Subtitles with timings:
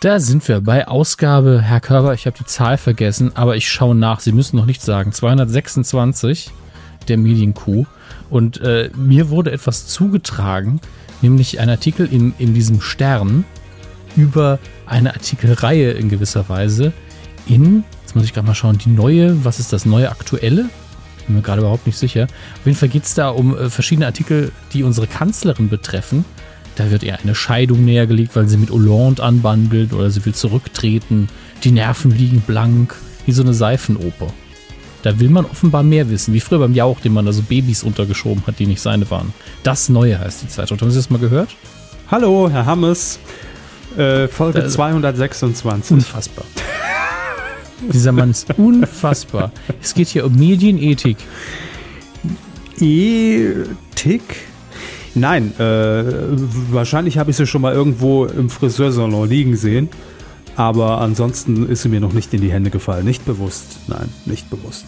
[0.00, 3.96] Da sind wir bei Ausgabe, Herr Körber, ich habe die Zahl vergessen, aber ich schaue
[3.96, 5.10] nach, Sie müssen noch nichts sagen.
[5.10, 6.52] 226
[7.08, 7.84] der Medienkuh.
[8.30, 10.80] Und äh, mir wurde etwas zugetragen,
[11.20, 13.44] nämlich ein Artikel in, in diesem Stern
[14.14, 16.92] über eine Artikelreihe in gewisser Weise
[17.48, 20.68] in, jetzt muss ich gerade mal schauen, die neue, was ist das neue aktuelle?
[21.26, 22.24] Bin mir gerade überhaupt nicht sicher.
[22.24, 26.24] Auf jeden Fall geht es da um äh, verschiedene Artikel, die unsere Kanzlerin betreffen.
[26.78, 31.28] Da wird ihr eine Scheidung nähergelegt, weil sie mit Hollande anbandelt oder sie will zurücktreten.
[31.64, 32.94] Die Nerven liegen blank,
[33.26, 34.28] wie so eine Seifenoper.
[35.02, 37.82] Da will man offenbar mehr wissen, wie früher beim Jauch, den man da so Babys
[37.82, 39.34] untergeschoben hat, die nicht seine waren.
[39.64, 40.80] Das Neue heißt die Zeitung.
[40.80, 41.56] Haben Sie das mal gehört?
[42.12, 43.18] Hallo, Herr Hammes.
[43.96, 45.90] Äh, Folge äh, 226.
[45.96, 46.44] Unfassbar.
[47.92, 49.50] Dieser Mann ist unfassbar.
[49.82, 51.16] Es geht hier um Medienethik.
[52.78, 54.22] Ethik?
[55.20, 56.04] Nein, äh,
[56.72, 59.88] wahrscheinlich habe ich sie schon mal irgendwo im Friseursalon liegen sehen.
[60.56, 63.04] Aber ansonsten ist sie mir noch nicht in die Hände gefallen.
[63.04, 63.78] Nicht bewusst.
[63.86, 64.86] Nein, nicht bewusst.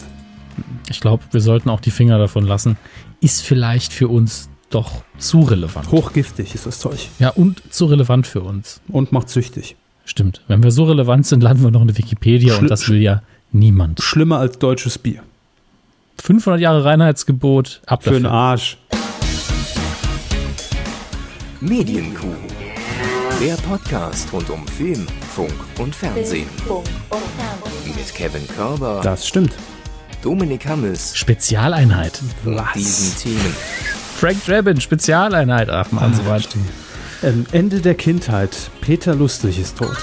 [0.89, 2.77] Ich glaube, wir sollten auch die Finger davon lassen.
[3.21, 5.89] Ist vielleicht für uns doch zu relevant.
[5.91, 7.07] Hochgiftig ist das Zeug.
[7.19, 8.81] Ja, und zu relevant für uns.
[8.89, 9.75] Und macht süchtig.
[10.03, 10.41] Stimmt.
[10.47, 13.01] Wenn wir so relevant sind, landen wir noch in der Wikipedia Schli und das will
[13.01, 14.01] ja niemand.
[14.01, 15.23] Schlimmer als deutsches Bier.
[16.21, 17.81] 500 Jahre Reinheitsgebot.
[17.85, 18.77] Ab Für den Arsch.
[21.61, 22.35] Medienkuh.
[23.39, 26.47] Der Podcast rund um Film, Funk und Fernsehen.
[27.85, 29.01] Mit Kevin Körber.
[29.03, 29.53] Das stimmt.
[30.23, 31.15] Dominik Hammes.
[31.15, 32.19] Spezialeinheit.
[32.43, 32.73] Was?
[32.73, 33.55] Diesen Themen.
[34.17, 35.69] Frank Drabin, Spezialeinheit.
[35.69, 36.49] Ach man, so weiter.
[37.21, 38.71] Ähm, Ende der Kindheit.
[38.81, 39.97] Peter Lustig ist tot.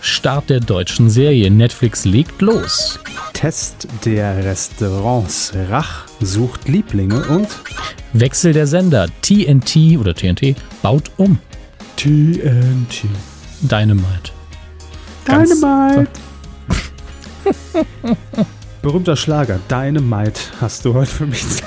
[0.00, 1.50] Start der deutschen Serie.
[1.50, 2.98] Netflix legt los.
[3.32, 5.52] Test der Restaurants.
[5.68, 7.48] Rach sucht Lieblinge und
[8.12, 9.06] Wechsel der Sender.
[9.22, 11.38] TNT oder TNT baut um.
[11.96, 13.04] TNT.
[13.62, 14.32] Dynamite.
[15.26, 16.10] Dynamite.
[18.82, 19.60] Berühmter Schlager.
[19.68, 21.44] Dynamite hast du heute für mich.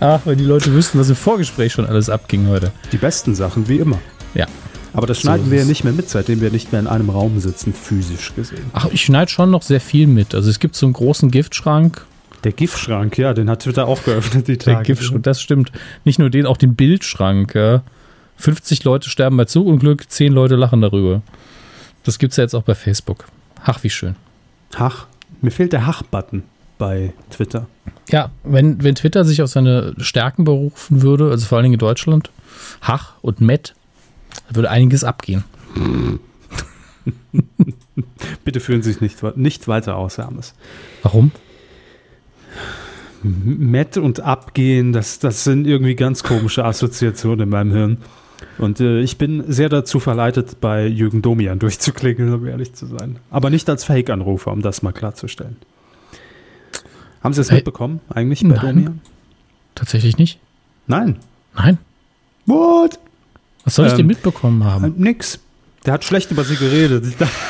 [0.00, 2.72] Ach, wenn die Leute wüssten, was im Vorgespräch schon alles abging heute.
[2.92, 3.98] Die besten Sachen, wie immer.
[4.34, 4.46] Ja.
[4.94, 7.10] Aber das schneiden so wir ja nicht mehr mit, seitdem wir nicht mehr in einem
[7.10, 8.64] Raum sitzen, physisch gesehen.
[8.72, 10.34] Ach, ich schneide schon noch sehr viel mit.
[10.34, 12.06] Also es gibt so einen großen Giftschrank.
[12.44, 14.76] Der Giftschrank, ja, den hat Twitter auch geöffnet, die Tage.
[14.76, 15.72] Der Giftschrank, das stimmt.
[16.04, 17.54] Nicht nur den, auch den Bildschrank.
[17.54, 17.82] Ja.
[18.36, 21.22] 50 Leute sterben bei Zugunglück, 10 Leute lachen darüber.
[22.04, 23.24] Das gibt es ja jetzt auch bei Facebook.
[23.64, 24.16] Ach, wie schön.
[24.76, 25.06] Hach.
[25.40, 26.42] Mir fehlt der Hach-Button
[26.78, 27.66] bei Twitter.
[28.10, 31.80] Ja, wenn, wenn Twitter sich auf seine Stärken berufen würde, also vor allen Dingen in
[31.80, 32.30] Deutschland,
[32.82, 33.74] Hach und Met,
[34.50, 35.44] würde einiges abgehen.
[38.44, 40.54] Bitte führen Sie sich nicht, nicht weiter aus, Hermes.
[41.02, 41.32] Warum?
[43.22, 47.98] Met und abgehen, das, das sind irgendwie ganz komische Assoziationen in meinem Hirn.
[48.58, 53.18] Und äh, ich bin sehr dazu verleitet, bei Jürgen Domian durchzuklingeln, um ehrlich zu sein.
[53.30, 55.56] Aber nicht als Fake-Anrufer, um das mal klarzustellen.
[57.22, 59.00] Haben Sie es hey, mitbekommen, eigentlich bei nein, Domian?
[59.74, 60.38] Tatsächlich nicht.
[60.86, 61.16] Nein.
[61.56, 61.78] Nein.
[62.46, 62.98] What?
[63.64, 64.84] Was soll ich ähm, denn mitbekommen haben?
[64.84, 65.40] Äh, nix.
[65.86, 67.04] Der hat schlecht über sie geredet.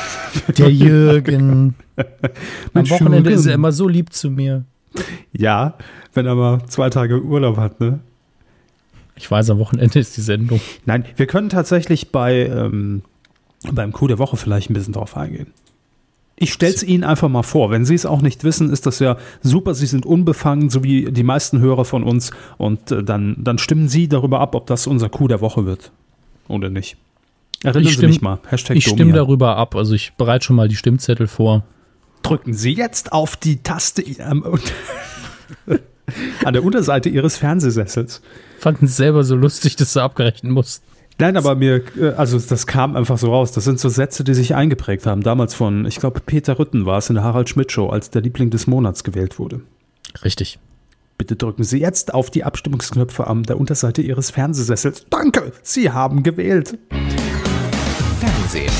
[0.57, 1.75] Der Jürgen.
[2.73, 3.39] Am Wochenende Jürgen.
[3.39, 4.65] ist er immer so lieb zu mir.
[5.31, 5.75] Ja,
[6.13, 7.99] wenn er mal zwei Tage Urlaub hat, ne?
[9.17, 10.59] Ich weiß, am Wochenende ist die Sendung.
[10.85, 13.01] Nein, wir können tatsächlich bei ähm,
[13.71, 15.47] beim Coup der Woche vielleicht ein bisschen drauf eingehen.
[16.37, 17.71] Ich stelle es Ihnen einfach mal vor.
[17.71, 19.73] Wenn Sie es auch nicht wissen, ist das ja super.
[19.73, 22.31] Sie sind unbefangen, so wie die meisten Hörer von uns.
[22.57, 25.91] Und äh, dann, dann stimmen Sie darüber ab, ob das unser Coup der Woche wird
[26.47, 26.97] oder nicht.
[27.63, 28.39] Erinnern ich Sie stimm, mich mal.
[28.49, 29.75] Hashtag ich stimme darüber ab.
[29.75, 31.63] Also ich bereite schon mal die Stimmzettel vor.
[32.21, 34.43] Drücken Sie jetzt auf die Taste ähm,
[36.43, 38.21] an der Unterseite Ihres Fernsehsessels.
[38.59, 40.85] Fanden es selber so lustig, dass Sie abgerechnet mussten.
[41.17, 43.51] Nein, aber mir, äh, also das kam einfach so raus.
[43.51, 45.21] Das sind so Sätze, die sich eingeprägt haben.
[45.21, 48.21] Damals von, ich glaube, Peter Rütten war es in der Harald Schmidt Show, als der
[48.21, 49.61] Liebling des Monats gewählt wurde.
[50.23, 50.59] Richtig.
[51.17, 55.05] Bitte drücken Sie jetzt auf die Abstimmungsknöpfe an der Unterseite Ihres Fernsehsessels.
[55.09, 56.77] Danke, Sie haben gewählt.
[58.19, 58.73] Fernsehen.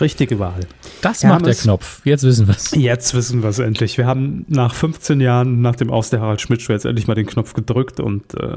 [0.00, 0.60] Richtige Wahl.
[1.00, 2.00] Das Hermes, macht der Knopf.
[2.04, 2.72] Jetzt wissen wir es.
[2.72, 3.98] Jetzt wissen wir es endlich.
[3.98, 7.14] Wir haben nach 15 Jahren nach dem Aus der Harald Schmidt Show jetzt endlich mal
[7.14, 8.56] den Knopf gedrückt und äh,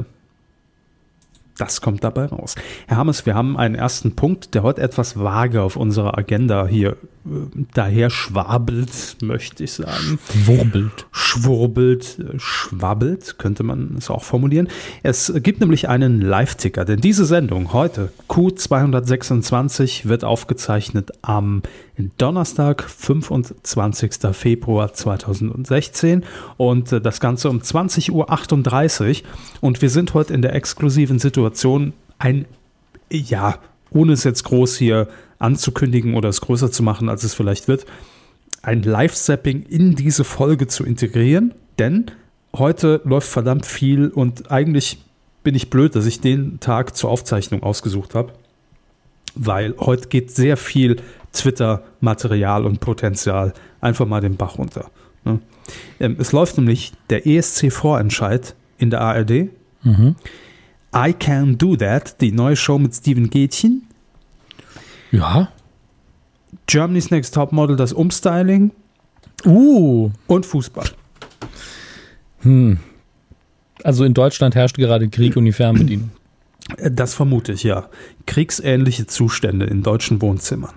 [1.57, 2.55] das kommt dabei raus.
[2.87, 6.91] Herr Hammes, wir haben einen ersten Punkt, der heute etwas vage auf unserer Agenda hier
[6.91, 6.95] äh,
[7.73, 10.19] daher schwabelt, möchte ich sagen.
[10.31, 11.07] Schwurbelt.
[11.11, 14.67] Schwurbelt, äh, schwabbelt, könnte man es auch formulieren.
[15.03, 21.61] Es gibt nämlich einen Live-Ticker, denn diese Sendung heute, Q226, wird aufgezeichnet am
[22.17, 24.33] Donnerstag, 25.
[24.33, 26.23] Februar 2016
[26.57, 29.27] und äh, das Ganze um 20.38 Uhr.
[29.61, 32.45] Und wir sind heute in der exklusiven Situation, ein
[33.11, 33.59] ja,
[33.91, 35.07] ohne es jetzt groß hier
[35.39, 37.85] anzukündigen oder es größer zu machen, als es vielleicht wird,
[38.61, 42.11] ein Live-Zapping in diese Folge zu integrieren, denn
[42.55, 44.99] heute läuft verdammt viel und eigentlich
[45.43, 48.33] bin ich blöd, dass ich den Tag zur Aufzeichnung ausgesucht habe,
[49.37, 50.97] weil heute geht sehr viel
[51.33, 54.89] Twitter-Material und Potenzial einfach mal den Bach runter.
[55.23, 55.39] Ne?
[55.99, 59.49] Ähm, es läuft nämlich der ESC-Vorentscheid in der ARD.
[59.83, 60.15] Mhm.
[60.95, 63.83] I Can Do That, die neue Show mit Steven Gätchen.
[65.11, 65.49] Ja.
[66.65, 68.71] Germany's Next Topmodel, das Umstyling
[69.45, 70.09] Uh.
[70.25, 70.89] und Fußball.
[72.41, 72.79] Hm.
[73.83, 76.09] Also in Deutschland herrscht gerade Krieg und die Fernbedienung.
[76.91, 77.87] Das vermute ich, ja.
[78.25, 80.73] Kriegsähnliche Zustände in deutschen Wohnzimmern.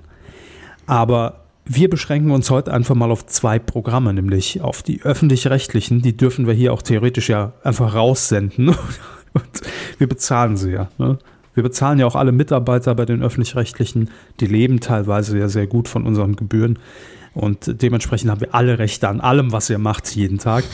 [0.87, 6.02] Aber wir beschränken uns heute einfach mal auf zwei Programme, nämlich auf die öffentlich-rechtlichen.
[6.02, 8.69] Die dürfen wir hier auch theoretisch ja einfach raussenden.
[9.32, 9.60] Und
[9.98, 10.88] wir bezahlen sie ja.
[10.98, 11.19] Ne?
[11.54, 14.10] Wir bezahlen ja auch alle Mitarbeiter bei den öffentlich-rechtlichen.
[14.40, 16.78] Die leben teilweise ja sehr gut von unseren Gebühren.
[17.34, 20.64] Und dementsprechend haben wir alle Rechte an allem, was ihr macht, jeden Tag.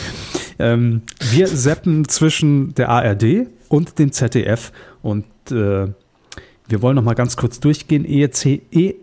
[0.58, 4.72] Ähm, wir seppen zwischen der ARD und dem ZDF
[5.06, 5.87] und äh,
[6.69, 8.05] wir wollen noch mal ganz kurz durchgehen.
[8.05, 8.94] E EEC, e,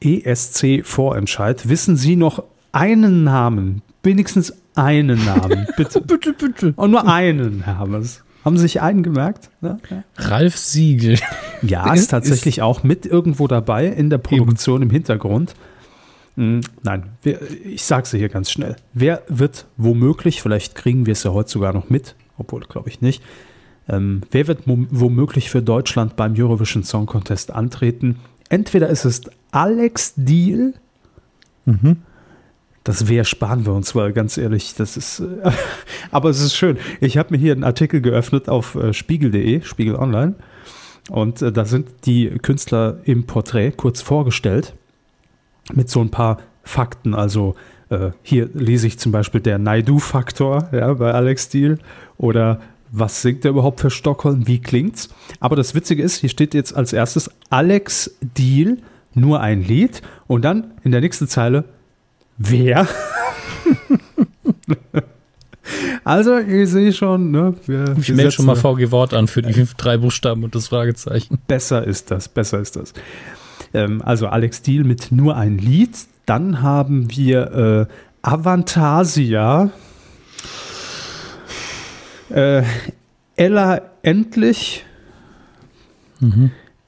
[0.00, 1.68] ESC-Vorentscheid.
[1.68, 3.82] Wissen Sie noch einen Namen?
[4.04, 6.00] Wenigstens einen Namen, bitte.
[6.02, 6.72] Bitte, bitte.
[6.76, 8.22] Und nur einen, Herr Hammers.
[8.44, 9.50] Haben Sie sich einen gemerkt?
[9.60, 10.04] Ja, ja.
[10.16, 11.18] Ralf Siegel.
[11.62, 15.54] Ja, ist tatsächlich auch mit irgendwo dabei in der Produktion im Hintergrund.
[16.36, 17.10] Hm, Nein,
[17.64, 18.76] ich sage es hier ganz schnell.
[18.94, 23.02] Wer wird womöglich, vielleicht kriegen wir es ja heute sogar noch mit, obwohl glaube ich
[23.02, 23.22] nicht,
[23.90, 28.16] ähm, wer wird womöglich für Deutschland beim Eurovision Song Contest antreten?
[28.48, 30.74] Entweder ist es Alex Deal,
[32.84, 35.50] das wer sparen wir uns, weil ganz ehrlich, das ist, äh,
[36.10, 36.78] aber es ist schön.
[37.00, 40.34] Ich habe mir hier einen Artikel geöffnet auf äh, spiegel.de, Spiegel Online.
[41.10, 44.74] Und äh, da sind die Künstler im Porträt kurz vorgestellt
[45.72, 47.14] mit so ein paar Fakten.
[47.14, 47.54] Also
[47.90, 51.78] äh, hier lese ich zum Beispiel der Naidu-Faktor ja, bei Alex Steele
[52.16, 52.60] oder
[52.92, 55.08] was singt er überhaupt für Stockholm, wie klingt's?
[55.38, 58.78] Aber das Witzige ist, hier steht jetzt als erstes Alex Deal,
[59.14, 61.64] nur ein Lied und dann in der nächsten Zeile
[62.40, 62.88] wer?
[66.04, 67.54] also, ich sehe schon, ne?
[67.66, 71.38] Wir, Ich melde schon mal VG Wort an für die drei Buchstaben und das Fragezeichen.
[71.46, 72.92] Besser ist das, besser ist das.
[73.72, 75.96] Ähm, also Alex Deal mit nur ein Lied.
[76.26, 77.92] Dann haben wir äh,
[78.22, 79.70] Avantasia.
[82.30, 82.62] Äh,
[83.36, 84.84] Ella Endlich.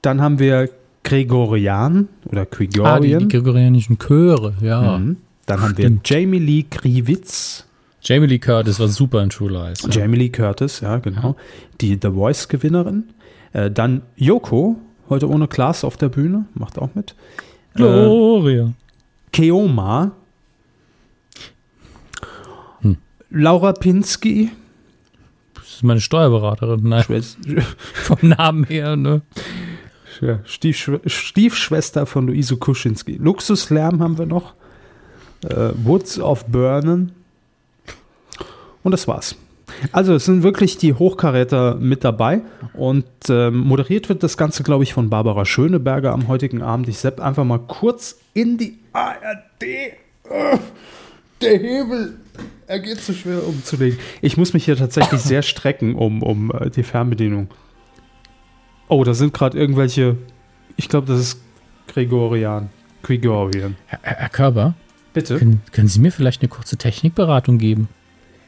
[0.02, 0.68] Dann haben wir
[1.04, 3.18] Gregorian oder Ah, die, Gregorian.
[3.20, 4.98] die gregorianischen Chöre, ja.
[4.98, 5.16] Mhm.
[5.46, 5.98] Dann haben wir.
[6.04, 7.66] Jamie Lee Kriwitz.
[8.02, 9.82] Jamie Lee Curtis war super in True Lies.
[9.82, 9.90] Ja.
[9.90, 11.36] Jamie Lee Curtis, ja, genau.
[11.80, 13.04] Die The Voice-Gewinnerin.
[13.52, 14.76] Äh, dann Yoko,
[15.08, 17.14] heute ohne Klaas auf der Bühne, macht auch mit.
[17.74, 18.72] Äh, Gloria.
[19.32, 20.12] Keoma.
[22.82, 22.96] Hm.
[23.30, 24.50] Laura Pinsky.
[25.82, 26.80] Ist meine Steuerberaterin.
[26.84, 27.38] Nein, Schwest-
[27.94, 29.22] vom Namen her, ne?
[30.20, 33.16] ja, Stiefschw Stiefschwester von Luise Kuschinski.
[33.16, 34.54] Luxuslärm haben wir noch.
[35.44, 37.10] Äh, Woods of Burnen.
[38.84, 39.34] Und das war's.
[39.90, 42.42] Also es sind wirklich die Hochkaräter mit dabei
[42.74, 46.86] und ähm, moderiert wird das Ganze, glaube ich, von Barbara Schöneberger am heutigen Abend.
[46.88, 49.62] Ich sepp einfach mal kurz in die ARD.
[49.62, 50.58] Äh,
[51.42, 52.18] der Hebel,
[52.66, 53.98] er geht zu schwer umzulegen.
[54.20, 57.48] Ich muss mich hier tatsächlich sehr strecken um, um äh, die Fernbedienung.
[58.88, 60.16] Oh, da sind gerade irgendwelche,
[60.76, 61.40] ich glaube, das ist
[61.88, 62.70] Gregorian.
[63.02, 63.76] Gregorian.
[63.86, 64.74] Herr, Herr Körber,
[65.12, 65.38] Bitte.
[65.38, 67.88] können, können Sie mir vielleicht eine kurze Technikberatung geben?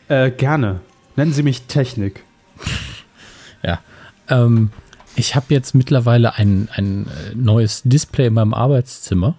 [0.08, 0.80] Äh, gerne.
[1.16, 2.22] Nennen Sie mich Technik.
[3.66, 3.80] Ja.
[4.28, 4.70] Ähm,
[5.16, 9.36] ich habe jetzt mittlerweile ein, ein äh, neues Display in meinem Arbeitszimmer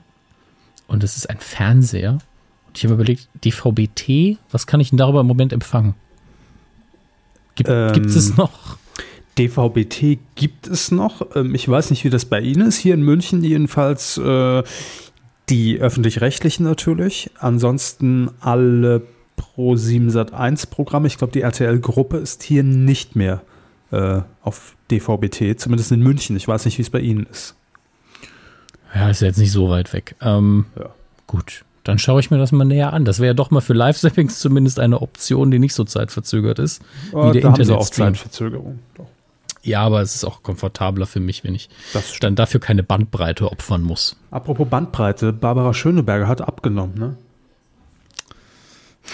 [0.88, 2.18] und es ist ein Fernseher.
[2.76, 5.96] Ich habe überlegt, DVB-T, was kann ich denn darüber im Moment empfangen?
[7.56, 8.78] Gibt Ähm, es noch?
[9.38, 11.36] DVB-T gibt es noch.
[11.36, 12.78] Ähm, ich weiß nicht, wie das bei Ihnen ist.
[12.78, 14.64] Hier in München jedenfalls äh,
[15.50, 17.30] die öffentlich-rechtlichen natürlich.
[17.40, 19.04] Ansonsten alle
[19.36, 21.08] Pro 7 Sat 1 Programme.
[21.08, 23.42] Ich glaube, die RTL-Gruppe ist hier nicht mehr
[23.92, 26.36] äh, auf DVB-T, zumindest in München.
[26.36, 27.56] Ich weiß nicht, wie es bei Ihnen ist.
[28.94, 30.16] Ja, ist ja jetzt nicht so weit weg.
[30.22, 30.90] Ähm, Ja.
[31.28, 33.06] Gut, dann schaue ich mir das mal näher an.
[33.06, 36.82] Das wäre ja doch mal für Live-Zappings zumindest eine Option, die nicht so zeitverzögert ist.
[37.14, 37.88] Oh, der da haben Sie auch.
[37.88, 38.80] Zeitverzögerung.
[38.96, 39.06] Doch,
[39.62, 41.70] Ja, aber es ist auch komfortabler für mich, wenn ich
[42.20, 44.18] dann dafür keine Bandbreite opfern muss.
[44.32, 47.18] Apropos Bandbreite, Barbara Schöneberger hat abgenommen, ne?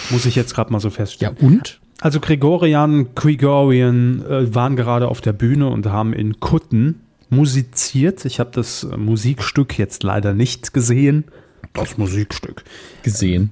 [0.09, 1.35] Muss ich jetzt gerade mal so feststellen.
[1.41, 1.81] und?
[1.99, 8.23] Also Gregorian, Gregorian äh, waren gerade auf der Bühne und haben in Kutten musiziert.
[8.25, 11.25] Ich habe das äh, Musikstück jetzt leider nicht gesehen.
[11.73, 12.63] Das Musikstück
[13.03, 13.51] Gesehen.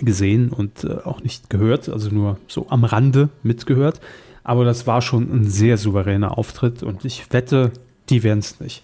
[0.00, 4.00] gesehen und äh, auch nicht gehört, also nur so am Rande mitgehört.
[4.44, 7.72] Aber das war schon ein sehr souveräner Auftritt und ich wette,
[8.08, 8.82] die werden es nicht.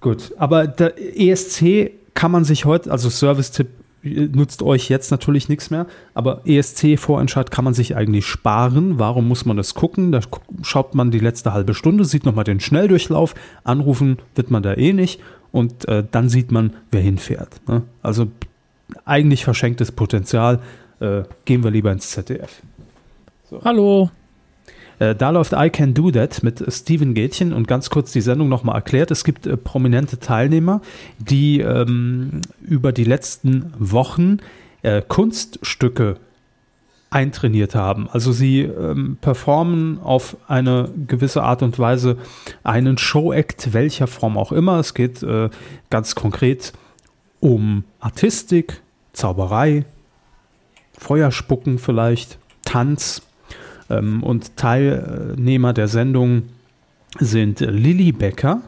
[0.00, 3.68] Gut, aber der ESC kann man sich heute, also Service-Tipp
[4.02, 8.98] äh, nutzt euch jetzt natürlich nichts mehr, aber ESC-Vorentscheid kann man sich eigentlich sparen.
[8.98, 10.12] Warum muss man das gucken?
[10.12, 10.20] Da
[10.62, 13.34] schaut man die letzte halbe Stunde, sieht nochmal den Schnelldurchlauf,
[13.64, 15.20] anrufen wird man da eh nicht
[15.54, 17.60] und äh, dann sieht man, wer hinfährt.
[17.68, 17.82] Ne?
[18.02, 18.26] Also
[19.04, 20.58] eigentlich verschenktes Potenzial.
[20.98, 22.60] Äh, gehen wir lieber ins ZDF.
[23.64, 24.10] Hallo.
[24.98, 28.48] Äh, da läuft I Can Do That mit Steven Gätchen und ganz kurz die Sendung
[28.48, 29.12] nochmal erklärt.
[29.12, 30.80] Es gibt äh, prominente Teilnehmer,
[31.18, 34.38] die ähm, über die letzten Wochen
[34.82, 36.16] äh, Kunststücke
[37.14, 38.08] eintrainiert haben.
[38.10, 42.18] Also sie ähm, performen auf eine gewisse Art und Weise
[42.64, 44.80] einen Show-Act, welcher Form auch immer.
[44.80, 45.48] Es geht äh,
[45.90, 46.72] ganz konkret
[47.38, 49.84] um Artistik, Zauberei,
[50.98, 53.22] Feuerspucken vielleicht, Tanz.
[53.88, 56.44] Ähm, und Teilnehmer der Sendung
[57.20, 58.62] sind Lilly Becker,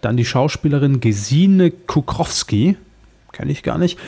[0.00, 2.76] dann die Schauspielerin Gesine Kukrowski,
[3.30, 3.98] kenne ich gar nicht,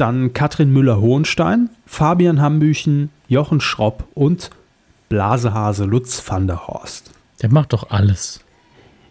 [0.00, 4.50] dann Katrin Müller-Hohenstein, Fabian Hambüchen, Jochen Schropp und
[5.08, 7.10] Blasehase Lutz van der Horst.
[7.42, 8.40] Der macht doch alles.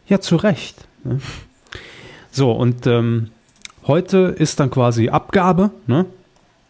[0.07, 0.87] Ja, zu Recht.
[1.03, 1.19] Ne?
[2.31, 3.29] So, und ähm,
[3.85, 6.05] heute ist dann quasi Abgabe, ne?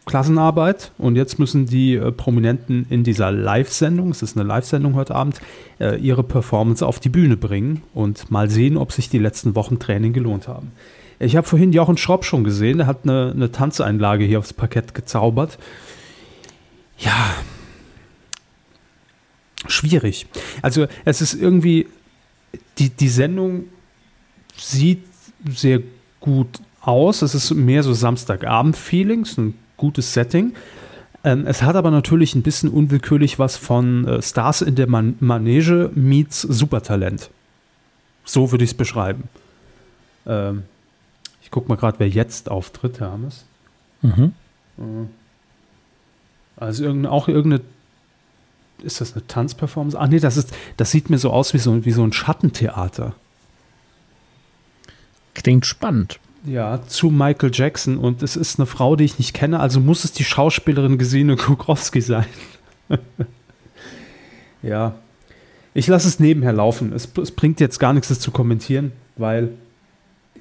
[0.05, 0.91] Klassenarbeit.
[0.97, 5.39] Und jetzt müssen die äh, Prominenten in dieser Live-Sendung, es ist eine Live-Sendung heute Abend,
[5.79, 9.77] äh, ihre Performance auf die Bühne bringen und mal sehen, ob sich die letzten Wochen
[9.77, 10.71] Training gelohnt haben.
[11.19, 14.93] Ich habe vorhin Jochen Schropp schon gesehen, der hat eine, eine Tanzeinlage hier aufs Parkett
[14.93, 15.57] gezaubert.
[16.97, 17.35] Ja,
[19.67, 20.27] schwierig.
[20.61, 21.87] Also es ist irgendwie,
[22.77, 23.65] die, die Sendung
[24.55, 25.03] sieht
[25.49, 25.81] sehr
[26.21, 27.21] gut aus.
[27.21, 30.53] Es ist mehr so Samstagabend-Feeling, ein gutes Setting.
[31.25, 35.15] Ähm, es hat aber natürlich ein bisschen unwillkürlich was von äh, Stars in der Man
[35.19, 37.29] Manege meets Supertalent.
[38.23, 39.23] So würde ich es beschreiben.
[40.25, 40.63] Ähm,
[41.49, 43.43] ich gucke mal gerade, wer jetzt auftritt, Hermes.
[44.03, 44.33] Mhm.
[46.57, 47.63] Also irgendeine, auch irgendeine.
[48.83, 49.99] Ist das eine Tanzperformance?
[49.99, 53.15] Ah, nee, das, ist, das sieht mir so aus wie so, wie so ein Schattentheater.
[55.33, 56.19] Klingt spannend.
[56.45, 60.03] Ja, zu Michael Jackson und es ist eine Frau, die ich nicht kenne, also muss
[60.03, 62.27] es die Schauspielerin Gesine Kukrowski sein.
[64.61, 64.93] ja.
[65.73, 66.93] Ich lasse es nebenher laufen.
[66.93, 69.49] Es, es bringt jetzt gar nichts, das zu kommentieren, weil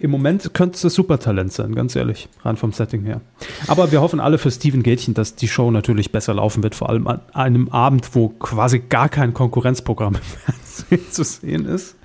[0.00, 3.20] im Moment könnte es das Supertalent sein, ganz ehrlich, rein vom Setting her.
[3.66, 6.88] Aber wir hoffen alle für Steven Gätchen, dass die Show natürlich besser laufen wird, vor
[6.88, 11.96] allem an einem Abend, wo quasi gar kein Konkurrenzprogramm im Fernsehen zu sehen ist,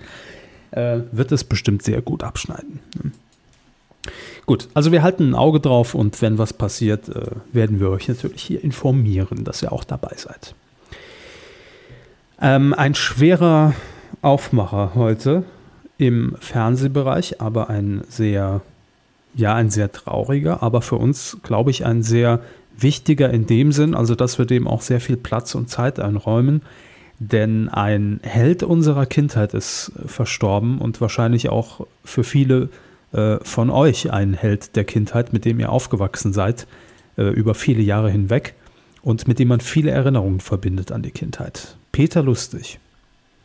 [0.71, 2.79] äh, wird es bestimmt sehr gut abschneiden.
[4.45, 8.07] Gut, also wir halten ein Auge drauf und wenn was passiert, äh, werden wir euch
[8.09, 10.55] natürlich hier informieren, dass ihr auch dabei seid.
[12.41, 13.73] Ähm, ein schwerer
[14.21, 15.43] Aufmacher heute
[15.97, 18.61] im Fernsehbereich, aber ein sehr,
[19.35, 22.41] ja, ein sehr trauriger, aber für uns, glaube ich, ein sehr
[22.77, 26.61] wichtiger in dem Sinn, also dass wir dem auch sehr viel Platz und Zeit einräumen.
[27.19, 32.69] Denn ein Held unserer Kindheit ist verstorben und wahrscheinlich auch für viele
[33.13, 36.67] äh, von euch ein Held der Kindheit, mit dem ihr aufgewachsen seid,
[37.15, 38.55] äh, über viele Jahre hinweg
[39.03, 41.77] und mit dem man viele Erinnerungen verbindet an die Kindheit.
[41.91, 42.79] Peter Lustig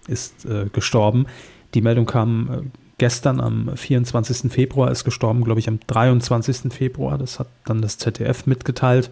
[0.06, 1.26] ist äh, gestorben.
[1.74, 4.50] Die Meldung kam äh, gestern am 24.
[4.52, 6.72] Februar, ist gestorben, glaube ich, am 23.
[6.72, 7.18] Februar.
[7.18, 9.10] Das hat dann das ZDF mitgeteilt.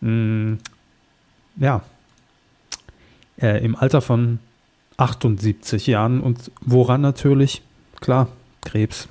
[0.00, 0.54] Mm,
[1.56, 1.82] ja,
[3.40, 4.38] äh, im Alter von
[4.96, 7.62] 78 Jahren und woran natürlich?
[8.00, 8.28] Klar,
[8.62, 9.08] Krebs.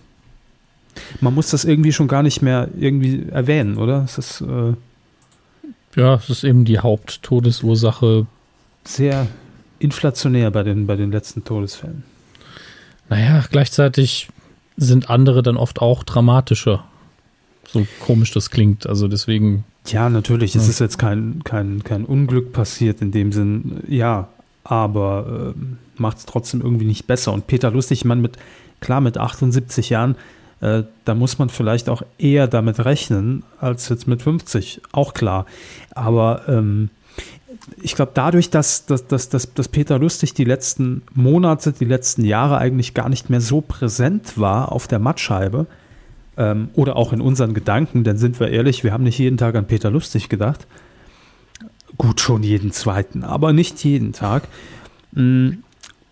[1.22, 4.04] Man muss das irgendwie schon gar nicht mehr irgendwie erwähnen, oder?
[4.04, 4.74] Es ist äh,
[5.96, 8.28] Ja, es ist eben die Haupttodesursache.
[8.84, 9.28] sehr
[9.80, 12.04] inflationär bei den, bei den letzten Todesfällen.
[13.12, 14.30] Naja, gleichzeitig
[14.78, 16.84] sind andere dann oft auch dramatischer.
[17.68, 18.88] So komisch das klingt.
[18.88, 20.70] Also deswegen, Ja, natürlich, es Ja.
[20.72, 24.28] ist jetzt kein, kein, kein Unglück passiert in dem Sinn, ja,
[24.64, 27.34] aber ähm, macht es trotzdem irgendwie nicht besser.
[27.34, 28.38] Und Peter Lustig, ich meine, mit,
[28.80, 30.16] klar, mit 78 Jahren,
[30.62, 35.46] äh, da muss man vielleicht auch eher damit rechnen, als jetzt mit 50, auch klar.
[35.96, 36.90] Aber ähm,
[37.82, 42.26] ich glaube, dadurch, dass, dass, dass, dass, dass Peter Lustig die letzten Monate, die letzten
[42.26, 45.68] Jahre eigentlich gar nicht mehr so präsent war auf der Mattscheibe,
[46.38, 49.56] ähm, oder auch in unseren Gedanken, denn sind wir ehrlich, wir haben nicht jeden Tag
[49.56, 50.66] an Peter Lustig gedacht.
[51.98, 54.48] Gut, schon jeden zweiten, aber nicht jeden Tag.
[55.12, 55.50] Mm,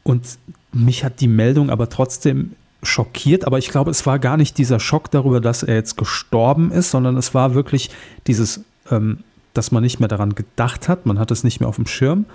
[0.03, 0.38] Und
[0.72, 2.51] mich hat die Meldung aber trotzdem
[2.84, 6.72] schockiert, aber ich glaube, es war gar nicht dieser Schock darüber, dass er jetzt gestorben
[6.72, 7.89] ist, sondern es war wirklich
[8.27, 11.75] dieses, ähm, dass man nicht mehr daran gedacht hat, man hat es nicht mehr auf
[11.75, 12.25] dem Schirm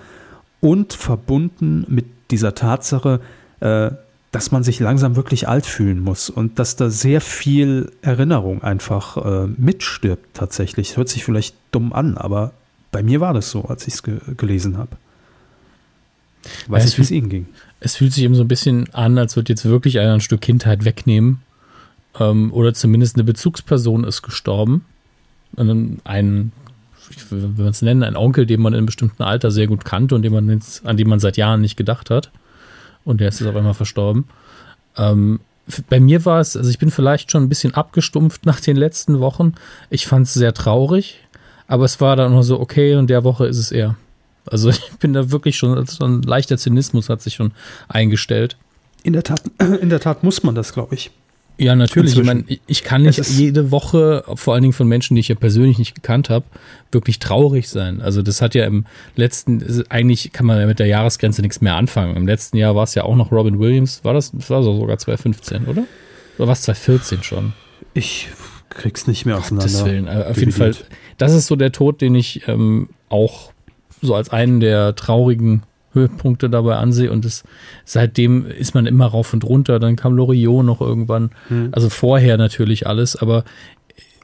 [0.61, 3.21] und verbunden mit dieser Tatsache,
[3.61, 3.91] äh,
[4.33, 9.17] dass man sich langsam wirklich alt fühlen muss und dass da sehr viel Erinnerung einfach
[9.17, 10.97] äh, mitstirbt tatsächlich.
[10.97, 12.53] Hört sich vielleicht dumm an, aber
[12.91, 14.97] bei mir war das so, als ich es ge gelesen habe.
[16.69, 17.47] Weiß nicht, wie es Ihnen ging.
[17.81, 20.41] Es fühlt sich eben so ein bisschen an, als würde jetzt wirklich einer ein Stück
[20.41, 21.41] Kindheit wegnehmen.
[22.19, 24.85] Ähm, oder zumindest eine Bezugsperson ist gestorben.
[25.57, 26.53] Ein,
[27.31, 30.15] wie man es nennen, ein Onkel, den man in einem bestimmten Alter sehr gut kannte
[30.15, 32.31] und den man jetzt, an den man seit Jahren nicht gedacht hat.
[33.05, 34.25] Und der ist jetzt auf einmal verstorben.
[34.97, 35.41] Ähm,
[35.89, 39.21] bei mir war es, also ich bin vielleicht schon ein bisschen abgestumpft nach den letzten
[39.21, 39.55] Wochen.
[39.91, 41.19] Ich fand es sehr traurig,
[41.67, 43.97] aber es war dann nur so, okay, und der Woche ist es eher.
[44.47, 47.53] Also ich bin da wirklich schon, so ein leichter Zynismus hat sich schon
[47.89, 48.57] eingestellt.
[49.03, 49.43] In der Tat,
[49.81, 51.11] in der Tat muss man das, glaube ich.
[51.57, 52.19] Ja, natürlich.
[52.19, 55.37] Ich, meine, ich kann nicht jede Woche, vor allen Dingen von Menschen, die ich ja
[55.37, 56.45] persönlich nicht gekannt habe,
[56.91, 58.01] wirklich traurig sein.
[58.01, 61.77] Also das hat ja im letzten, eigentlich kann man ja mit der Jahresgrenze nichts mehr
[61.77, 62.17] anfangen.
[62.17, 64.03] Im letzten Jahr war es ja auch noch Robin Williams.
[64.03, 65.85] War das, das war sogar 2015, oder?
[66.39, 67.53] Oder war es 2014 schon?
[67.93, 68.29] Ich
[68.69, 69.85] krieg's nicht mehr auseinander.
[69.85, 70.09] Willen.
[70.09, 70.75] Auf jeden Fall,
[71.19, 73.53] das ist so der Tod, den ich ähm, auch
[74.03, 75.63] so als einen der traurigen
[75.95, 77.45] Höhepunkte dabei ansehe und es,
[77.85, 79.79] seitdem ist man immer rauf und runter.
[79.79, 81.31] Dann kam Loriot noch irgendwann.
[81.49, 81.69] Mhm.
[81.73, 83.45] Also vorher natürlich alles, aber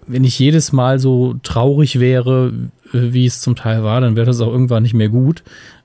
[0.06, 2.52] wenn ich jedes Mal so traurig wäre,
[2.92, 5.42] wie es zum Teil war, dann wäre das auch irgendwann nicht mehr gut.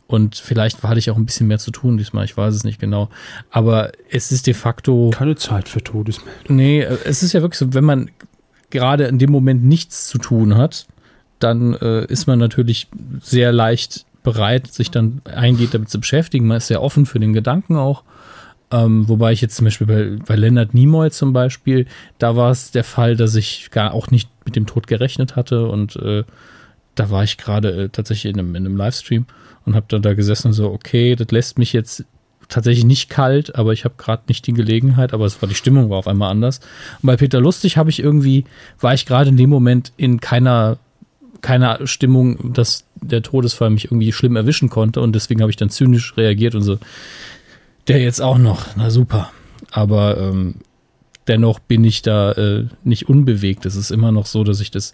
[0.07, 2.79] Und vielleicht hatte ich auch ein bisschen mehr zu tun diesmal, ich weiß es nicht
[2.79, 3.09] genau.
[3.49, 5.09] Aber es ist de facto.
[5.11, 6.55] Keine Zeit für Todesmeldungen.
[6.55, 8.11] Nee, es ist ja wirklich so, wenn man
[8.69, 10.85] gerade in dem Moment nichts zu tun hat,
[11.39, 12.87] dann äh, ist man natürlich
[13.21, 16.48] sehr leicht bereit, sich dann eingeht, damit zu beschäftigen.
[16.48, 18.03] Man ist sehr offen für den Gedanken auch.
[18.72, 21.86] Ähm, wobei ich jetzt zum Beispiel bei, bei Leonard Nimoy zum Beispiel,
[22.17, 25.68] da war es der Fall, dass ich gar auch nicht mit dem Tod gerechnet hatte
[25.68, 26.24] und äh,
[26.96, 29.27] da war ich gerade äh, tatsächlich in einem, in einem Livestream
[29.66, 32.05] und habe dann da gesessen und so, okay, das lässt mich jetzt
[32.50, 35.90] tatsächlich nicht kalt, aber ich habe gerade nicht die Gelegenheit, aber es war die Stimmung
[35.90, 36.59] war auf einmal anders.
[37.01, 38.46] Und bei Peter Lustig habe ich irgendwie,
[38.79, 40.77] war ich gerade in dem Moment in keiner
[41.42, 45.70] keiner Stimmung, dass der Todesfall mich irgendwie schlimm erwischen konnte und deswegen habe ich dann
[45.70, 46.79] zynisch reagiert und so,
[47.88, 49.31] der jetzt auch noch, na super.
[49.72, 50.55] Aber ähm,
[51.27, 53.66] dennoch bin ich da äh, nicht unbewegt.
[53.66, 54.94] Es ist immer noch so, dass ich das,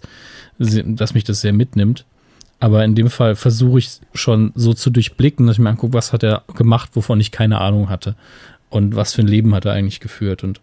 [0.58, 2.04] dass mich das sehr mitnimmt.
[2.60, 6.12] Aber in dem Fall versuche ich schon so zu durchblicken, dass ich mir angucke, was
[6.12, 8.14] hat er gemacht, wovon ich keine Ahnung hatte.
[8.70, 10.44] Und was für ein Leben hat er eigentlich geführt.
[10.44, 10.60] Und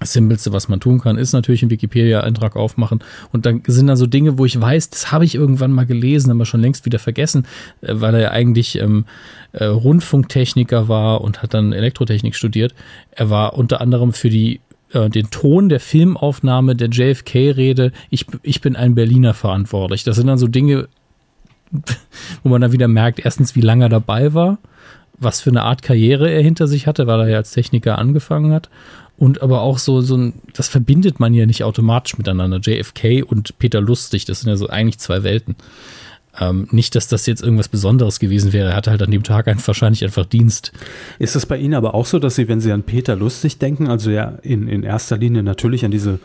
[0.00, 3.00] das Simpelste, was man tun kann, ist natürlich einen Wikipedia-Eintrag aufmachen.
[3.32, 6.30] Und dann sind da so Dinge, wo ich weiß, das habe ich irgendwann mal gelesen,
[6.30, 7.46] aber schon längst wieder vergessen,
[7.80, 9.04] äh, weil er ja eigentlich ähm,
[9.52, 12.74] äh, Rundfunktechniker war und hat dann Elektrotechnik studiert.
[13.12, 14.60] Er war unter anderem für die
[14.92, 20.02] äh, den Ton der Filmaufnahme der JFK-Rede, ich, ich bin ein Berliner verantwortlich.
[20.02, 20.88] Das sind dann so Dinge,
[22.42, 24.58] wo man dann wieder merkt, erstens, wie lange er dabei war,
[25.16, 28.52] was für eine Art Karriere er hinter sich hatte, weil er ja als Techniker angefangen
[28.52, 28.68] hat
[29.16, 32.58] und aber auch so, so ein, das verbindet man ja nicht automatisch miteinander.
[32.58, 35.56] JFK und Peter Lustig, das sind ja so eigentlich zwei Welten.
[36.40, 38.70] Ähm, nicht, dass das jetzt irgendwas Besonderes gewesen wäre.
[38.70, 40.72] Er hatte halt an dem Tag einfach, wahrscheinlich einfach Dienst.
[41.20, 43.86] Ist es bei Ihnen aber auch so, dass Sie, wenn Sie an Peter Lustig denken,
[43.86, 46.18] also ja in, in erster Linie natürlich an diese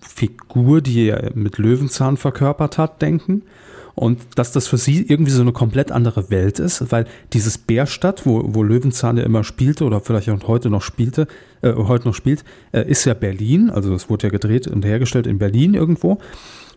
[0.00, 3.42] Figur, die er mit Löwenzahn verkörpert hat, denken?
[3.94, 8.26] Und dass das für sie irgendwie so eine komplett andere Welt ist, weil dieses Bärstadt,
[8.26, 11.26] wo, wo Löwenzahn ja immer spielte oder vielleicht auch heute noch spielte,
[11.62, 15.26] äh, heute noch spielt, äh, ist ja Berlin, also es wurde ja gedreht und hergestellt
[15.26, 16.18] in Berlin irgendwo.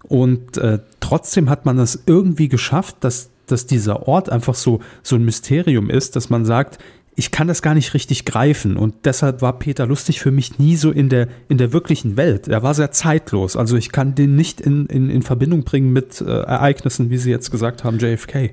[0.03, 5.15] Und äh, trotzdem hat man es irgendwie geschafft, dass, dass dieser Ort einfach so, so
[5.15, 6.77] ein Mysterium ist, dass man sagt,
[7.19, 10.75] ich kann das gar nicht richtig greifen und deshalb war Peter Lustig für mich nie
[10.75, 12.47] so in der, in der wirklichen Welt.
[12.47, 13.58] Er war sehr zeitlos.
[13.58, 17.32] Also ich kann den nicht in, in, in Verbindung bringen mit äh, Ereignissen, wie Sie
[17.32, 18.51] jetzt gesagt haben, JFK.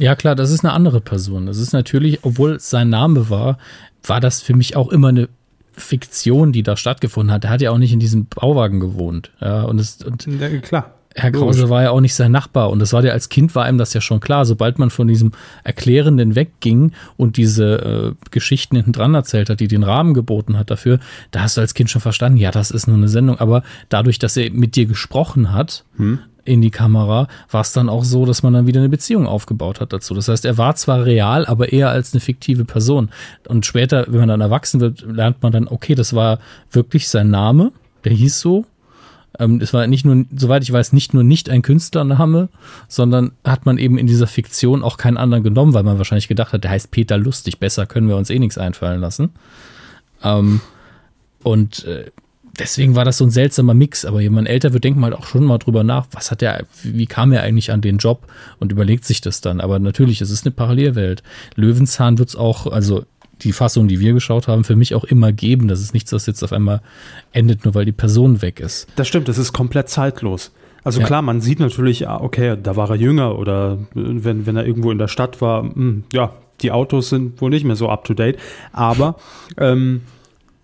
[0.00, 1.46] Ja klar, das ist eine andere Person.
[1.46, 3.58] Das ist natürlich, obwohl es sein Name war,
[4.02, 5.28] war das für mich auch immer eine
[5.76, 7.44] Fiktion, die da stattgefunden hat.
[7.44, 9.30] Er hat ja auch nicht in diesem Bauwagen gewohnt.
[9.40, 10.94] Ja, und es, und ja, klar.
[11.16, 13.68] Herr Krause war ja auch nicht sein Nachbar und das war ja als Kind war
[13.68, 14.44] ihm das ja schon klar.
[14.44, 15.32] Sobald man von diesem
[15.64, 20.70] Erklärenden wegging und diese äh, Geschichten hinten dran erzählt hat, die den Rahmen geboten hat
[20.70, 21.00] dafür,
[21.32, 23.38] da hast du als Kind schon verstanden, ja, das ist nur eine Sendung.
[23.38, 26.20] Aber dadurch, dass er mit dir gesprochen hat, hm.
[26.44, 29.80] in die Kamera, war es dann auch so, dass man dann wieder eine Beziehung aufgebaut
[29.80, 30.14] hat dazu.
[30.14, 33.10] Das heißt, er war zwar real, aber eher als eine fiktive Person.
[33.48, 36.38] Und später, wenn man dann erwachsen wird, lernt man dann, okay, das war
[36.70, 37.72] wirklich sein Name,
[38.04, 38.64] der hieß so
[39.38, 42.48] Ähm, es war nicht nur, soweit ich weiß, nicht nur nicht ein Künstlername,
[42.88, 46.52] sondern hat man eben in dieser Fiktion auch keinen anderen genommen, weil man wahrscheinlich gedacht
[46.52, 49.30] hat, der heißt Peter Lustig, besser können wir uns eh nichts einfallen lassen.
[50.22, 50.60] Ähm,
[51.42, 52.10] und äh,
[52.58, 54.04] deswegen war das so ein seltsamer Mix.
[54.04, 57.06] Aber jemand älter wird, denkt mal auch schon mal drüber nach, was hat er, wie
[57.06, 58.26] kam er eigentlich an den Job
[58.58, 59.60] und überlegt sich das dann.
[59.60, 61.22] Aber natürlich, es ist eine Parallelwelt.
[61.56, 63.04] Löwenzahn wird es auch, also
[63.42, 65.68] die Fassung, die wir geschaut haben, für mich auch immer geben.
[65.68, 66.80] Das ist nichts, was jetzt auf einmal
[67.32, 68.86] endet, nur weil die Person weg ist.
[68.96, 70.52] Das stimmt, das ist komplett zeitlos.
[70.82, 71.06] Also ja.
[71.06, 74.90] klar, man sieht natürlich, ah, okay, da war er jünger oder wenn, wenn er irgendwo
[74.90, 78.04] in der Stadt war, mh, hm, ja, die Autos sind wohl nicht mehr so up
[78.04, 78.38] to date.
[78.72, 79.16] Aber
[79.56, 80.02] ähm,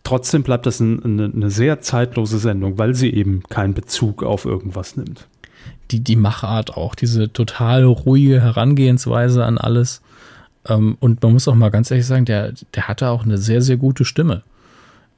[0.05, 4.45] trotzdem bleibt das ein, eine, eine sehr zeitlose Sendung, weil sie eben keinen Bezug auf
[4.45, 5.27] irgendwas nimmt.
[5.91, 10.03] Die, die Machart auch, diese total ruhige Herangehensweise an alles.
[10.69, 13.63] Ähm, und man muss auch mal ganz ehrlich sagen, der, der hatte auch eine sehr,
[13.63, 14.43] sehr gute Stimme.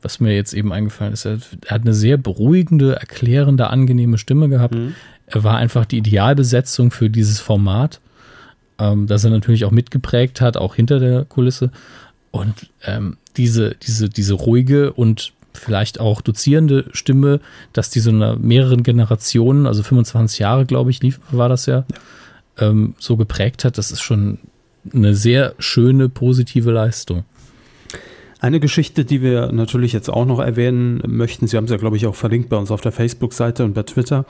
[0.00, 1.24] Was mir jetzt eben eingefallen ist.
[1.24, 4.74] Er, hat eine sehr beruhigende, erklärende, angenehme Stimme gehabt.
[4.74, 4.94] Mhm.
[5.26, 8.00] Er war einfach die Idealbesetzung für dieses Format,
[8.78, 11.72] ähm, das er natürlich auch mitgeprägt hat, auch hinter der Kulisse.
[12.30, 17.40] Und ähm, diese, diese, diese ruhige und vielleicht auch dozierende Stimme,
[17.72, 21.78] dass die so einer mehreren Generationen, also 25 Jahre, glaube ich, lief, war das ja,
[21.78, 22.68] ja.
[22.68, 24.38] Ähm, so geprägt hat, das ist schon
[24.94, 27.24] eine sehr schöne, positive Leistung.
[28.40, 31.96] Eine Geschichte, die wir natürlich jetzt auch noch erwähnen möchten, Sie haben es ja, glaube
[31.96, 34.26] ich, auch verlinkt bei uns auf der Facebook-Seite und bei Twitter,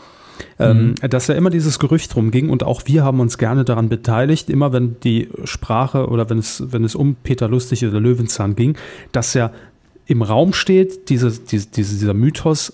[0.58, 1.10] ähm, mhm.
[1.10, 4.72] dass ja immer dieses Gerücht rumging und auch wir haben uns gerne daran beteiligt, immer
[4.72, 8.76] wenn die Sprache oder wenn es, wenn es um Peter Lustig oder Löwenzahn ging,
[9.12, 9.52] dass ja
[10.06, 12.72] im Raum steht, diese, diese, dieser Mythos,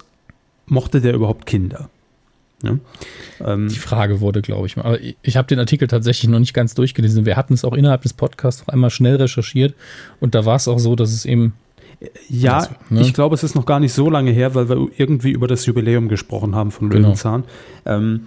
[0.66, 1.90] mochte der überhaupt Kinder?
[2.66, 3.52] Ja.
[3.52, 4.84] Ähm, die Frage wurde, glaube ich, mal.
[4.84, 7.26] Aber ich habe den Artikel tatsächlich noch nicht ganz durchgelesen.
[7.26, 9.74] Wir hatten es auch innerhalb des Podcasts noch einmal schnell recherchiert
[10.20, 11.54] und da war es auch so, dass es eben.
[12.28, 13.00] Ja, also, ne?
[13.00, 15.64] ich glaube, es ist noch gar nicht so lange her, weil wir irgendwie über das
[15.64, 17.08] Jubiläum gesprochen haben von genau.
[17.08, 17.44] Löwenzahn.
[17.84, 17.96] Genau.
[17.96, 18.26] Ähm,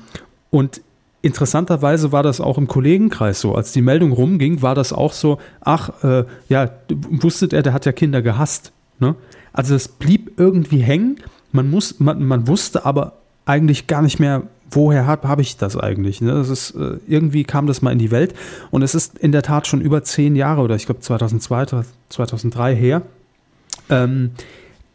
[0.50, 0.82] und
[1.22, 3.56] interessanterweise war das auch im Kollegenkreis so.
[3.56, 7.86] Als die Meldung rumging, war das auch so, ach, äh, ja, wusstet er, der hat
[7.86, 8.72] ja Kinder gehasst.
[9.00, 9.16] Ne?
[9.54, 11.18] Also es blieb irgendwie hängen.
[11.52, 15.78] Man, muss, man, man wusste aber eigentlich gar nicht mehr, woher habe hab ich das
[15.78, 16.22] eigentlich?
[16.22, 16.34] Ne?
[16.34, 18.34] Das ist, äh, irgendwie kam das mal in die Welt
[18.72, 22.76] und es ist in der Tat schon über zehn Jahre oder ich glaube 2002, 2003
[22.76, 23.02] her,
[23.90, 24.32] ähm,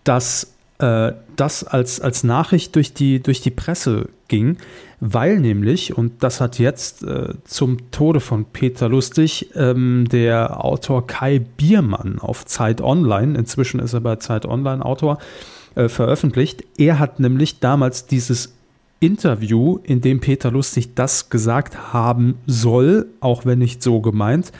[0.04, 4.58] dass äh, das als, als Nachricht durch die, durch die Presse ging,
[5.00, 11.06] weil nämlich, und das hat jetzt äh, zum Tode von Peter Lustig ähm, der Autor
[11.06, 15.18] Kai Biermann auf Zeit Online, inzwischen ist er bei Zeit Online Autor,
[15.74, 16.64] äh, veröffentlicht.
[16.76, 18.54] Er hat nämlich damals dieses
[19.00, 24.52] Interview, in dem Peter Lustig das gesagt haben soll, auch wenn nicht so gemeint.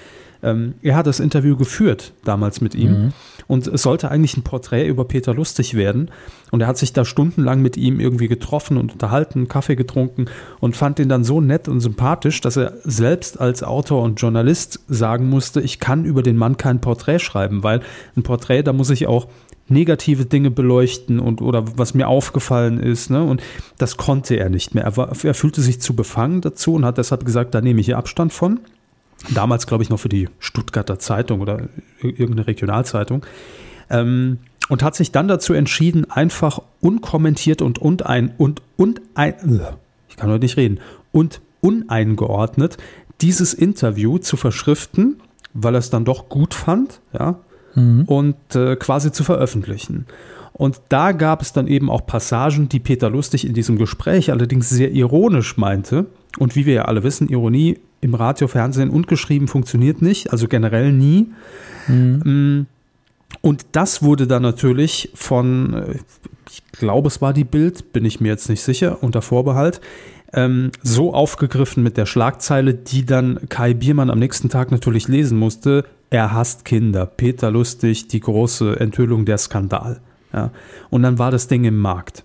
[0.43, 3.13] Ähm, er hat das Interview geführt damals mit ihm mhm.
[3.47, 6.11] und es sollte eigentlich ein Porträt über Peter Lustig werden.
[6.51, 10.27] Und er hat sich da stundenlang mit ihm irgendwie getroffen und unterhalten, Kaffee getrunken
[10.59, 14.81] und fand ihn dann so nett und sympathisch, dass er selbst als Autor und Journalist
[14.89, 17.81] sagen musste, ich kann über den Mann kein Porträt schreiben, weil
[18.17, 19.29] ein Porträt, da muss ich auch
[19.73, 23.11] negative Dinge beleuchten und oder was mir aufgefallen ist.
[23.11, 23.23] Ne?
[23.23, 23.43] Und
[23.79, 24.85] das konnte er nicht mehr.
[24.85, 27.87] Er, war, er fühlte sich zu befangen dazu und hat deshalb gesagt, da nehme ich
[27.87, 28.61] hier Abstand von.
[29.35, 31.69] Damals, glaube ich, noch für die Stuttgarter Zeitung oder
[32.01, 33.25] irgendeine Regionalzeitung.
[33.91, 39.61] Ähm, und hat sich dann dazu entschieden, einfach unkommentiert und, und ein und, und ein,
[40.09, 40.81] ich kann heute nicht reden,
[41.11, 42.79] und uneingeordnet
[43.21, 45.21] dieses Interview zu verschriften,
[45.53, 47.39] weil er es dann doch gut fand, ja,
[47.75, 48.05] mhm.
[48.07, 50.07] und äh, quasi zu veröffentlichen.
[50.53, 54.69] Und da gab es dann eben auch Passagen, die Peter Lustig in diesem Gespräch allerdings
[54.69, 56.07] sehr ironisch meinte.
[56.39, 60.49] Und wie wir ja alle wissen, Ironie im Radio, Fernsehen und geschrieben funktioniert nicht, also
[60.49, 61.29] generell nie.
[61.89, 62.23] Mhm.
[62.25, 62.67] Mm,
[63.41, 65.99] und das wurde dann natürlich von, äh,
[66.51, 69.81] ich glaube, es war die Bild, bin ich mir jetzt nicht sicher, unter Vorbehalt,
[70.33, 75.39] ähm, so aufgegriffen mit der Schlagzeile, die dann Kai Biermann am nächsten Tag natürlich lesen
[75.39, 75.85] musste.
[76.11, 77.07] Er hasst Kinder.
[77.07, 80.01] Peter Lustig, die große Enthüllung der Skandal.
[80.33, 80.51] Ja.
[80.91, 82.25] Und dann war das Ding im Markt.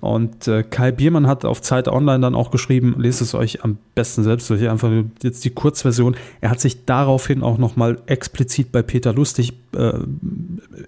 [0.00, 3.78] Und äh, Kai Biermann hat auf Zeit Online dann auch geschrieben, lest es euch am
[3.94, 4.90] besten selbst durch, einfach
[5.22, 6.14] jetzt die Kurzversion.
[6.42, 9.94] Er hat sich daraufhin auch nochmal explizit bei Peter Lustig äh,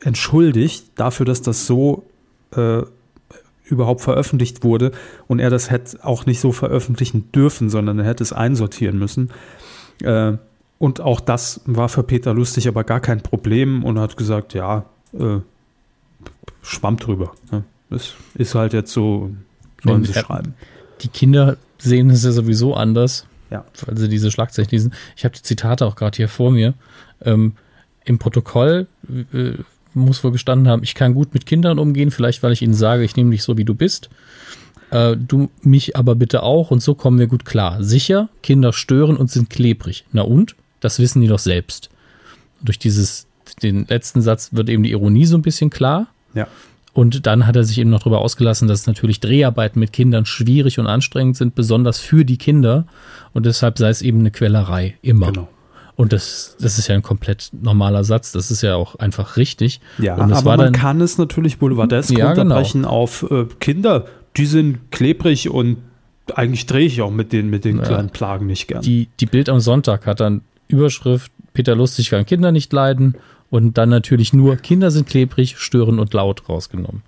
[0.02, 2.04] entschuldigt dafür, dass das so
[2.54, 2.82] äh,
[3.68, 4.92] überhaupt veröffentlicht wurde
[5.26, 9.30] und er das hätte auch nicht so veröffentlichen dürfen, sondern er hätte es einsortieren müssen.
[10.02, 10.34] Äh,
[10.78, 14.84] und auch das war für Peter Lustig aber gar kein Problem und hat gesagt, ja,
[15.12, 15.38] äh,
[16.62, 17.32] schwamm drüber.
[17.50, 17.64] Ne?
[17.90, 19.30] Das ist halt jetzt so,
[19.82, 20.54] sollen sie schreiben.
[21.00, 23.64] Die Kinder sehen es ja sowieso anders, ja.
[23.86, 24.94] weil sie diese Schlagzeichen lesen.
[25.16, 26.74] Ich habe die Zitate auch gerade hier vor mir.
[27.22, 27.52] Ähm,
[28.04, 28.86] Im Protokoll
[29.32, 29.52] äh,
[29.96, 33.04] muss wohl gestanden haben, ich kann gut mit Kindern umgehen, vielleicht weil ich ihnen sage,
[33.04, 34.10] ich nehme dich so, wie du bist.
[34.90, 37.82] Äh, du mich aber bitte auch und so kommen wir gut klar.
[37.82, 40.04] Sicher, Kinder stören und sind klebrig.
[40.12, 40.54] Na und?
[40.80, 41.90] Das wissen die doch selbst.
[42.62, 43.26] Durch dieses,
[43.62, 46.06] den letzten Satz wird eben die Ironie so ein bisschen klar.
[46.34, 46.46] Ja.
[46.92, 50.78] Und dann hat er sich eben noch darüber ausgelassen, dass natürlich Dreharbeiten mit Kindern schwierig
[50.78, 52.86] und anstrengend sind, besonders für die Kinder.
[53.34, 54.96] Und deshalb sei es eben eine Quellerei.
[55.02, 55.32] Immer.
[55.32, 55.48] Genau.
[55.96, 58.30] Und das, das ist ja ein komplett normaler Satz.
[58.32, 59.80] Das ist ja auch einfach richtig.
[59.98, 62.54] Ja, aber man dann, kann es natürlich boulevardesk Ja, genau.
[62.56, 64.04] runterbrechen auf äh, Kinder,
[64.36, 65.78] die sind klebrig und
[66.34, 67.82] eigentlich drehe ich auch mit den, mit den Ja.
[67.84, 68.82] kleinen Plagen nicht gern.
[68.82, 73.16] die, die Bild am Sonntag hat dann Überschrift, Peter Lustig kann Kinder nicht leiden.
[73.48, 77.02] Und dann natürlich nur, Kinder sind klebrig, stören und laut rausgenommen.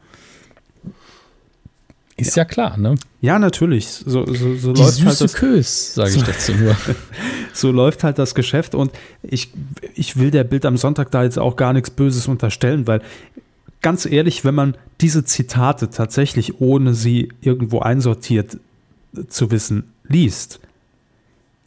[2.19, 2.97] Ist ja, klar, ne?
[3.21, 3.87] ja, natürlich.
[3.89, 6.77] So, so, so Die läuft süße halt das, Kös, sage ich dazu nur.
[7.53, 8.91] so läuft halt das Geschäft und
[9.23, 9.51] ich,
[9.95, 13.01] ich will der Bild am Sonntag da jetzt auch gar nichts Böses unterstellen, weil
[13.83, 18.59] ganz ehrlich, wenn man diese Zitate tatsächlich ohne sie irgendwo einsortiert
[19.29, 20.61] zu wissen liest,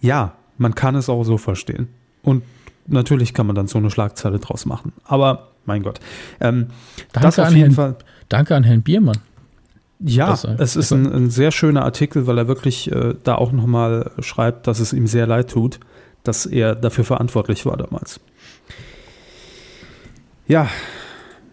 [0.01, 1.87] ja, man kann es auch so verstehen.
[2.23, 2.43] Und
[2.87, 4.91] natürlich kann man dann so eine Schlagzeile draus machen.
[5.05, 5.99] Aber mein Gott.
[6.39, 6.67] Ähm,
[7.13, 7.95] das auf jeden Herrn- Fall.
[8.29, 9.17] Danke an Herrn Biermann.
[10.03, 14.11] Ja, es ist ein, ein sehr schöner Artikel, weil er wirklich äh, da auch nochmal
[14.19, 15.79] schreibt, dass es ihm sehr leid tut,
[16.23, 18.19] dass er dafür verantwortlich war damals.
[20.47, 20.69] Ja,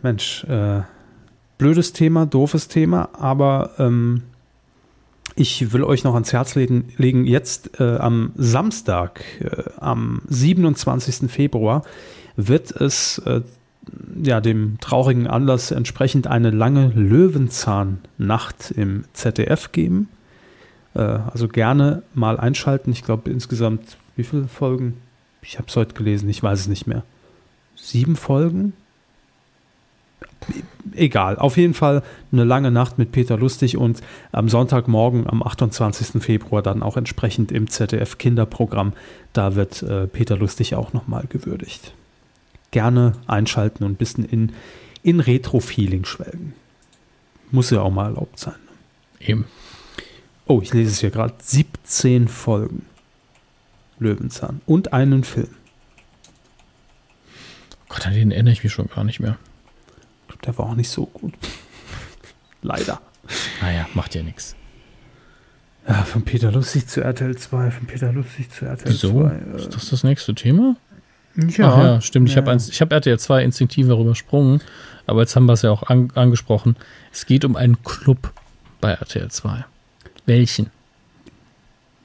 [0.02, 0.82] Mensch, äh,
[1.58, 4.22] blödes Thema, doofes Thema, aber ähm,
[5.34, 11.30] ich will euch noch ans Herz legen, legen jetzt äh, am Samstag, äh, am 27.
[11.30, 11.82] Februar,
[12.36, 13.42] wird es äh,
[14.22, 20.08] ja, dem traurigen Anlass entsprechend eine lange Löwenzahnnacht im ZDF geben.
[20.94, 22.90] Äh, also gerne mal einschalten.
[22.90, 24.98] Ich glaube insgesamt, wie viele Folgen?
[25.42, 27.04] Ich habe es heute gelesen, ich weiß es nicht mehr.
[27.76, 28.72] Sieben Folgen?
[30.94, 34.00] Egal, auf jeden Fall eine lange Nacht mit Peter Lustig und
[34.32, 36.22] am Sonntagmorgen, am 28.
[36.22, 38.92] Februar, dann auch entsprechend im ZDF Kinderprogramm.
[39.32, 41.92] Da wird äh, Peter Lustig auch nochmal gewürdigt
[42.70, 44.52] gerne einschalten und ein bisschen in,
[45.02, 46.54] in Retro-Feeling schwelgen.
[47.50, 48.56] Muss ja auch mal erlaubt sein.
[49.20, 49.46] Eben.
[50.46, 51.34] Oh, ich lese es hier gerade.
[51.38, 52.84] 17 Folgen.
[53.98, 54.60] Löwenzahn.
[54.66, 55.48] Und einen Film.
[57.88, 59.38] Gott, an den erinnere ich mich schon gar nicht mehr.
[60.22, 61.34] Ich glaub, Der war auch nicht so gut.
[62.62, 63.00] Leider.
[63.60, 64.54] Naja, macht ja nichts.
[65.86, 69.22] Ja, von Peter Lustig zu RTL 2, von Peter Lustig zu RTL Wieso?
[69.22, 69.36] 2.
[69.56, 70.76] Ist das das nächste Thema?
[71.36, 72.28] Äh, Ach ja, stimmt.
[72.28, 72.42] Ich Ja.
[72.44, 74.60] habe hab RTL 2 instinktiv darüber übersprungen,
[75.06, 76.76] aber jetzt haben wir es ja auch an, angesprochen.
[77.12, 78.32] Es geht um einen Club
[78.80, 79.64] bei RTL 2.
[80.26, 80.70] Welchen?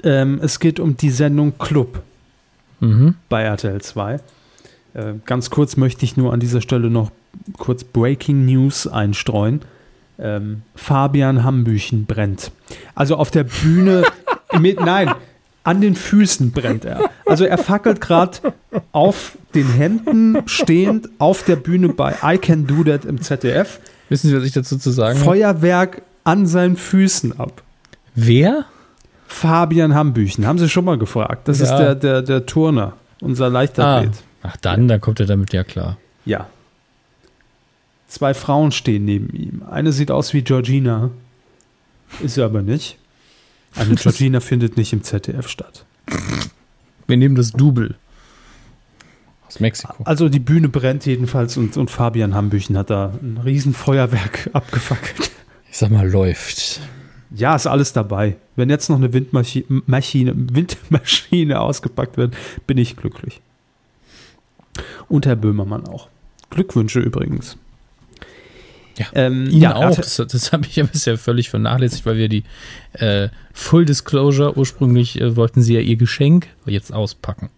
[0.03, 2.01] ähm, es geht um die Sendung Club.
[2.81, 3.15] Mhm.
[3.29, 4.15] bei RTL 2.
[4.93, 7.11] Äh, ganz kurz möchte ich nur an dieser Stelle noch
[7.57, 9.61] kurz Breaking News einstreuen.
[10.19, 12.51] Ähm, Fabian Hambüchen brennt.
[12.93, 14.03] Also auf der Bühne
[14.59, 15.13] mit, nein,
[15.63, 17.09] an den Füßen brennt er.
[17.25, 18.53] Also er fackelt gerade
[18.91, 23.79] auf den Händen stehend auf der Bühne bei I Can Do That im ZDF.
[24.09, 25.25] Wissen Sie, was ich dazu zu sagen habe?
[25.25, 27.61] Feuerwerk an seinen Füßen ab.
[28.15, 28.65] Wer?
[29.27, 31.47] Fabian Hambüchen, haben Sie schon mal gefragt.
[31.47, 31.65] Das Ja.
[31.65, 33.49] ist der, der, der Turner, unser Ah.
[33.49, 34.11] Leichtathlet.
[34.43, 35.97] Ach dann, dann kommt er damit ja klar.
[36.25, 36.47] Ja.
[38.07, 39.63] Zwei Frauen stehen neben ihm.
[39.69, 41.09] Eine sieht aus wie Georgina.
[42.21, 42.97] Ist sie aber nicht.
[43.75, 45.85] Eine Georgina findet nicht im ZDF statt.
[47.07, 47.95] Wir nehmen das Double.
[49.47, 50.03] Aus Mexiko.
[50.03, 55.31] Also die Bühne brennt jedenfalls und, und Fabian Hambüchen hat da ein Riesenfeuerwerk abgefackelt.
[55.69, 56.81] Ich sag mal, läuft.
[57.35, 58.35] Ja, ist alles dabei.
[58.55, 62.35] Wenn jetzt noch eine Windmaschine, Maschine, Windmaschine ausgepackt wird,
[62.67, 63.41] bin ich glücklich.
[65.07, 66.09] Und Herr Böhmermann auch.
[66.51, 67.57] Glückwünsche übrigens.
[68.97, 69.95] Ja, ähm, Ihnen ja, auch.
[69.95, 72.43] Das, das habe ich ja bisher völlig vernachlässigt, weil wir die
[72.93, 77.49] äh, Full Disclosure ursprünglich äh, wollten sie ja ihr Geschenk jetzt auspacken.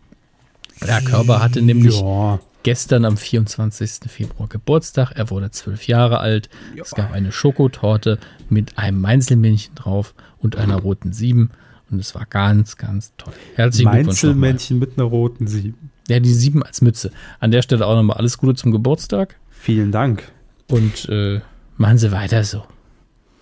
[0.86, 2.40] Der Körper hatte nämlich Ja.
[2.64, 4.10] gestern am 24.
[4.10, 5.12] Februar Geburtstag.
[5.16, 6.50] Er wurde zwölf Jahre alt.
[6.82, 8.20] Es gab eine Schokotorte
[8.50, 11.52] mit einem Meinzelmännchen drauf und einer roten Sieben.
[11.90, 13.34] Und es war ganz, ganz toll.
[13.56, 14.24] Herzlichen Glückwunsch.
[14.24, 15.92] Meinzelmännchen mit einer roten Sieben.
[16.10, 17.12] Ja, die Sieben als Mütze.
[17.40, 19.38] An der Stelle auch nochmal alles Gute zum Geburtstag.
[19.50, 20.24] Vielen Dank.
[20.70, 21.42] Und äh,
[21.78, 22.64] machen Sie weiter so.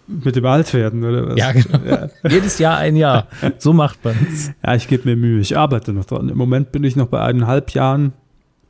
[0.07, 1.37] Mit dem Altwerden, oder was?
[1.37, 1.79] Ja, genau.
[1.85, 3.27] Ja, Jedes Jahr ein Jahr.
[3.57, 4.51] So macht man's.
[4.65, 5.39] ja ich gebe mir Mühe.
[5.39, 6.27] Ich arbeite noch dran.
[6.27, 8.11] Im Moment bin ich noch bei eineinhalb Jahren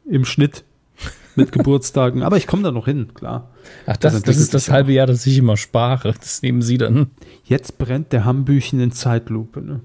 [0.07, 0.63] im Schnitt
[1.35, 2.21] mit Geburtstagen.
[2.21, 3.49] Aber ich komme da noch hin, klar.
[3.87, 6.13] Ach, Das das, das ist das halbe Jahr, das ich immer spare.
[6.19, 7.07] Das nehmen Sie dann.
[7.45, 9.79] Jetzt brennt der Hambüchen in Zeitlupe, ne?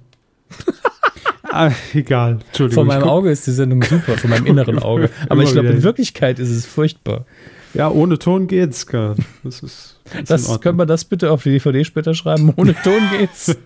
[1.45, 2.41] ah, egal.
[2.49, 2.75] Entschuldigung.
[2.75, 5.09] Vor meinem guck- Auge ist die Sendung super, vor meinem inneren Auge.
[5.31, 5.83] Aber ich glaube, in.
[5.83, 7.25] Wirklichkeit ist es furchtbar.
[7.75, 8.87] Ja, ohne Ton geht's.
[8.87, 9.17] Karl.
[9.45, 12.53] Das ist in Das, können wir das bitte auf die DVD später schreiben?
[12.57, 13.57] Ohne Ton geht's.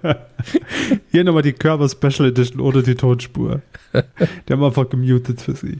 [1.10, 3.62] Hier nochmal die Körper Special Edition ohne die Tonspur.
[3.94, 5.78] Die haben wir einfach gemutet für Sie.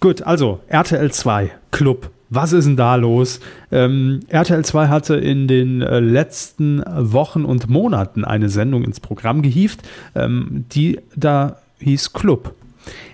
[0.00, 2.10] Gut, also RTL 2, Club.
[2.30, 3.40] Was ist denn da los?
[3.70, 9.42] Ähm, RTL 2 hatte in den äh, letzten Wochen und Monaten eine Sendung ins Programm
[9.42, 9.82] gehievt,
[10.14, 12.54] ähm, die da hieß Club.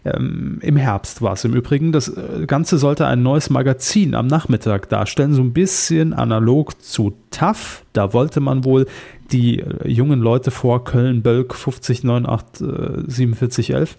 [0.05, 1.93] Ähm, Im Herbst war es im Übrigen.
[1.93, 7.15] Das äh, Ganze sollte ein neues Magazin am Nachmittag darstellen, so ein bisschen analog zu
[7.31, 7.85] TAF.
[7.93, 8.87] Da wollte man wohl
[9.33, 13.97] die äh, jungen Leute vor Köln, Bölk 50 98 äh, 47 11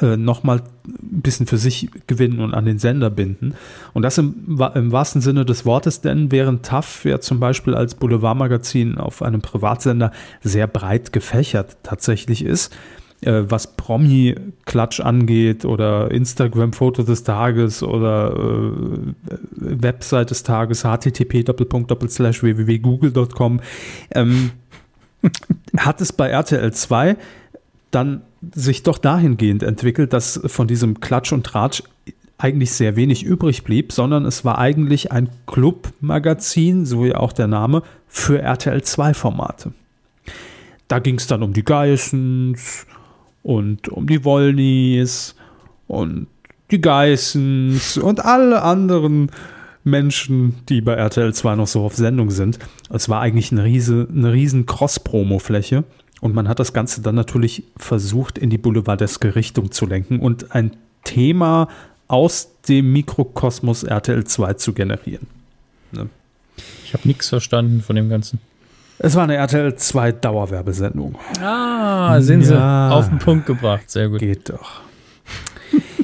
[0.00, 3.54] äh, nochmal ein bisschen für sich gewinnen und an den Sender binden.
[3.92, 7.94] Und das im, im wahrsten Sinne des Wortes, denn während TAF ja zum Beispiel als
[7.94, 12.74] Boulevardmagazin auf einem Privatsender sehr breit gefächert tatsächlich ist,
[13.22, 19.14] äh, was Promi-Klatsch angeht oder Instagram-Foto des Tages oder äh,
[19.56, 21.44] Website des Tages, http
[22.42, 23.60] www.google.com,
[24.14, 24.50] ähm,
[25.76, 27.16] hat es bei RTL 2
[27.90, 31.82] dann sich doch dahingehend entwickelt, dass von diesem Klatsch und Tratsch
[32.38, 37.46] eigentlich sehr wenig übrig blieb, sondern es war eigentlich ein Club-Magazin, so wie auch der
[37.46, 39.72] Name, für RTL 2 Formate.
[40.88, 42.86] Da ging es dann um die Geissens
[43.42, 45.34] und um die Wollnys
[45.88, 46.26] und
[46.70, 49.30] die Geissens und alle anderen
[49.84, 52.58] Menschen, die bei RTL 2 noch so auf Sendung sind.
[52.88, 55.84] Es war eigentlich eine, riese, eine riesen Cross-Promo-Fläche.
[56.20, 60.54] Und man hat das Ganze dann natürlich versucht, in die boulevardeske Richtung zu lenken und
[60.54, 61.66] ein Thema
[62.06, 65.26] aus dem Mikrokosmos RTL 2 zu generieren.
[66.84, 68.38] Ich habe nichts verstanden von dem Ganzen.
[69.04, 71.16] Es war eine RTL 2 Dauerwerbesendung.
[71.40, 72.90] Ah, sind sie Ja.
[72.90, 73.90] auf den Punkt gebracht.
[73.90, 74.20] Sehr gut.
[74.20, 74.80] Geht doch.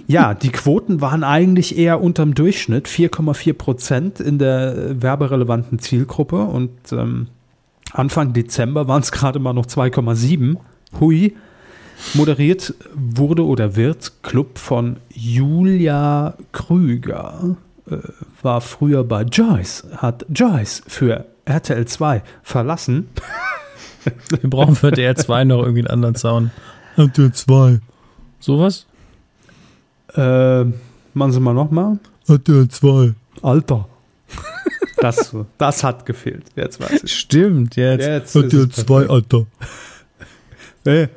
[0.09, 6.71] Ja, die Quoten waren eigentlich eher unterm Durchschnitt, 4,4 Prozent in der werberelevanten Zielgruppe und
[6.93, 7.29] ähm,
[7.93, 10.57] Anfang Dezember waren es gerade mal noch 2,7.
[10.99, 11.35] Hui.
[12.15, 17.57] Moderiert wurde oder wird Club von Julia Krüger.
[17.91, 17.97] Äh,
[18.43, 23.09] war früher bei Joyce, hat Joyce für RTL 2 verlassen.
[24.29, 26.51] Wir brauchen für DR2 noch irgendwie einen anderen Sound.
[26.97, 27.81] RTL2.
[28.41, 28.87] Sowas?
[30.15, 30.65] Äh,
[31.15, 31.99] machen Sie mal nochmal.
[32.27, 33.15] RTL2.
[33.43, 33.89] Alter.
[35.01, 36.45] Das, das hat gefehlt.
[36.57, 37.17] Jetzt weiß ich.
[37.17, 38.05] Stimmt, jetzt.
[38.05, 39.11] Jetzt es perfekt.
[39.11, 39.47] Alter.
[40.85, 41.09] Ey,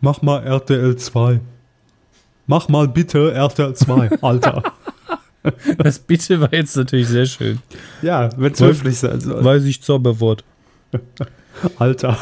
[0.00, 1.40] mach mal RTL 2.
[2.46, 4.62] Mach mal bitte RTL 2, Alter.
[5.78, 7.58] Das Bitte war jetzt natürlich sehr schön.
[8.00, 9.44] ja, wenn es höflich sein soll.
[9.44, 10.44] Weiß ich Zauberwort.
[11.78, 12.18] Alter.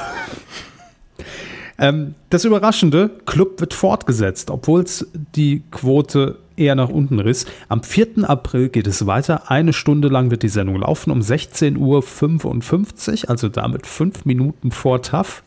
[1.78, 7.46] ähm, das Überraschende, Club wird fortgesetzt, obwohl es die Quote eher nach unten riss.
[7.68, 8.28] Am 4.
[8.28, 9.50] April geht es weiter.
[9.50, 15.02] Eine Stunde lang wird die Sendung laufen, um 16.55 Uhr, also damit fünf Minuten vor
[15.02, 15.42] TAF.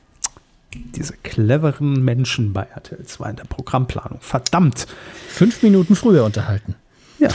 [0.96, 4.18] Diese cleveren Menschen bei RTL 2 in der Programmplanung.
[4.22, 4.88] Verdammt.
[5.30, 6.74] Fünf Minuten früher unterhalten.
[7.24, 7.30] Ja.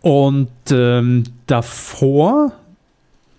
[0.00, 2.52] Und ähm, davor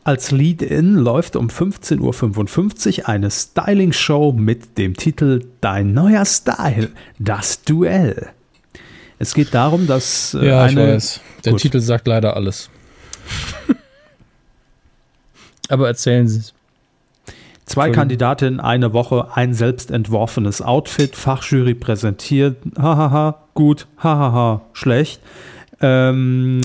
[0.03, 7.61] als Lead-In läuft um 15.55 Uhr eine Styling-Show mit dem Titel Dein neuer Style, das
[7.61, 8.29] Duell.
[9.19, 11.21] Es geht darum, dass äh, Ja, ich eine, weiß.
[11.45, 11.61] Der Gut.
[11.61, 12.69] Titel sagt leider alles.
[15.69, 16.53] Aber erzählen Sie es.
[17.69, 17.91] Zwei.
[17.91, 25.21] Kandidatinnen eine Woche, ein selbst entworfenes Outfit, Fachjury präsentiert, hahaha, gut, hahaha, schlecht.
[25.81, 26.61] Ähm,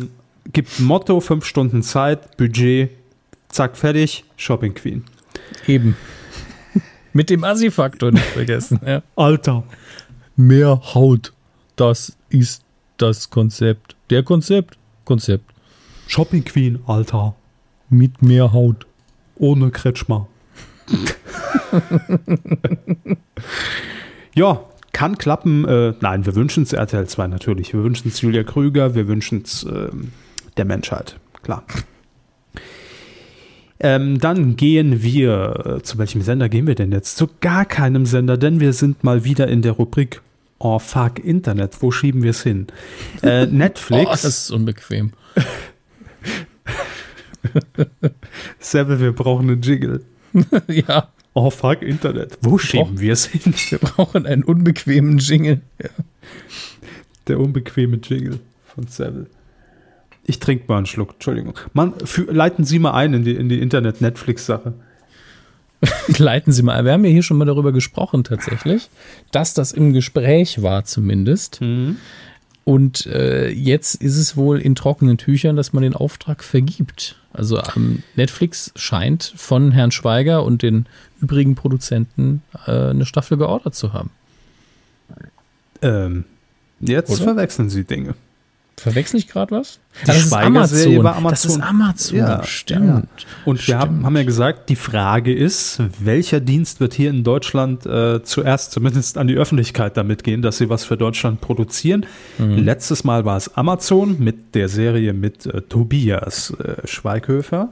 [0.52, 2.90] gibt ein Motto, fünf Stunden Zeit, Budget,
[3.48, 5.04] zack, fertig, Shopping Queen.
[5.66, 5.96] Eben.
[7.12, 8.80] Mit dem Assi-Faktor nicht vergessen.
[8.84, 9.02] Ja.
[9.14, 9.62] Alter.
[10.36, 11.32] Mehr Haut.
[11.76, 12.64] Das ist
[12.96, 13.94] das Konzept.
[14.10, 14.78] Der Konzept?
[15.04, 15.52] Konzept.
[16.06, 17.34] Shopping Queen, Alter.
[17.88, 18.86] Mit mehr Haut.
[19.36, 20.28] Ohne Kretschmer.
[24.34, 25.64] ja, kann klappen.
[25.66, 27.72] Äh, nein, wir wünschen es RTL 2 natürlich.
[27.72, 30.12] Wir wünschen es Julia Krüger, wir wünschen es ähm,
[30.56, 31.16] der Menschheit.
[31.42, 31.64] Klar.
[33.80, 37.16] Ähm, dann gehen wir, äh, zu welchem Sender gehen wir denn jetzt?
[37.16, 40.22] Zu gar keinem Sender, denn wir sind mal wieder in der Rubrik
[40.58, 42.68] Oh fuck, Internet, wo schieben wir es hin?
[43.22, 44.06] Äh, Netflix.
[44.06, 45.12] Oh, das ist unbequem.
[48.58, 50.02] Sebbe, wir brauchen einen Jingle.
[50.68, 52.38] ja, Oh fuck, Internet.
[52.42, 53.52] Wo schieben wir es hin?
[53.68, 55.60] wir brauchen einen unbequemen Jingle.
[55.82, 55.90] Ja.
[57.26, 59.26] Der unbequeme Jingle von Seville.
[60.24, 61.58] Ich trinke mal einen Schluck, Entschuldigung.
[61.72, 61.94] Mann,
[62.28, 64.74] leiten Sie mal ein in die, in die Internet-Netflix-Sache.
[66.18, 66.84] Leiten Sie mal.
[66.84, 68.88] Wir haben ja hier schon mal darüber gesprochen, tatsächlich,
[69.32, 71.60] dass das im Gespräch war, zumindest.
[72.64, 77.16] Und äh, jetzt ist es wohl in trockenen Tüchern, dass man den Auftrag vergibt.
[77.32, 80.86] Also ähm, Netflix scheint von Herrn Schweiger und den
[81.20, 84.10] übrigen Produzenten äh, eine Staffel geordert zu haben.
[85.82, 86.24] Ähm,
[86.80, 87.24] jetzt Oder?
[87.24, 88.14] verwechseln Sie Dinge.
[88.76, 89.78] Verwechsel ich gerade was?
[90.02, 91.04] Die das ist Schweiger-Serie Amazon.
[91.04, 91.30] war Amazon.
[91.30, 92.18] Das ist Amazon.
[92.18, 92.86] Ja, Stimmt.
[92.86, 93.02] ja.
[93.44, 94.04] Und wir haben, Stimmt.
[94.06, 99.16] haben ja gesagt, die Frage ist, welcher Dienst wird hier in Deutschland äh, zuerst zumindest
[99.16, 102.06] an die Öffentlichkeit damit gehen, dass sie was für Deutschland produzieren?
[102.38, 102.58] Mhm.
[102.64, 107.70] Letztes Mal war es Amazon mit der Serie mit äh, Tobias äh, Schweighöfer.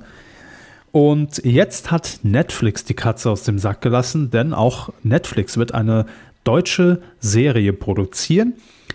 [0.92, 6.05] Und jetzt hat Netflix die Katze aus dem Sack gelassen, denn auch Netflix wird eine
[6.45, 8.55] deutsche Serie produzieren.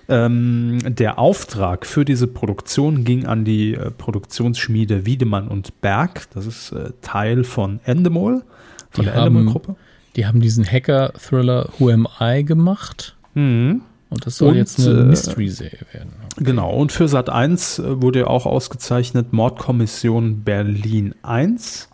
[0.09, 6.27] Ähm, der Auftrag für diese Produktion ging an die äh, Produktionsschmiede Wiedemann und Berg.
[6.33, 8.43] Das ist äh, Teil von Endemol,
[8.91, 9.75] von Die der Endemol haben- Gruppe.
[10.15, 13.15] Die haben diesen Hacker-Thriller Who Am I gemacht.
[13.35, 13.81] Mhm.
[14.09, 16.13] Und das soll Und, jetzt eine äh, Mystery-Serie werden.
[16.37, 21.89] Genau, und für Sat 1 wurde ja auch ausgezeichnet Mordkommission Berlin 1.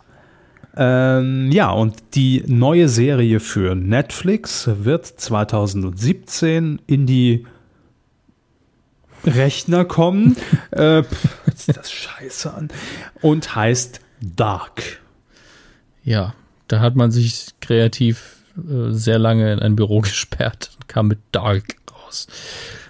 [0.76, 7.46] Ähm, ja, und die neue Serie für Netflix wird 2017 in die
[9.24, 10.36] Rechner kommen.
[10.70, 11.02] äh,
[11.54, 12.68] sich das scheiße an.
[13.20, 15.00] Und heißt Dark.
[16.02, 16.34] Ja,
[16.68, 21.18] da hat man sich kreativ äh, sehr lange in ein Büro gesperrt und kam mit
[21.32, 22.26] Dark raus.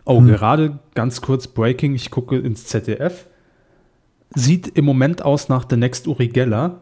[0.04, 3.26] Oh, gerade ganz kurz Breaking, ich gucke ins ZDF.
[4.34, 6.80] Sieht im Moment aus nach The Next Uri Geller.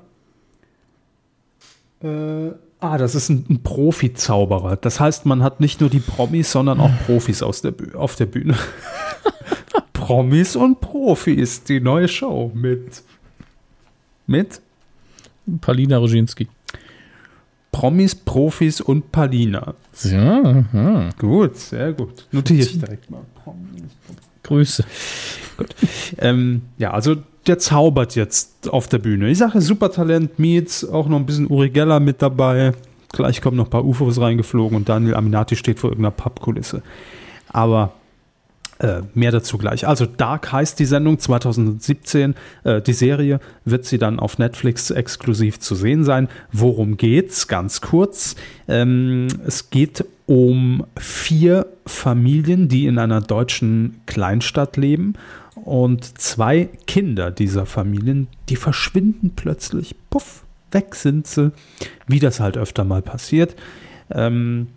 [2.03, 4.77] Äh, ah, das ist ein, ein Profi-Zauberer.
[4.77, 8.17] Das heißt, man hat nicht nur die Promis, sondern auch Profis aus der Büh auf
[8.17, 8.57] der Bühne.
[9.93, 13.03] Promis und Profis, die neue Show mit
[14.27, 14.61] mit
[15.61, 16.49] Palina Roginski.
[17.71, 19.75] Promis, Profis und Palina.
[20.05, 21.11] Ja, aha.
[21.19, 22.27] Gut, sehr gut.
[22.31, 23.23] Notiere ich direkt mal.
[24.43, 24.84] Grüße.
[26.18, 27.16] Ähm, ja, also
[27.47, 29.28] der zaubert jetzt auf der Bühne.
[29.28, 32.72] Ich sage Supertalent, Meets, auch noch ein bisschen Uri Geller mit dabei.
[33.12, 36.82] Gleich kommen noch ein paar UFOs reingeflogen und Daniel Aminati steht vor irgendeiner Pappkulisse.
[37.49, 37.93] Aber
[38.78, 39.86] äh, mehr dazu gleich.
[39.86, 42.34] Also Dark heißt die Sendung 2017.
[42.64, 46.28] Äh, die Serie wird sie dann auf Netflix exklusiv zu sehen sein.
[46.53, 47.49] Worum geht's?
[47.49, 48.34] Ganz kurz.
[48.66, 50.22] Ähm, es geht um
[50.97, 55.14] vier Familien, die in einer deutschen Kleinstadt leben.
[55.55, 59.95] Und zwei Kinder dieser Familien, die verschwinden plötzlich.
[60.11, 61.53] Puff, weg sind sie.
[62.07, 63.55] Wie das halt öfter mal passiert.
[64.11, 64.68] Ähm,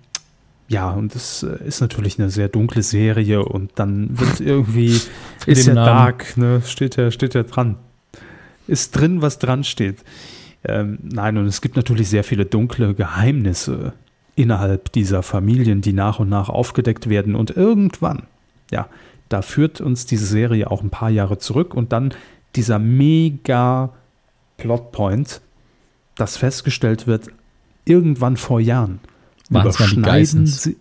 [0.68, 5.00] ja, und es äh, ist natürlich eine sehr dunkle Serie und dann wird irgendwie,
[5.46, 5.86] ist ja Namen.
[5.86, 6.62] dark, ne?
[6.66, 7.78] steht ja, steht ja dran.
[8.68, 10.04] Ist drin, was dran steht.
[10.64, 13.94] Ähm, nein, und es gibt natürlich sehr viele dunkle Geheimnisse
[14.36, 18.24] innerhalb dieser Familien, die nach und nach aufgedeckt werden und irgendwann,
[18.72, 18.88] ja,
[19.30, 22.14] da führt uns diese Serie auch ein paar Jahre zurück und dann
[22.56, 23.94] dieser mega
[24.58, 25.42] Plotpoint,
[26.16, 27.28] dass festgestellt wird,
[27.86, 29.00] irgendwann vor Jahren
[29.50, 30.64] Waren's Geissens?
[30.64, 30.78] sie,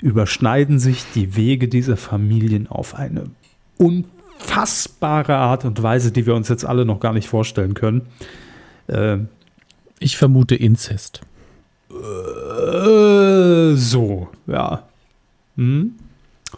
[0.00, 3.24] überschneiden sich die Wege dieser Familien auf eine
[3.78, 8.02] unfassbare Art und Weise, die wir uns jetzt alle noch gar nicht vorstellen können.
[8.86, 9.18] Äh,
[9.98, 11.22] Ich vermute Inzest.
[12.02, 14.82] Äh, so, ja.
[15.56, 15.94] Hm?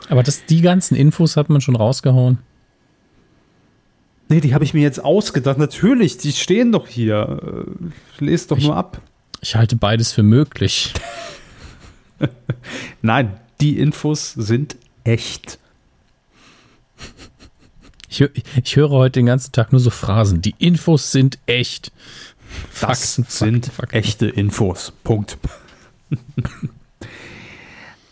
[0.08, 2.38] Aber das, die ganzen Infos hat man schon rausgehauen.
[4.28, 5.56] Nee, die habe ich mir jetzt ausgedacht.
[5.58, 7.64] Natürlich, die stehen doch hier.
[8.18, 9.00] Lest doch Ich- nur ab.
[9.40, 10.92] Ich halte beides für möglich.
[13.02, 15.58] Nein, die Infos sind echt.
[18.08, 18.20] Ich,
[18.64, 20.42] ich höre heute den ganzen Tag nur so Phrasen.
[20.42, 21.92] Die Infos sind echt.
[22.80, 23.96] Das Fakten, sind Fakten, Fakten.
[23.96, 24.92] echte Infos.
[25.04, 25.38] Punkt.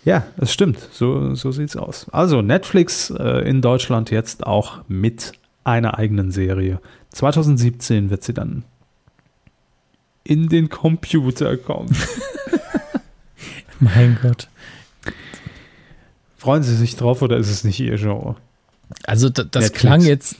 [0.04, 0.78] ja, es stimmt.
[0.92, 2.06] So, so sieht's aus.
[2.10, 5.32] Also Netflix äh, in Deutschland jetzt auch mit
[5.64, 6.80] einer eigenen Serie.
[7.10, 8.64] 2017 wird sie dann
[10.24, 11.96] in den Computer kommen.
[13.80, 14.48] Mein Gott.
[16.36, 18.36] Freuen Sie sich drauf oder ist es nicht Ihr Genre?
[19.04, 19.80] Also da, das Netflix.
[19.80, 20.36] klang jetzt,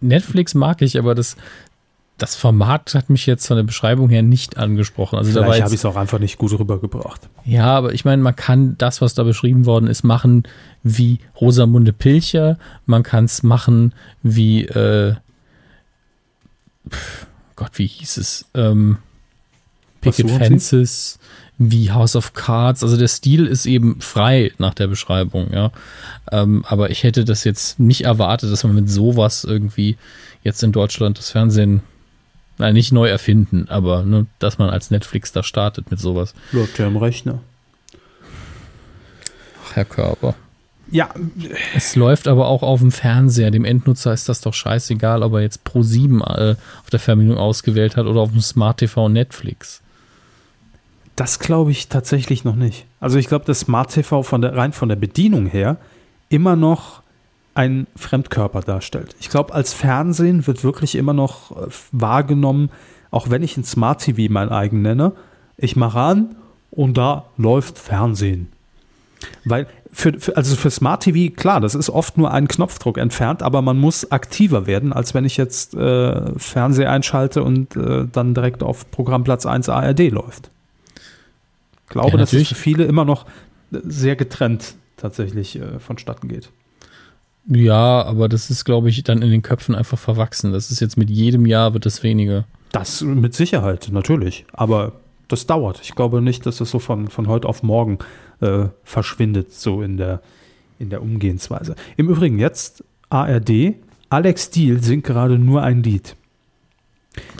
[0.00, 1.36] Netflix mag ich, aber das,
[2.18, 5.18] das Format hat mich jetzt von der Beschreibung her nicht angesprochen.
[5.18, 7.28] Also Vielleicht habe ich es auch einfach nicht gut rübergebracht.
[7.44, 10.44] ja, aber ich meine, man kann das, was da beschrieben worden ist, machen
[10.84, 12.58] wie Rosamunde Pilcher.
[12.86, 15.14] Man kann es machen wie, äh,
[16.88, 18.46] pf, Gott, wie hieß es?
[18.54, 18.98] Ähm,
[20.00, 20.30] Picket?
[20.30, 21.18] Fences,
[21.58, 22.82] wie House of Cards.
[22.82, 25.72] Also der Stil ist eben frei nach der Beschreibung, ja.
[26.30, 29.96] Ähm, aber ich hätte das jetzt nicht erwartet, dass man mit sowas irgendwie
[30.42, 31.82] jetzt in Deutschland das Fernsehen,
[32.58, 36.34] nein, nicht neu erfinden, aber ne, dass man als Netflix da startet mit sowas.
[36.52, 37.40] Läuft ja im Rechner.
[39.64, 40.34] Ach, Herr Körper.
[40.90, 41.08] Ja,
[41.74, 43.50] Es läuft aber auch auf dem Fernseher.
[43.50, 47.38] Dem Endnutzer ist das doch scheißegal, ob er jetzt Pro 7 äh, auf der Fernbedienung
[47.38, 49.80] ausgewählt hat oder auf dem Smart TV Netflix.
[51.16, 52.84] das glaube ich tatsächlich noch nicht.
[53.00, 55.78] Also ich glaube, dass Smart TV von der, rein von der Bedienung her
[56.28, 57.02] immer noch
[57.54, 59.14] ein Fremdkörper darstellt.
[59.20, 62.70] Ich glaube, als Fernsehen wird wirklich immer noch äh, wahrgenommen,
[63.10, 65.12] auch wenn ich ein Smart TV mein eigen nenne,
[65.56, 66.36] ich mache an
[66.70, 68.48] und da läuft Fernsehen.
[69.44, 73.42] Weil für, für, also für Smart TV, klar, das ist oft nur ein Knopfdruck entfernt,
[73.42, 78.34] aber man muss aktiver werden, als wenn ich jetzt äh, Fernseher einschalte und äh, dann
[78.34, 80.50] direkt auf Programmplatz 1 ARD läuft.
[81.84, 83.26] Ich glaube, Ja, dass es für viele immer noch
[83.70, 86.50] sehr getrennt tatsächlich äh, vonstatten geht.
[87.46, 90.52] Ja, aber das ist, glaube ich, dann in den Köpfen einfach verwachsen.
[90.52, 92.44] Das ist jetzt mit jedem Jahr wird es weniger.
[92.72, 94.46] Das mit Sicherheit, natürlich.
[94.52, 94.92] Aber
[95.28, 95.80] das dauert.
[95.82, 97.98] Ich glaube nicht, dass das so von, von heute auf morgen
[98.40, 100.20] äh, verschwindet, so in der,
[100.78, 101.76] in der Umgehensweise.
[101.96, 103.74] Im Übrigen, jetzt ARD,
[104.08, 106.16] Alex Diel singt gerade nur ein Lied.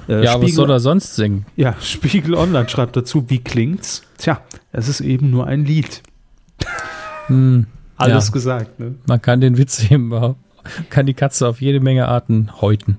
[0.08, 1.46] Äh, ja, was soll er sonst singen?
[1.56, 4.02] ja, Spiegel Online schreibt dazu, wie klingt's?
[4.18, 4.40] Tja,
[4.72, 6.02] es ist eben nur ein Lied.
[7.26, 7.66] Hm,
[8.04, 8.32] Alles Ja.
[8.32, 8.94] gesagt, ne?
[9.06, 10.12] man kann den Witz eben,
[10.90, 12.98] kann die Katze auf jede Menge Arten häuten.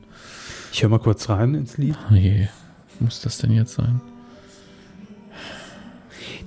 [0.72, 1.98] Ich höre mal kurz rein ins Lied.
[2.12, 2.48] Oh je,
[3.00, 4.02] muss das denn jetzt sein?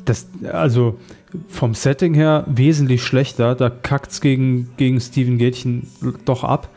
[0.04, 0.98] Das, also
[1.48, 3.54] vom Setting her wesentlich schlechter.
[3.54, 5.86] Da kackt's gegen, gegen Steven Gätchen
[6.24, 6.68] doch ab.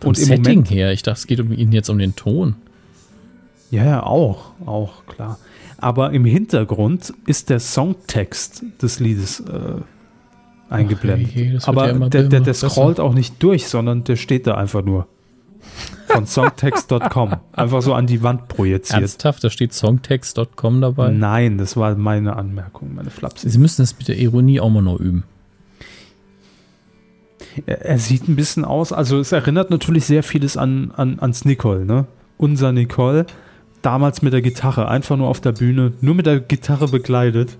[0.00, 0.70] Vom Und im Setting Moment.
[0.70, 2.56] her, ich dachte, es geht um ihn jetzt um den Ton.
[3.70, 5.38] Ja, ja, auch, auch, klar.
[5.78, 9.80] Aber im Hintergrund ist der Songtext des Liedes äh,
[10.70, 11.34] eingeblendet.
[11.34, 12.70] Je, Aber ja der, der, der besser.
[12.70, 15.06] scrollt auch nicht durch, sondern der steht da einfach nur.
[16.06, 17.36] Von songtext.com.
[17.52, 19.00] Einfach so an die Wand projiziert.
[19.02, 21.10] Ernsthaft, da steht songtext.com dabei.
[21.10, 23.48] Nein, das war meine Anmerkung, meine Flapsi.
[23.48, 25.24] Sie müssen das mit der Ironie auch mal noch üben.
[27.66, 31.44] Er, er sieht ein bisschen aus, also es erinnert natürlich sehr vieles an, an, ans
[31.44, 32.06] Nicole, ne?
[32.38, 33.26] Unser Nicole,
[33.82, 37.56] damals mit der Gitarre, einfach nur auf der Bühne, nur mit der Gitarre begleitet.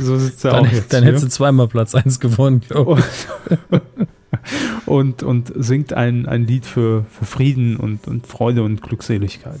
[0.00, 1.12] So sitzt er Dann, auch jetzt dann hier.
[1.12, 3.78] hättest du zweimal Platz 1 gewonnen, glaube ich.
[4.86, 9.60] und, und singt ein, ein Lied für, für Frieden und, und Freude und Glückseligkeit.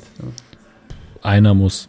[1.22, 1.88] Einer muss.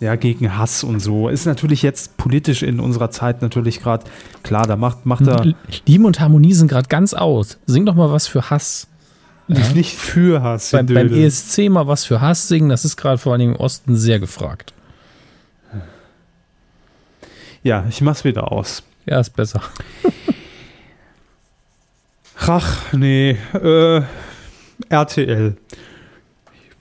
[0.00, 1.28] Ja, gegen Hass und so.
[1.28, 4.04] Ist natürlich jetzt politisch in unserer Zeit natürlich gerade
[4.42, 5.54] klar, da macht, macht er
[5.86, 7.58] Liebe und Harmonie sind gerade ganz aus.
[7.66, 8.88] Sing doch mal was für Hass.
[9.46, 10.72] nicht, nicht für Hass.
[10.72, 11.12] Beim, beim.
[11.12, 14.74] ESC mal was für Hass singen, das ist gerade vor allem im Osten sehr gefragt.
[17.62, 18.82] Ja, ich mach's wieder aus.
[19.06, 19.62] Ja, ist besser.
[22.36, 24.02] Ach, nee, äh,
[24.88, 25.56] RTL.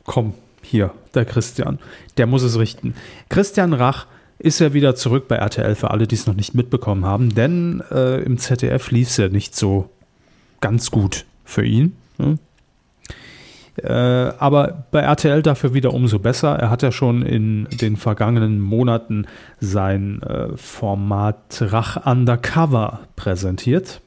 [0.06, 1.80] Komm, hier, der Christian.
[2.18, 2.96] Der muss es richten.
[3.30, 4.08] Christian Rach
[4.40, 7.84] ist ja wieder zurück bei RTL für alle, die es noch nicht mitbekommen haben, denn
[7.92, 9.90] äh, im ZDF lief es ja nicht so
[10.62, 11.96] ganz gut für ihn.
[12.18, 12.40] Ne?
[13.78, 16.56] Äh, aber bei RTL dafür wieder umso besser.
[16.60, 19.26] Er hat ja schon in den vergangenen Monaten
[19.60, 24.02] sein äh, Format Rach Undercover präsentiert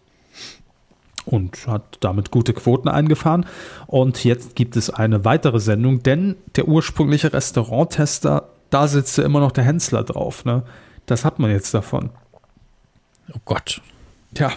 [1.25, 3.47] und hat damit gute Quoten eingefahren.
[3.87, 9.41] Und jetzt gibt es eine weitere Sendung, denn der ursprüngliche Restauranttester, da sitzt ja immer
[9.41, 10.45] noch der Hensler drauf.
[10.45, 10.63] Ne?
[11.07, 12.11] Das hat man jetzt davon.
[13.33, 13.81] Oh Gott.
[14.35, 14.53] Tja,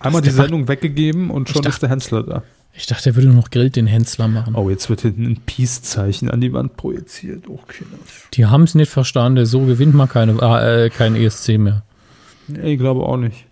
[0.00, 2.42] einmal die Sendung weggegeben und schon dachte- ist der Hensler da.
[2.76, 4.54] Ich dachte, er würde nur noch Grill den Hensler machen.
[4.54, 7.48] Oh, jetzt wird hinten ein Peace-Zeichen an die Wand projiziert.
[7.48, 7.96] Oh, Kinder.
[8.34, 9.46] Die haben es nicht verstanden.
[9.46, 11.82] So gewinnt man keine, ah, äh, kein ESC mehr.
[12.48, 13.46] Nee, ich glaube auch nicht.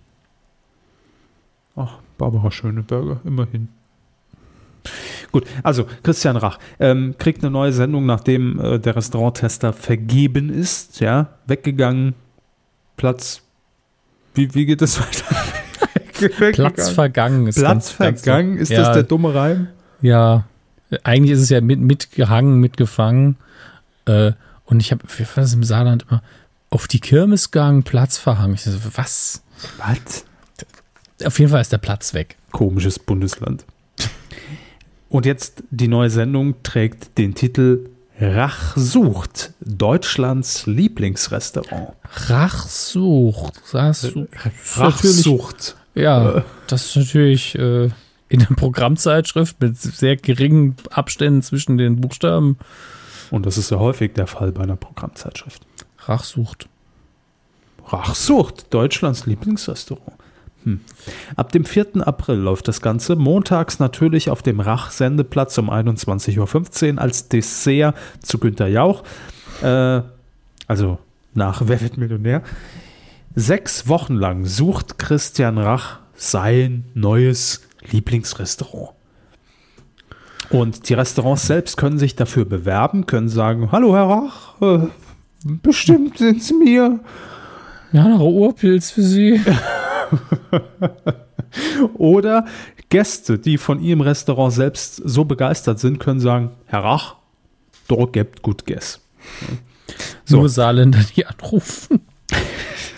[1.74, 3.68] Ach, Barbara Schöneberger, immerhin.
[5.32, 11.00] Gut, also Christian Rach ähm, kriegt eine neue Sendung, nachdem äh, der Restauranttester vergeben ist,
[11.00, 12.14] ja, weggegangen,
[12.96, 13.42] Platz,
[14.34, 15.63] wie, wie geht es weiter?
[16.28, 19.68] Platz vergangen ist Platz vergangen, ist ja, das der dumme Reim?
[20.00, 20.44] Ja,
[21.02, 23.36] eigentlich ist es ja mit, mitgehangen, mitgefangen.
[24.06, 24.32] Äh,
[24.66, 26.22] und ich habe, wie war das im Saarland immer,
[26.70, 28.54] auf die Kirmes gegangen, Platz verhangen.
[28.54, 29.42] Ich so, was?
[29.78, 30.24] Was?
[31.24, 32.36] Auf jeden Fall ist der Platz weg.
[32.50, 33.64] Komisches Bundesland.
[35.08, 41.94] Und jetzt die neue Sendung trägt den Titel Rach sucht, Deutschlands Lieblingsrestaurant.
[42.28, 43.74] Rachsucht.
[43.74, 44.28] Rachsucht.
[44.76, 45.76] Rachsucht.
[45.94, 47.90] Ja, das ist natürlich äh,
[48.28, 52.58] in der Programmzeitschrift mit sehr geringen Abständen zwischen den Buchstaben.
[53.30, 55.62] Und das ist ja häufig der Fall bei einer Programmzeitschrift.
[56.00, 56.68] Rachsucht.
[57.86, 60.18] Rachsucht, Deutschlands Lieblingsrestaurant.
[60.64, 60.80] Hm.
[61.36, 62.06] Ab dem 4.
[62.06, 63.16] April läuft das Ganze.
[63.16, 69.04] Montags natürlich auf dem Rach-Sendeplatz um 21.15 Uhr als Dessert zu Günter Jauch.
[69.62, 70.00] Äh,
[70.66, 70.98] also
[71.34, 72.42] nach Wer wird Millionär?
[73.36, 78.90] Sechs Wochen lang sucht Christian Rach sein neues Lieblingsrestaurant.
[80.50, 84.86] Und die Restaurants selbst können sich dafür bewerben, können sagen, hallo Herr Rach, äh,
[85.44, 87.00] bestimmt sind Sie mir.
[87.92, 89.40] Ja, noch Urpilz für Sie.
[91.94, 92.46] Oder
[92.88, 97.16] Gäste, die von Ihrem Restaurant selbst so begeistert sind, können sagen, Herr Rach,
[97.88, 99.00] dort gibt gut Guess.
[100.24, 100.36] So.
[100.36, 102.00] Nur Saarländer, die anrufen.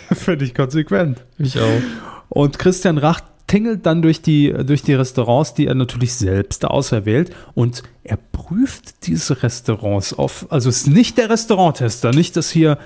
[0.12, 1.24] Finde ich konsequent.
[1.38, 1.82] Ich auch.
[2.28, 7.34] Und Christian Rach tingelt dann durch die, durch die Restaurants, die er natürlich selbst auserwählt
[7.54, 12.78] und er prüft diese Restaurants auf, also es ist nicht der Restauranttester, nicht, dass hier,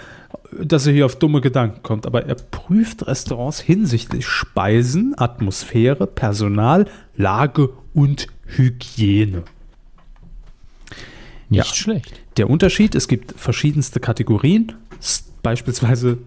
[0.52, 6.86] dass er hier auf dumme Gedanken kommt, aber er prüft Restaurants hinsichtlich Speisen, Atmosphäre, Personal,
[7.16, 9.44] Lage und Hygiene.
[11.48, 11.74] Nicht ja.
[11.74, 12.20] schlecht.
[12.36, 14.74] Der Unterschied, es gibt verschiedenste Kategorien,
[15.42, 16.18] beispielsweise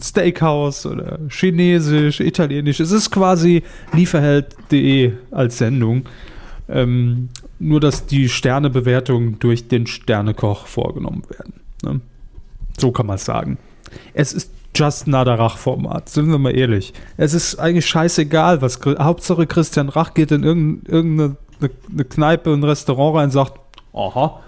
[0.00, 2.80] Steakhouse oder Chinesisch, Italienisch.
[2.80, 3.62] Es ist quasi
[3.92, 6.04] lieferheld.de als Sendung.
[6.68, 7.28] Ähm,
[7.58, 11.54] nur, dass die Sternebewertungen durch den Sternekoch vorgenommen werden.
[11.82, 12.00] Ne?
[12.78, 13.58] So kann man es sagen.
[14.14, 16.94] Es ist just another Rach-Format, sind wir mal ehrlich.
[17.18, 23.16] Es ist eigentlich scheißegal, was Hauptsache Christian Rach geht in irgendeine eine Kneipe, ein Restaurant
[23.16, 23.52] rein und sagt,
[23.92, 24.40] aha,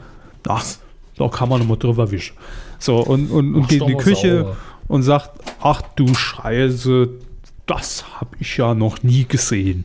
[0.42, 0.80] das,
[1.16, 2.36] da kann man nochmal drüber wischen.
[2.78, 4.57] So, und, und, und geht in die Küche sauer
[4.89, 5.30] und sagt,
[5.61, 7.09] ach du Scheiße,
[7.66, 9.85] das habe ich ja noch nie gesehen.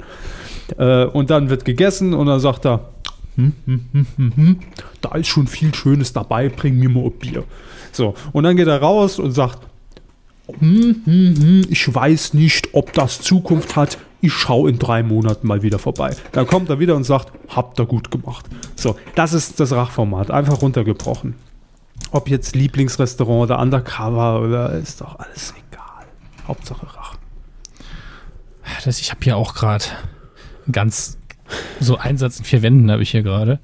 [0.78, 2.90] Äh, und dann wird gegessen und dann sagt er,
[3.36, 4.60] hm, hm, hm, hm, hm,
[5.02, 7.44] da ist schon viel Schönes dabei, bring mir mal ein Bier.
[7.92, 9.60] So, und dann geht er raus und sagt,
[10.60, 13.98] hm, hm, hm, ich weiß nicht, ob das Zukunft hat.
[14.22, 16.14] Ich schaue in drei Monaten mal wieder vorbei.
[16.34, 18.46] Dann kommt er wieder und sagt, habt ihr gut gemacht.
[18.76, 21.36] So, das ist das Rachformat, einfach runtergebrochen.
[22.12, 26.08] Ob jetzt Lieblingsrestaurant oder Undercover oder ist doch alles egal.
[26.48, 27.16] Hauptsache Rach.
[28.84, 29.86] Das, ich habe hier auch gerade
[30.72, 31.18] ganz
[31.80, 33.60] so Einsatz in vier Wänden habe ich hier gerade,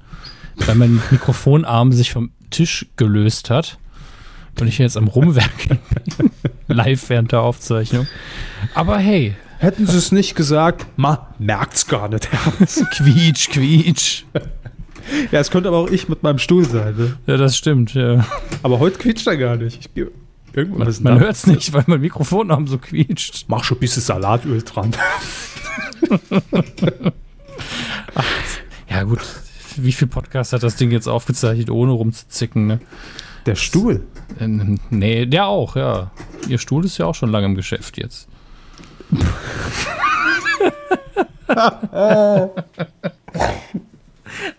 [0.56, 3.78] weil mein Mikrofonarm sich vom Tisch gelöst hat
[4.60, 5.78] und ich jetzt am Rumwerken
[6.16, 6.30] bin.
[6.68, 8.06] Live während der Aufzeichnung.
[8.74, 9.36] Aber hey.
[9.58, 12.28] Hätten sie es nicht gesagt, ma, merkt's gar nicht.
[12.90, 14.24] quietsch, quietsch.
[15.32, 16.94] Ja, es könnte aber auch ich mit meinem Stuhl sein.
[16.96, 17.16] Ne?
[17.26, 18.24] Ja, das stimmt, ja.
[18.62, 19.90] Aber heute quietscht er gar nicht.
[19.96, 20.06] Ich,
[20.54, 23.44] man man hört es nicht, weil mein Mikrofonarm so quietscht.
[23.48, 24.92] Mach schon ein bisschen Salatöl dran.
[28.14, 28.24] Ach,
[28.88, 29.20] ja, gut.
[29.76, 32.80] Wie viel Podcast hat das Ding jetzt aufgezeichnet, ohne rumzuzicken, ne?
[33.44, 34.06] Der Stuhl?
[34.40, 36.10] Ähm, nee, der auch, ja.
[36.48, 38.26] Ihr Stuhl ist ja auch schon lange im Geschäft jetzt.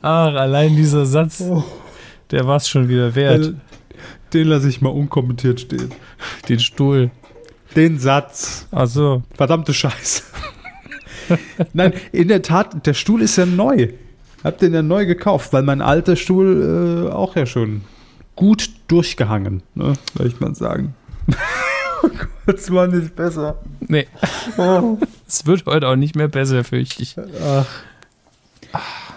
[0.01, 1.43] Ach, allein dieser Satz,
[2.31, 3.45] der war es schon wieder wert.
[3.45, 3.61] Den,
[4.33, 5.91] den lasse ich mal unkommentiert stehen.
[6.49, 7.11] Den Stuhl.
[7.75, 8.67] Den Satz.
[8.71, 9.23] Ach so.
[9.33, 10.23] Verdammte Scheiße.
[11.73, 13.89] Nein, in der Tat, der Stuhl ist ja neu.
[14.43, 17.81] Hab den ja neu gekauft, weil mein alter Stuhl äh, auch ja schon
[18.35, 20.95] gut durchgehangen, ne, soll ich mal sagen.
[22.45, 23.57] Das war nicht besser.
[23.81, 24.07] Nee.
[25.27, 27.17] Es wird heute auch nicht mehr besser, fürchte ich.
[27.41, 27.65] Ach.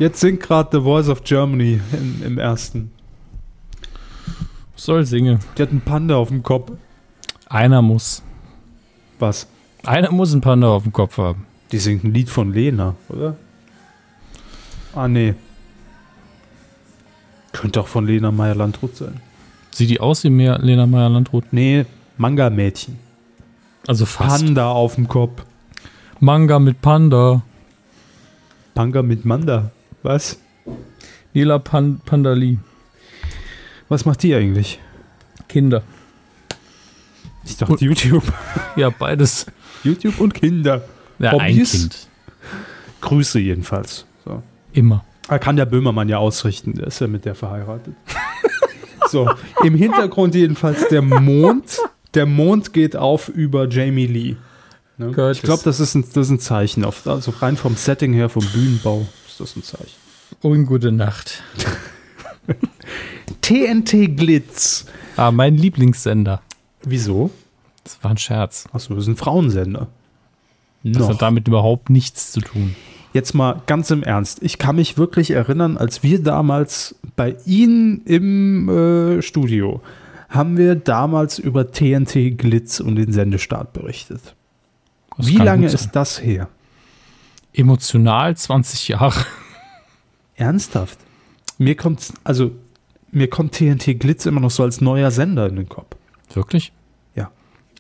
[0.01, 2.91] Jetzt singt gerade The Voice of Germany in, im ersten.
[4.75, 5.41] Soll singe.
[5.59, 6.73] Die hat einen Panda auf dem Kopf.
[7.51, 8.23] Einer muss.
[9.19, 9.47] Was?
[9.85, 11.45] Einer muss einen Panda auf dem Kopf haben.
[11.71, 13.37] Die singt ein Lied von Lena, oder?
[14.95, 15.35] Ah, nee.
[17.53, 19.21] Könnte auch von Lena Meyer-Landrut sein.
[19.71, 21.53] Sieht die aus wie mehr Lena Meyer-Landrut?
[21.53, 21.85] Nee,
[22.17, 22.99] Manga-Mädchen.
[23.87, 24.47] Also fast.
[24.47, 25.45] Panda auf dem Kopf.
[26.21, 27.43] Manga mit Panda.
[28.75, 29.73] Panga mit Manda.
[30.03, 30.41] Was?
[31.35, 32.59] Lila Pan Pandali.
[33.89, 34.81] Was macht die eigentlich?
[35.49, 35.83] Kinder.
[37.45, 38.25] Ich dachte und, YouTube.
[38.77, 39.47] Ja, beides.
[39.83, 40.85] YouTube und Kinder.
[41.19, 41.75] Ja, Hobbys?
[41.75, 42.09] ein Kind.
[43.01, 44.07] Grüße jedenfalls.
[44.25, 44.43] So.
[44.73, 45.05] Immer.
[45.29, 46.75] Da kann der Böhmermann ja ausrichten.
[46.75, 47.95] Der ist ja mit der verheiratet.
[49.09, 49.31] so,
[49.65, 51.79] im Hintergrund jedenfalls der Mond.
[52.15, 54.37] Der Mond geht auf über Jamie Lee.
[54.99, 55.33] Ne?
[55.33, 56.85] Ich glaube, das, ist ein, das ist ein Zeichen.
[56.85, 59.07] Auf, also rein vom Setting her, vom Bühnenbau
[59.41, 59.97] das ein Zeichen.
[60.43, 61.43] Und gute Nacht.
[63.41, 64.87] TNT Glitz.
[65.17, 66.41] Ah, mein Lieblingssender.
[66.83, 67.31] Wieso?
[67.85, 68.69] Das war ein Scherz.
[68.73, 69.89] Achso, das ist ein Frauensender.
[70.83, 72.75] Das hat damit überhaupt nichts zu tun.
[73.13, 74.43] Jetzt mal ganz im Ernst.
[74.43, 79.83] Ich kann mich wirklich erinnern, als wir damals bei Ihnen im äh, Studio
[80.29, 84.37] haben wir damals über TNT Glitz und den Sendestart berichtet.
[85.17, 86.49] Das Wie lange ist das her?
[87.53, 89.25] Emotional 20 Jahre.
[90.35, 90.99] Ernsthaft?
[91.59, 92.53] Mir kommt, also,
[93.11, 95.97] mir kommt TNT Glitz immer noch so als neuer Sender in den Kopf.
[96.33, 96.73] Wirklich?
[97.15, 97.31] Ja.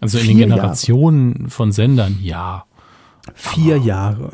[0.01, 2.65] Also in Vier den Generationen von Sendern, ja.
[3.35, 4.33] Vier Jahre.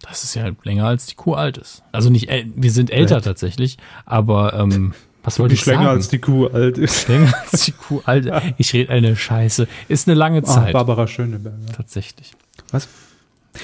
[0.00, 1.82] Das ist ja länger als die Kuh alt ist.
[1.92, 3.20] Also nicht, wir sind älter Ja.
[3.20, 5.96] tatsächlich, aber ähm, was wollte ich länger sagen?
[5.96, 7.06] als die Kuh alt ist.
[7.08, 8.26] länger als die Kuh alt.
[8.56, 9.68] Ich rede eine Scheiße.
[9.88, 10.72] Ist eine lange Ah, Zeit.
[10.72, 11.58] Barbara Schöneberger.
[11.76, 12.32] tatsächlich.
[12.70, 12.88] Was?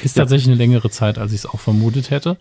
[0.03, 2.37] Ist tatsächlich eine längere Zeit, als ich es auch vermutet hätte.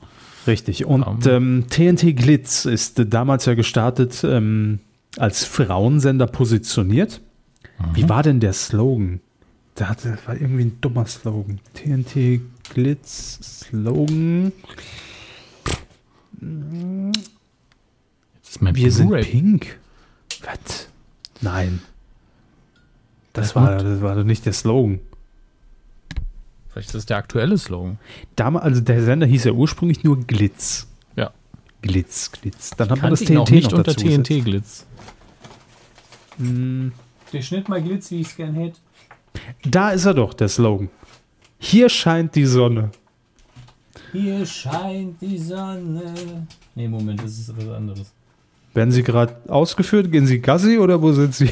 [0.48, 0.86] Richtig.
[0.86, 4.80] Und ähm, TNT Glitz ist äh, damals ja gestartet ähm,
[5.18, 7.22] als Frauensender positioniert.
[7.94, 9.20] Wie war denn der Slogan?
[9.76, 11.60] Da hatte, war irgendwie ein dummer Slogan.
[11.74, 12.42] TNT
[12.74, 14.52] Glitz Slogan.
[18.44, 19.80] Ist mein Wir sind pink.
[20.42, 20.88] Was?
[21.42, 21.82] Nein.
[23.34, 25.00] Das Das war, das war doch nicht der Slogan.
[26.74, 28.00] Vielleicht ist das der aktuelle Slogan.
[28.36, 30.88] Damals, also der Sender hieß ja ursprünglich nur Glitz.
[31.16, 31.32] Ja.
[31.84, 32.72] Glitz, Glitz.
[32.72, 34.28] Dann hat man das TNT auch nicht noch unter dazu gesetzt.
[34.28, 34.86] TNT-Glitz.
[36.38, 36.92] Hm,
[37.32, 38.78] Der Schnitt mal Glitz, wie ich es gern hätte.
[39.64, 40.90] Da ist er doch, der Slogan.
[41.60, 42.90] Hier scheint die Sonne.
[44.12, 46.48] Hier scheint die Sonne.
[46.76, 48.12] Nee, Moment, das ist was anderes.
[48.74, 50.12] Werden Sie gerade ausgeführt?
[50.12, 51.50] Gehen Sie Gassi oder wo sind Sie?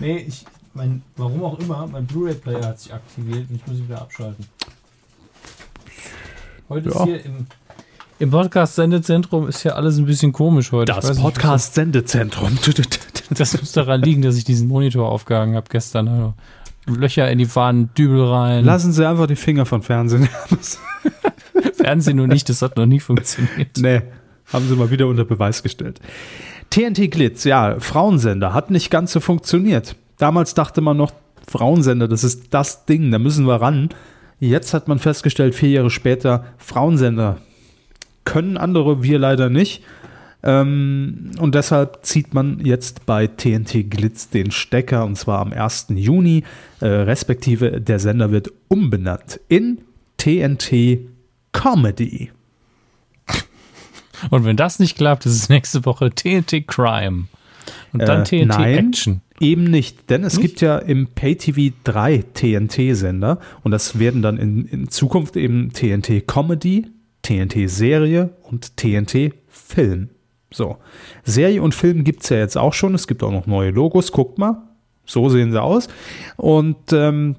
[0.00, 0.44] Nee, ich,
[0.74, 4.46] mein, warum auch immer, mein Blu-ray-Player hat sich aktiviert und ich muss ihn wieder abschalten.
[6.68, 6.94] Heute Ja.
[6.96, 7.46] ist hier im,
[8.18, 10.92] im Podcast-Sendezentrum ist ja alles ein bisschen komisch heute.
[10.92, 12.58] Das Podcast-Sendezentrum.
[13.30, 16.08] Das muss daran liegen, dass ich diesen Monitor aufgehangen habe gestern.
[16.08, 16.34] Also
[16.86, 18.64] Löcher in die Wand, Dübel rein.
[18.66, 20.28] Lassen Sie einfach die Finger von Fernsehen.
[21.74, 23.78] Fernsehen nur nicht, das hat noch nie funktioniert.
[23.78, 24.02] nee,
[24.52, 26.00] haben Sie mal wieder unter Beweis gestellt.
[26.68, 29.96] TNT Glitz, ja, Frauensender, hat nicht ganz so funktioniert.
[30.18, 31.12] Damals dachte man noch,
[31.46, 33.90] Frauensender, das ist das Ding, da müssen wir ran.
[34.40, 37.38] Jetzt hat man festgestellt, vier Jahre später, Frauensender
[38.24, 39.82] können andere, wir leider nicht.
[40.42, 45.86] Ähm, und deshalb zieht man jetzt bei TNT Glitz den Stecker und zwar am 1.
[45.90, 46.44] Juni,
[46.80, 49.78] äh, respektive der Sender wird umbenannt in
[50.18, 51.00] TNT
[51.52, 52.30] Comedy.
[54.30, 57.24] Und wenn das nicht klappt, ist es nächste Woche TNT Crime.
[57.92, 58.88] Und dann Äh, TNT nein.
[58.88, 59.20] Action.
[59.40, 60.46] Eben nicht, denn es Nicht?
[60.46, 66.26] gibt ja im PayTV drei TNT-Sender und das werden dann in, in Zukunft eben TNT
[66.26, 66.86] Comedy,
[67.22, 70.10] TNT Serie und TNT Film.
[70.52, 70.76] So,
[71.24, 72.94] Serie und Film gibt es ja jetzt auch schon.
[72.94, 74.12] Es gibt auch noch neue Logos.
[74.12, 74.62] Guckt mal,
[75.04, 75.88] so sehen sie aus.
[76.36, 77.34] Und ähm,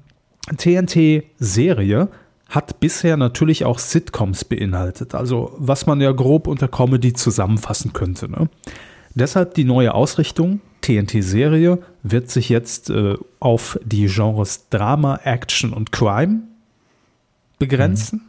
[0.58, 2.08] TNT Serie
[2.50, 5.14] hat bisher natürlich auch Sitcoms beinhaltet.
[5.14, 8.30] Also was man ja grob unter Comedy zusammenfassen könnte.
[8.30, 8.48] Ne?
[9.16, 10.60] Deshalb die neue Ausrichtung.
[10.82, 16.42] TNT-Serie wird sich jetzt äh, auf die Genres Drama, Action und Crime
[17.58, 18.20] begrenzen.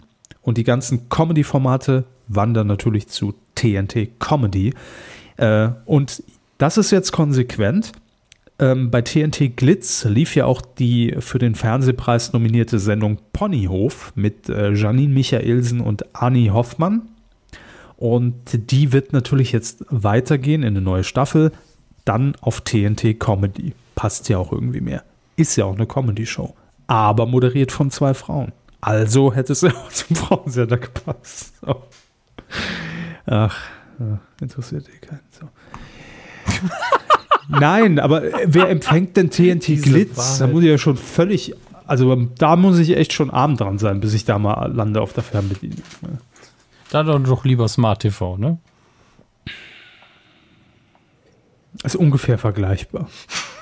[0.42, 4.74] Und die ganzen Comedy-Formate wandern natürlich zu TNT Comedy.
[5.36, 6.24] Äh, und
[6.58, 7.92] das ist jetzt konsequent.
[8.58, 14.50] Ähm, bei TNT Glitz lief ja auch die für den Fernsehpreis nominierte Sendung Ponyhof mit
[14.50, 17.10] äh, Janine Michaelsen und Annie Hoffmann.
[17.98, 21.52] Und die wird natürlich jetzt weitergehen in eine neue Staffel,
[22.06, 23.74] dann auf TNT Comedy.
[23.96, 25.04] Passt ja auch irgendwie mehr.
[25.36, 26.56] Ist ja auch eine Comedy-Show.
[26.86, 28.54] Aber moderiert von zwei Frauen.
[28.82, 31.54] Also hätte es ja auch zum Frauensender gepasst.
[31.60, 31.84] So.
[33.26, 33.58] Ach,
[34.00, 35.20] ja, interessiert eh keinen.
[35.32, 35.50] So.
[37.50, 40.38] Nein, aber wer empfängt denn TNT Diese Glitz?
[40.38, 41.56] Da muss ich ja schon völlig,
[41.88, 45.14] also da muss ich echt schon arm dran sein, bis ich da mal lande auf
[45.14, 45.82] der Fernbedienung.
[46.94, 47.04] Ne?
[47.04, 48.58] Dann doch, lieber Smart TV, ne?
[51.84, 53.10] Ist ungefähr vergleichbar.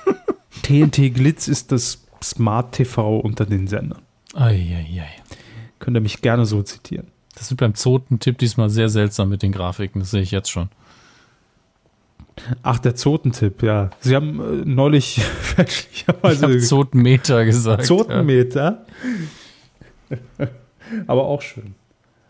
[0.61, 4.01] TNT Glitz ist das Smart TV unter den Sendern.
[4.33, 5.09] Eieiei.
[5.79, 7.07] Könnt ihr mich gerne so zitieren.
[7.35, 10.69] Das wird beim Zoten-Tipp diesmal sehr seltsam mit den Grafiken, das sehe ich jetzt schon.
[12.63, 13.89] Ach, der Zotentipp, ja.
[13.99, 17.85] Sie haben äh, neulich Ich fälschlicherweise Zotenmeter gesagt.
[17.85, 18.85] Zotenmeter.
[21.07, 21.75] Aber auch schön.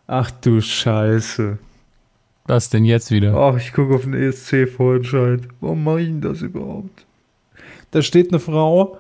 [0.07, 1.57] Ach du Scheiße.
[2.47, 3.35] Was denn jetzt wieder?
[3.35, 5.41] Ach, ich gucke auf den ESC-Vorentscheid.
[5.61, 7.05] Warum mache ich denn das überhaupt?
[7.89, 8.99] Da steht eine Frau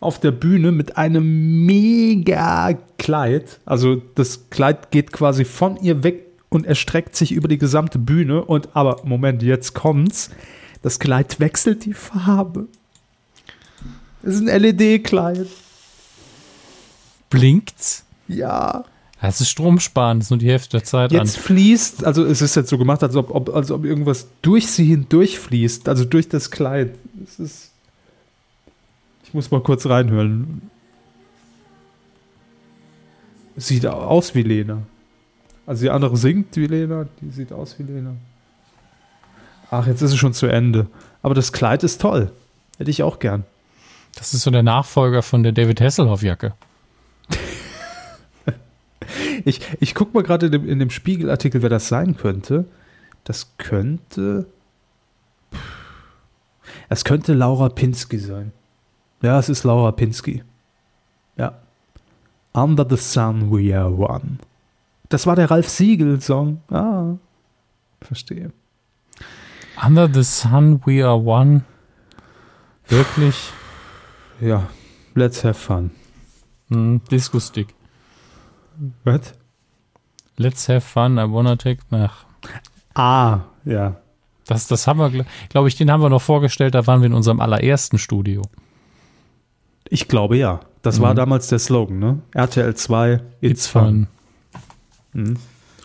[0.00, 3.60] auf der Bühne mit einem mega Kleid.
[3.64, 8.44] Also das Kleid geht quasi von ihr weg und erstreckt sich über die gesamte Bühne.
[8.44, 10.30] Und aber Moment, jetzt kommt's.
[10.82, 12.66] Das Kleid wechselt die Farbe.
[14.24, 15.46] Es ist ein LED-Kleid.
[17.30, 18.04] Blinkt's?
[18.26, 18.84] Ja.
[19.22, 22.56] Das ist Stromsparen, das ist nur die Hälfte der Zeit Jetzt fließt, also es ist
[22.56, 26.28] jetzt so gemacht, als ob, ob, als ob irgendwas durch sie hindurch fließt, also durch
[26.28, 26.96] das Kleid.
[27.22, 27.70] Es ist.
[29.22, 30.70] Ich muss mal kurz reinhören.
[33.56, 34.82] Sieht aus wie Lena.
[35.66, 38.16] Also die andere singt wie Lena, die sieht aus wie Lena.
[39.70, 40.88] Ach, jetzt ist es schon zu Ende.
[41.22, 42.32] Aber das Kleid ist toll.
[42.76, 43.44] Hätte ich auch gern.
[44.16, 46.54] Das ist so der Nachfolger von der David Hasselhoff-Jacke.
[49.44, 52.66] Ich, ich gucke mal gerade in dem, in dem Spiegelartikel, wer das sein könnte.
[53.24, 54.46] Das könnte.
[56.88, 58.52] Es könnte Laura Pinsky sein.
[59.22, 60.42] Ja, es ist Laura Pinsky.
[61.36, 61.58] Ja.
[62.52, 64.38] Under the Sun We Are One.
[65.08, 66.60] Das war der Ralf Siegel-Song.
[66.70, 67.14] Ah,
[68.00, 68.52] verstehe.
[69.84, 71.62] Under the Sun We Are One.
[72.88, 73.52] Wirklich?
[74.40, 74.68] Ja,
[75.14, 75.90] let's have fun.
[76.68, 77.74] Hm, Disco-Stick.
[79.04, 79.34] Was?
[80.36, 81.80] Let's have fun, I wanna take.
[81.90, 82.24] Ach,
[82.94, 83.96] Ah, ja.
[84.46, 87.14] das, das haben wir, glaube ich, den haben wir noch vorgestellt, da waren wir in
[87.14, 88.42] unserem allerersten Studio.
[89.88, 90.60] Ich glaube ja.
[90.82, 92.18] Das war damals der Slogan, ne?
[92.32, 94.08] RTL 2, It's, fun.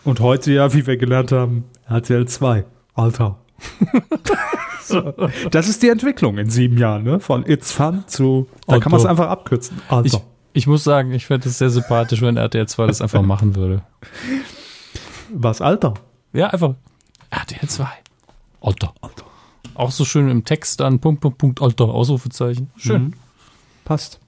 [0.04, 2.64] Und heute ja, wie wir gelernt haben, RTL 2.
[2.94, 3.36] Alter.
[4.82, 5.12] so.
[5.50, 7.20] Das ist die Entwicklung in sieben Jahren, ne?
[7.20, 9.10] Von It's Fun zu, da kann man es Alter.
[9.22, 9.80] einfach abkürzen.
[9.88, 10.06] Alter.
[10.06, 10.18] Ich,
[10.52, 13.82] ich muss sagen, ich fände es sehr sympathisch, wenn RTL 2 das einfach machen würde.
[15.32, 15.94] Was, Alter?
[16.32, 16.74] Ja, einfach
[17.30, 17.86] RTL 2.
[18.60, 18.92] Alter.
[19.74, 22.70] Auch so schön im Text dann, Punkt, Punkt, Punkt, Alter, Ausrufezeichen.
[22.76, 23.02] Schön.
[23.02, 23.12] Mhm.
[23.84, 24.18] Passt.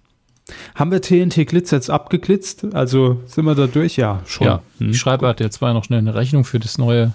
[0.75, 2.67] Haben wir TNT Glitz jetzt abgeglitzt?
[2.75, 3.97] Also sind wir da durch?
[3.97, 4.47] Ja, schon.
[4.47, 4.91] Ja, Hm.
[4.91, 7.13] ich schreibe RTL 2 noch schnell eine Rechnung für das neue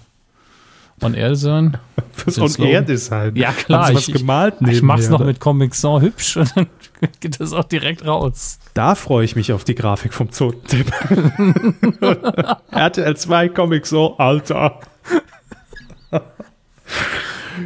[1.02, 1.78] On-Air-Design.
[2.14, 2.68] Fürs den Slogan.
[2.68, 3.36] On-Air-Design.
[3.36, 4.56] Ja, klar, ich- gemalt?
[4.62, 5.26] Ich mach's nebenher, noch oder?
[5.26, 6.68] mit Comic Sans hübsch und dann
[7.20, 8.60] geht das auch direkt raus.
[8.74, 10.92] Da freue ich mich auf die Grafik vom Zotentipp.
[12.72, 14.80] RTL 2 Comic so, Alter.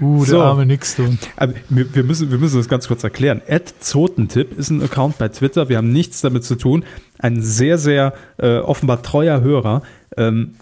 [0.01, 1.17] Uh, der arme Nixton.
[1.35, 3.41] Aber wir, wir, müssen, wir müssen das ganz kurz erklären.
[3.47, 5.67] Ed Zotentipp ist ein Account bei Twitter.
[5.67, 6.85] Wir haben nichts damit zu tun.
[7.17, 9.81] Ein sehr, sehr äh, offenbar treuer Hörer.
[10.15, 10.55] Ähm,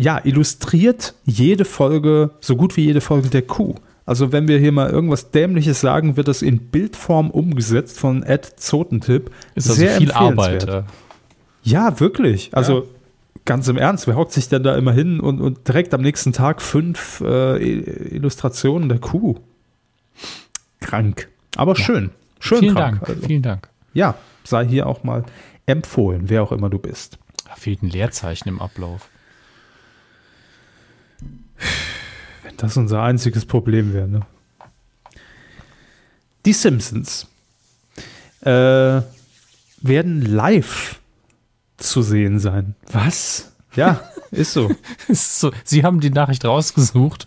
[0.00, 3.74] ja, illustriert jede Folge, so gut wie jede Folge der Kuh.
[4.06, 8.44] Also wenn wir hier mal irgendwas Dämliches sagen, wird das in Bildform umgesetzt von Ed
[8.56, 9.30] Zotentipp.
[9.54, 10.62] Ist also Sehr viel Arbeit.
[10.64, 10.86] empfehlenswert.
[11.62, 11.88] ja.
[11.90, 12.50] Ja, wirklich.
[12.52, 12.88] Also
[13.44, 16.32] ganz im Ernst, wer hockt sich denn da immer hin und, und direkt am nächsten
[16.32, 19.36] Tag fünf äh, Illustrationen der Kuh?
[20.80, 21.28] Krank.
[21.56, 22.10] Aber schön.
[22.38, 23.00] Schön Vielen krank.
[23.00, 23.08] Dank.
[23.10, 23.68] Also, Vielen Dank.
[23.92, 25.24] ja, sei hier auch mal
[25.66, 27.18] empfohlen, wer auch immer du bist.
[27.46, 29.08] Da fehlt ein Leerzeichen im Ablauf.
[32.42, 34.20] Wenn das unser einziges Problem wäre, ne?
[36.46, 37.26] Die Simpsons
[38.42, 39.02] äh,
[39.82, 41.00] werden live
[41.76, 42.74] zu sehen sein.
[42.92, 43.52] Was?
[43.76, 44.00] Ja,
[44.30, 44.70] ist so.
[45.08, 47.26] Ist so, Sie haben die Nachricht rausgesucht.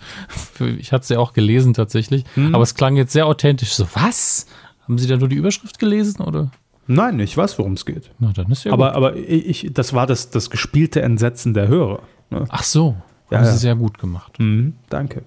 [0.77, 2.23] Ich hatte sie auch gelesen tatsächlich.
[2.36, 2.53] Hm.
[2.53, 3.73] Aber es klang jetzt sehr authentisch.
[3.73, 4.45] So, was?
[4.84, 6.21] Haben Sie da nur die Überschrift gelesen?
[6.21, 6.51] Oder?
[6.88, 8.11] Nein, ich weiß, worum es geht.
[8.19, 8.95] Na, dann ist ja Aber, gut.
[8.95, 12.01] aber ich, das war das, das gespielte Entsetzen der Hörer.
[12.29, 12.45] Ne?
[12.49, 12.95] Ach so.
[13.34, 13.51] Ja, haben ja.
[13.51, 14.39] Sie sehr gut gemacht.
[14.39, 15.23] Mhm, danke.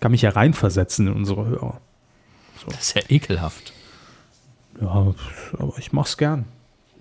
[0.00, 1.80] Kann mich ja reinversetzen in unsere Hörer.
[2.66, 3.72] Das ist ja ekelhaft.
[4.80, 5.12] Ja,
[5.58, 6.44] aber ich mach's gern.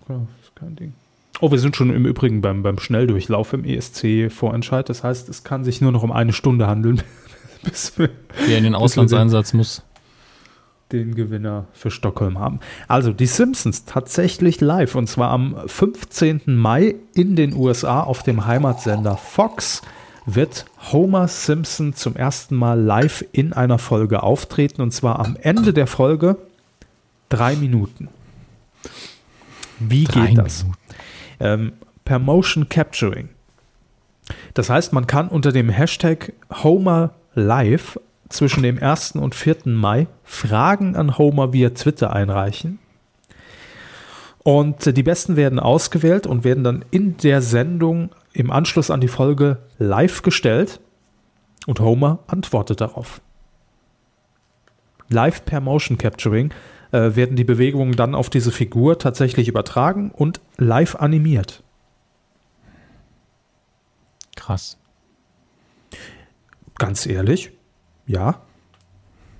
[0.08, 0.94] Ja, ist kein Ding.
[1.42, 4.90] Oh, wir sind schon im Übrigen beim, beim Schnelldurchlauf im ESC-Vorentscheid.
[4.90, 7.02] Das heißt, es kann sich nur noch um eine Stunde handeln,
[7.64, 8.10] bis wir
[8.46, 9.84] Wer in den Auslandseinsatz muss.
[10.92, 12.60] den Gewinner für Stockholm haben.
[12.90, 16.42] Also die Simpsons tatsächlich live und zwar am 15.
[16.46, 19.82] Mai in den USA auf dem Heimatsender Fox
[20.36, 25.74] wird Homer Simpson zum ersten Mal live in einer Folge auftreten und zwar am Ende
[25.74, 26.38] der Folge
[27.30, 28.10] drei Minuten.
[29.80, 30.66] Wie Drei geht das?
[31.40, 31.74] Ähm,
[32.06, 33.30] per Motion Capturing.
[34.54, 38.00] Das heißt, man kann unter dem Hashtag Homer Live
[38.30, 39.12] zwischen dem 1.
[39.14, 39.58] und 4.
[39.66, 42.80] Mai Fragen an Homer via Twitter einreichen.
[44.44, 48.10] Und äh, die besten werden ausgewählt und werden dann in der Sendung
[48.40, 50.80] im Anschluss an die Folge live gestellt.
[51.68, 53.22] Und Homer antwortet darauf.
[55.10, 56.54] Live per Motion Capturing
[56.92, 61.64] äh, werden die Bewegungen dann auf diese Figur tatsächlich übertragen und live animiert.
[64.38, 64.78] Krass.
[66.78, 67.52] Ganz ehrlich,
[68.08, 68.42] ja,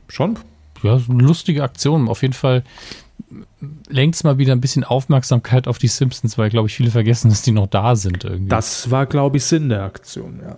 [0.10, 0.38] schon.
[0.84, 2.10] Ja, so eine lustige Aktion.
[2.10, 2.64] Auf jeden Fall
[3.90, 7.30] lenkt es mal wieder ein bisschen Aufmerksamkeit auf die Simpsons, weil, glaube ich, viele vergessen,
[7.30, 8.50] dass die noch da sind irgendwie.
[8.50, 10.58] Das war, glaube ich, Sinn der Aktion, ja.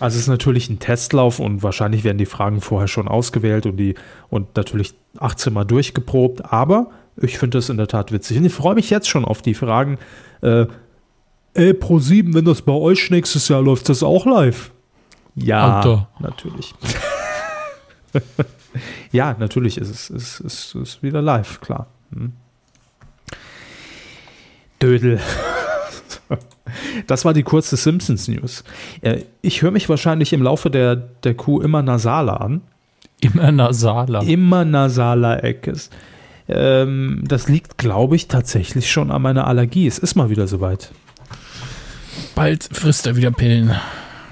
[0.00, 3.76] Also es ist natürlich ein Testlauf und wahrscheinlich werden die Fragen vorher schon ausgewählt und
[3.76, 3.94] die
[4.30, 8.38] und natürlich 18 Mal durchgeprobt, aber ich finde das in der Tat witzig.
[8.38, 9.98] Und ich freue mich jetzt schon auf die Fragen.
[10.40, 10.66] Äh,
[11.54, 14.72] ey, Pro 7, wenn das bei euch nächstes Jahr läuft, das auch live.
[15.34, 16.08] Ja, Alter.
[16.18, 16.74] natürlich.
[19.12, 21.86] ja, natürlich ist es ist, ist, ist wieder live, klar.
[22.14, 22.32] Hm.
[24.80, 25.20] Dödel.
[27.06, 28.64] Das war die kurze Simpsons News.
[29.02, 32.62] Äh, Ich höre mich wahrscheinlich im Laufe der, der Kuh immer nasaler an.
[33.20, 34.22] Immer nasaler.
[34.22, 35.90] immer nasaler Eckes.
[36.48, 39.86] Ähm, das liegt, glaube ich, tatsächlich schon an meiner Allergie.
[39.86, 40.92] Es ist mal wieder soweit.
[42.34, 43.72] Bald frisst er wieder Pillen.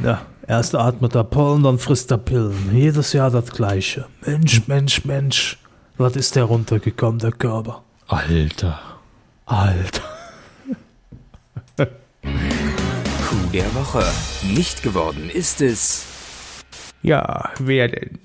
[0.02, 2.74] Ja, erst atmet er Pollen, dann frisst er Pillen.
[2.74, 4.06] Jedes Jahr das Gleiche.
[4.26, 5.58] Mensch, Mensch, Mensch.
[5.96, 7.82] Was ist der runtergekommen, der Körper?
[8.08, 8.80] Alter.
[9.46, 10.02] Alter.
[12.22, 14.04] Coup der Woche.
[14.42, 16.04] Nicht geworden ist es.
[17.02, 18.18] Ja, wer denn?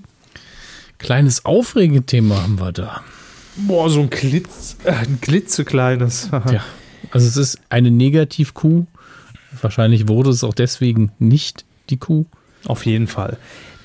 [0.97, 3.01] Kleines Aufregethema haben wir da.
[3.55, 6.29] Boah, so ein Glitz, äh, ein glitzekleines.
[6.51, 6.63] Ja.
[7.11, 8.87] Also es ist eine Negativ-Kuh.
[9.61, 12.25] Wahrscheinlich wurde es auch deswegen nicht die Kuh.
[12.67, 13.37] Auf jeden Fall.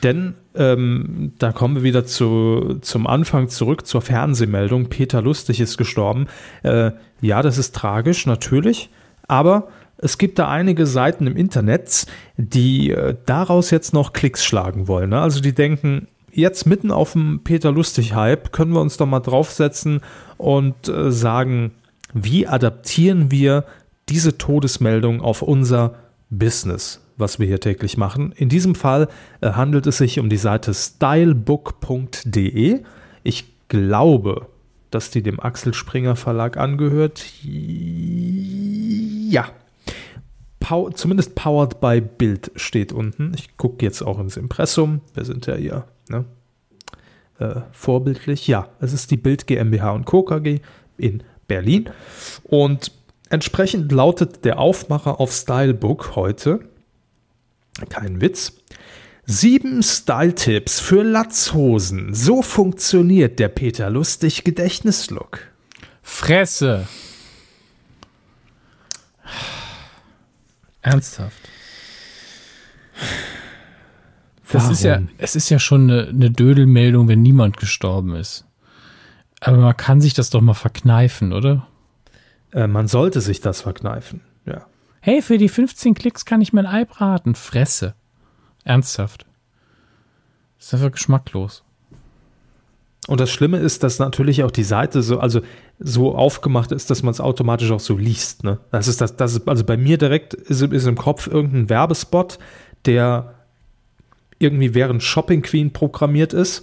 [0.02, 4.88] Denn ähm, da kommen wir wieder zu, zum Anfang zurück zur Fernsehmeldung.
[4.88, 6.26] Peter Lustig ist gestorben.
[6.62, 8.90] Äh, ja, das ist tragisch, natürlich.
[9.28, 14.88] Aber es gibt da einige Seiten im Internet, die äh, daraus jetzt noch Klicks schlagen
[14.88, 15.10] wollen.
[15.10, 15.20] Ne?
[15.20, 20.00] Also die denken, jetzt mitten auf dem Peter Lustig-Hype können wir uns doch mal draufsetzen
[20.38, 21.72] und äh, sagen,
[22.14, 23.64] wie adaptieren wir
[24.08, 25.94] diese Todesmeldung auf unser
[26.30, 28.32] Business, was wir hier täglich machen.
[28.32, 29.06] In diesem Fall
[29.40, 32.80] äh, handelt es sich um die Seite stylebook.de.
[33.22, 34.48] Ich glaube,
[34.90, 37.24] dass die dem Axel Springer Verlag angehört.
[37.44, 39.48] Ja.
[40.58, 43.32] Pow zumindest powered by Bild steht unten.
[43.34, 45.00] Ich gucke jetzt auch ins Impressum.
[45.14, 46.24] Wir sind ja hier ne?
[47.38, 48.46] äh, vorbildlich.
[48.46, 50.22] Ja, es ist die Bild GmbH und Co.
[50.22, 50.60] KG
[50.98, 51.88] in Berlin.
[52.44, 52.92] Und
[53.30, 56.60] entsprechend lautet der Aufmacher auf Stylebook heute,
[57.88, 58.52] kein Witz,
[59.24, 62.14] sieben Style-Tipps für Latzhosen.
[62.14, 65.40] So funktioniert der Peter Lustig Gedächtnislook.
[66.02, 66.86] Fresse.
[70.82, 71.36] Ernsthaft.
[74.50, 75.10] Das ist ja, Warum?
[75.18, 78.44] es ist ja schon eine, eine Dödelmeldung, wenn niemand gestorben ist.
[79.40, 81.66] Aber man kann sich das doch mal verkneifen, oder?
[82.52, 84.22] Äh, man sollte sich das verkneifen.
[85.00, 87.34] Hey, für die 15 Klicks kann ich mein Ei braten.
[87.34, 87.94] Fresse.
[88.64, 89.24] Ernsthaft.
[90.58, 91.64] Das ist einfach geschmacklos.
[93.08, 95.40] Und das Schlimme ist, dass natürlich auch die Seite so, also
[95.78, 98.44] so aufgemacht ist, dass man es automatisch auch so liest.
[98.44, 98.60] Ne?
[98.70, 102.38] Das ist das, das ist, also bei mir direkt ist, ist im Kopf irgendein Werbespot,
[102.84, 103.34] der
[104.38, 106.62] irgendwie während Shopping Queen programmiert ist.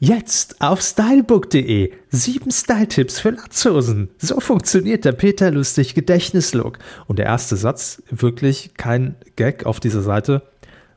[0.00, 4.10] Jetzt auf stylebook.de sieben Style-Tipps für Latzhosen.
[4.18, 6.78] So funktioniert der Peter Lustig Gedächtnislook.
[7.08, 10.42] Und der erste Satz, wirklich kein Gag auf dieser Seite.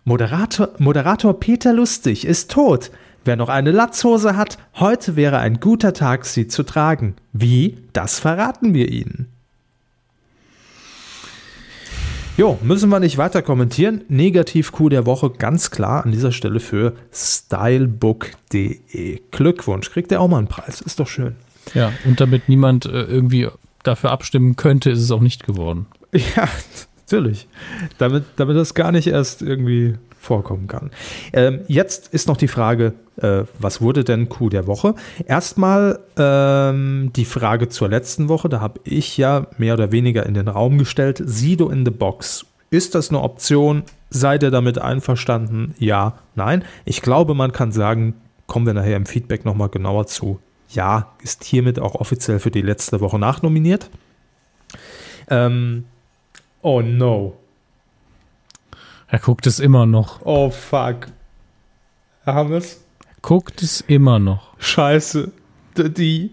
[0.03, 2.91] Moderator, Moderator Peter Lustig ist tot.
[3.25, 7.15] Wer noch eine Latzhose hat, heute wäre ein guter Tag, sie zu tragen.
[7.33, 7.79] Wie?
[7.93, 9.30] Das verraten wir Ihnen.
[12.41, 14.01] Jo, müssen wir nicht weiter kommentieren.
[14.07, 19.21] Negativ-Coup der Woche ganz klar an dieser Stelle für stylebook.de.
[19.29, 20.81] Glückwunsch, kriegt er auch mal einen Preis.
[20.81, 21.35] Ist doch schön.
[21.75, 23.47] Ja, und damit niemand äh, irgendwie
[23.83, 25.85] dafür abstimmen könnte, ist es auch nicht geworden.
[26.35, 26.49] Ja,
[27.01, 27.47] natürlich.
[27.99, 30.91] Damit, damit das gar nicht erst irgendwie vorkommen kann.
[31.33, 34.93] Ähm, jetzt ist noch die Frage, äh, was wurde denn Coup der Woche?
[35.25, 40.35] Erstmal ähm, die Frage zur letzten Woche, da habe ich ja mehr oder weniger in
[40.35, 42.45] den Raum gestellt, Sido in the Box.
[42.69, 43.83] Ist das eine Option?
[44.11, 45.73] Seid ihr damit einverstanden?
[45.79, 46.63] Ja, nein.
[46.85, 48.13] Ich glaube, man kann sagen,
[48.45, 50.39] kommen wir nachher im Feedback nochmal genauer zu.
[50.69, 53.89] Ja, ist hiermit auch offiziell für die letzte Woche nachnominiert.
[55.29, 55.85] Ähm,
[56.61, 57.40] oh no.
[59.11, 60.21] Er guckt es immer noch.
[60.23, 61.07] Oh fuck.
[62.25, 62.81] Haben wir es?
[63.21, 64.53] Guckt es immer noch.
[64.57, 65.31] Scheiße.
[65.77, 66.31] Die,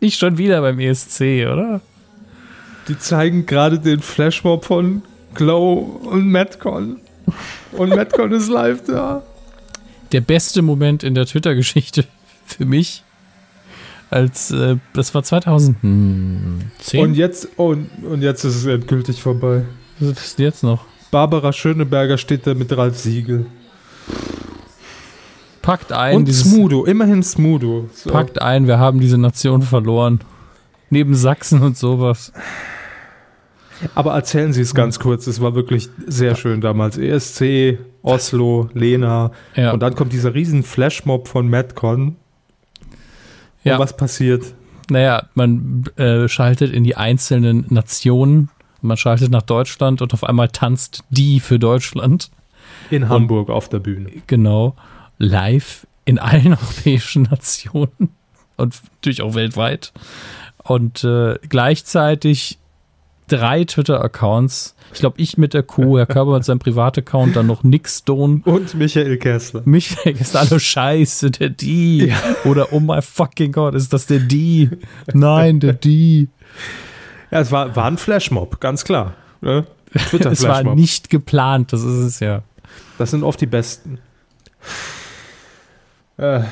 [0.00, 1.80] Nicht schon wieder beim ESC, oder?
[2.88, 5.02] die zeigen gerade den Flashmob von
[5.34, 7.00] Glow und Madcon.
[7.72, 9.22] Und Madcon ist live da.
[10.12, 12.04] Der beste Moment in der Twitter-Geschichte
[12.46, 13.02] für mich,
[14.08, 16.70] als äh, das war 2010.
[16.94, 19.64] Und jetzt, und, und jetzt ist es endgültig vorbei.
[20.00, 20.86] was ist jetzt noch?
[21.10, 23.46] Barbara Schöneberger steht da mit Ralf Siegel.
[25.62, 27.88] Packt ein, Und Smudo, immerhin Smudo.
[27.92, 28.10] So.
[28.10, 30.20] packt ein, wir haben diese Nation verloren.
[30.90, 32.32] Neben Sachsen und sowas.
[33.94, 35.26] Aber erzählen Sie es ganz kurz.
[35.26, 36.98] Es war wirklich sehr schön damals.
[36.98, 39.30] ESC, Oslo, Lena.
[39.54, 39.72] Ja.
[39.72, 42.16] Und dann kommt dieser riesen Flashmob von Madcon.
[43.62, 43.74] Ja.
[43.74, 44.54] Und was passiert?
[44.90, 48.48] Naja, man äh, schaltet in die einzelnen Nationen.
[48.80, 52.30] Man schaltet nach Deutschland und auf einmal tanzt die für Deutschland.
[52.90, 54.10] In Hamburg auf der Bühne.
[54.26, 54.76] Genau.
[55.18, 58.10] Live in allen europäischen Nationen
[58.56, 59.92] und natürlich auch weltweit.
[60.64, 62.58] Und äh, gleichzeitig
[63.28, 64.74] drei Twitter-Accounts.
[64.92, 68.40] Ich glaube, ich mit der Kuh, Herr Körber mit seinem Privataccount, dann noch Nick Stone.
[68.44, 69.62] Und Michael Kessler.
[69.64, 72.06] Michael Kessler, hallo Scheiße, der D.
[72.06, 72.16] Ja.
[72.44, 74.70] Oder oh my fucking God, ist das der D?
[75.12, 76.28] Nein, der D.
[77.30, 79.14] Ja, es war, war ein Flashmob, ganz klar.
[79.40, 79.66] Ne?
[80.12, 82.42] es war nicht geplant, das ist es ja.
[82.98, 83.98] Das sind oft die besten.
[86.16, 86.42] Äh,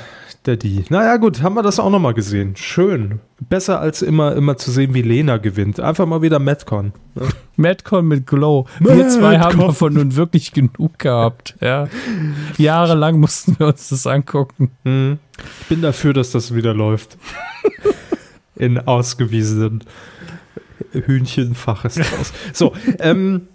[0.46, 0.84] der die.
[0.88, 2.56] Naja, gut, haben wir das auch nochmal gesehen.
[2.56, 3.20] Schön.
[3.40, 5.80] Besser als immer, immer zu sehen, wie Lena gewinnt.
[5.80, 6.92] Einfach mal wieder Madcon.
[7.14, 7.22] Ja.
[7.56, 8.66] Madcon mit Glow.
[8.78, 8.98] Madcon.
[8.98, 11.56] Wir zwei haben davon nun wirklich genug gehabt.
[11.60, 11.88] Ja.
[12.58, 14.70] Jahrelang mussten wir uns das angucken.
[14.84, 15.18] Hm.
[15.62, 17.18] Ich bin dafür, dass das wieder läuft.
[18.56, 19.84] In ausgewiesenen
[21.00, 22.32] Hühnchenfaches draus.
[22.52, 23.48] So, ähm,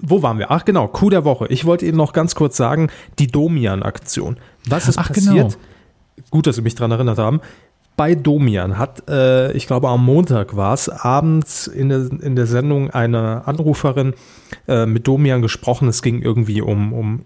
[0.00, 0.50] wo waren wir?
[0.50, 1.46] Ach genau, Coup der Woche.
[1.48, 2.88] Ich wollte Ihnen noch ganz kurz sagen,
[3.18, 4.36] die Domian-Aktion.
[4.68, 5.52] Was ist Ach, passiert?
[5.52, 6.28] Genau.
[6.30, 7.40] Gut, dass Sie mich daran erinnert haben.
[7.96, 12.46] Bei Domian hat, äh, ich glaube am Montag war es, abends in der, in der
[12.46, 14.14] Sendung eine Anruferin
[14.68, 15.88] äh, mit Domian gesprochen.
[15.88, 17.24] Es ging irgendwie um, um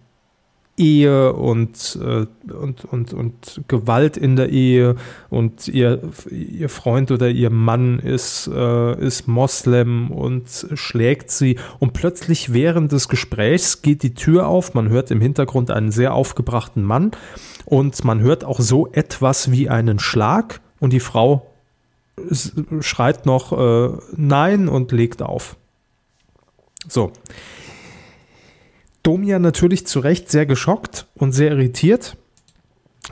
[0.77, 4.97] Ehe und, äh, und, und, und Gewalt in der Ehe
[5.29, 6.01] und ihr,
[6.31, 12.91] ihr Freund oder ihr Mann ist, äh, ist Moslem und schlägt sie und plötzlich während
[12.93, 17.11] des Gesprächs geht die Tür auf, man hört im Hintergrund einen sehr aufgebrachten Mann
[17.66, 21.47] und man hört auch so etwas wie einen Schlag und die Frau
[22.81, 25.57] schreit noch äh, Nein und legt auf.
[26.89, 27.12] So.
[29.03, 32.17] Domian natürlich zu Recht sehr geschockt und sehr irritiert.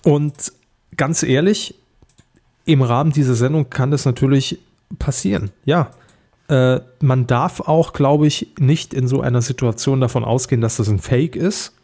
[0.04, 0.52] Und
[0.96, 1.74] ganz ehrlich,
[2.64, 4.58] im Rahmen dieser Sendung kann das natürlich
[4.98, 5.50] passieren.
[5.64, 5.90] Ja,
[6.48, 10.88] äh, man darf auch, glaube ich, nicht in so einer Situation davon ausgehen, dass das
[10.88, 11.74] ein Fake ist.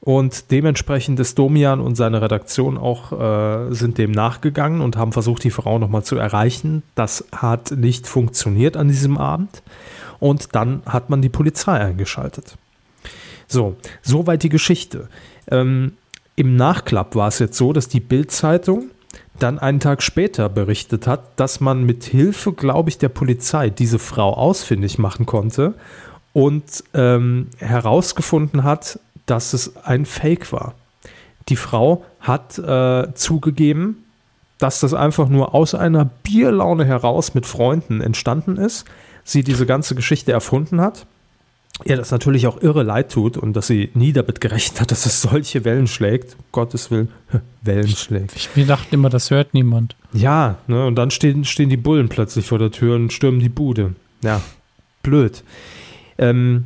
[0.00, 5.42] Und dementsprechend ist Domian und seine Redaktion auch äh, sind dem nachgegangen und haben versucht,
[5.44, 6.82] die Frau nochmal zu erreichen.
[6.94, 9.62] Das hat nicht funktioniert an diesem Abend.
[10.20, 12.56] Und dann hat man die Polizei eingeschaltet.
[13.48, 15.08] So, soweit die Geschichte.
[15.50, 15.92] Ähm,
[16.36, 18.90] Im Nachklapp war es jetzt so, dass die Bild-Zeitung
[19.38, 23.98] dann einen Tag später berichtet hat, dass man mit Hilfe, glaube ich, der Polizei diese
[23.98, 25.74] Frau ausfindig machen konnte
[26.32, 30.74] und ähm, herausgefunden hat, dass es ein Fake war.
[31.48, 34.04] Die Frau hat äh, zugegeben,
[34.58, 38.84] dass das einfach nur aus einer Bierlaune heraus mit Freunden entstanden ist.
[39.24, 41.06] Sie diese ganze Geschichte erfunden hat
[41.84, 45.06] ihr das natürlich auch irre leid tut und dass sie nie damit gerechnet hat, dass
[45.06, 46.34] es solche Wellen schlägt.
[46.34, 47.08] Um Gottes Willen,
[47.62, 48.34] Wellen schlägt.
[48.36, 49.96] Ich, wir dachten immer, das hört niemand.
[50.12, 53.48] Ja, ne, und dann stehen, stehen die Bullen plötzlich vor der Tür und stürmen die
[53.48, 53.94] Bude.
[54.22, 54.40] Ja,
[55.02, 55.42] blöd.
[56.18, 56.64] Ähm,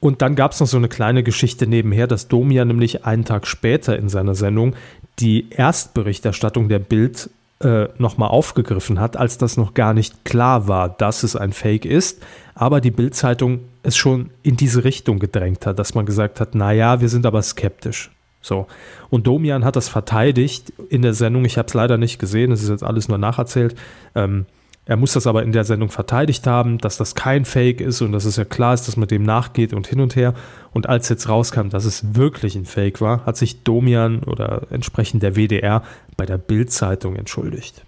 [0.00, 3.46] und dann gab es noch so eine kleine Geschichte nebenher, dass Domia nämlich einen Tag
[3.46, 4.74] später in seiner Sendung
[5.18, 7.30] die Erstberichterstattung der Bild
[7.60, 11.84] äh, nochmal aufgegriffen hat, als das noch gar nicht klar war, dass es ein Fake
[11.84, 12.22] ist.
[12.54, 17.00] Aber die Bild-Zeitung es schon in diese Richtung gedrängt hat, dass man gesagt hat, naja,
[17.00, 18.10] wir sind aber skeptisch.
[18.42, 18.66] So.
[19.10, 21.44] Und Domian hat das verteidigt in der Sendung.
[21.44, 23.74] Ich habe es leider nicht gesehen, es ist jetzt alles nur nacherzählt.
[24.14, 24.46] Ähm,
[24.88, 28.12] er muss das aber in der Sendung verteidigt haben, dass das kein Fake ist und
[28.12, 30.32] dass es ja klar ist, dass man dem nachgeht und hin und her.
[30.72, 35.24] Und als jetzt rauskam, dass es wirklich ein Fake war, hat sich Domian oder entsprechend
[35.24, 35.82] der WDR
[36.16, 37.84] bei der Bild-Zeitung entschuldigt.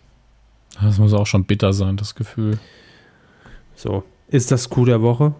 [0.82, 2.58] Das muss auch schon bitter sein, das Gefühl.
[3.76, 5.34] So, ist das Coup der Woche?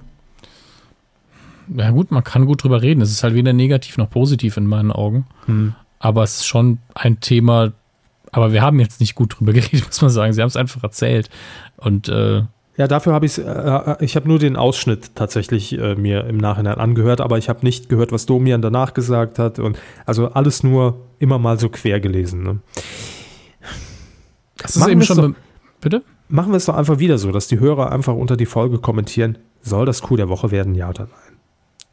[1.75, 3.01] Ja gut, man kann gut drüber reden.
[3.01, 5.27] Es ist halt weder negativ noch positiv in meinen Augen.
[5.47, 5.75] Hm.
[5.99, 7.73] Aber es ist schon ein Thema,
[8.33, 10.33] aber wir haben jetzt nicht gut drüber geredet, muss man sagen.
[10.33, 11.31] Sie haben es einfach erzählt.
[11.77, 12.43] Und äh,
[12.77, 16.79] ja, dafür habe ich äh, ich habe nur den Ausschnitt tatsächlich äh, mir im Nachhinein
[16.79, 21.01] angehört, aber ich habe nicht gehört, was Domian danach gesagt hat und also alles nur
[21.19, 22.45] immer mal so quer gelesen.
[22.45, 22.61] Ne?
[24.59, 25.17] Das ist machen eben schon.
[25.17, 25.41] Doch,
[25.81, 26.03] bitte?
[26.29, 29.39] Machen wir es doch einfach wieder so, dass die Hörer einfach unter die Folge kommentieren,
[29.63, 31.39] soll das Coup der Woche werden, ja oder nein?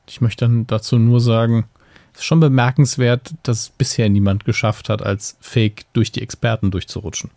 [0.07, 1.65] Ich möchte dann dazu nur sagen,
[2.19, 7.31] schon bemerkenswert, dass bisher niemand geschafft hat, als Fake durch die Experten durchzurutschen.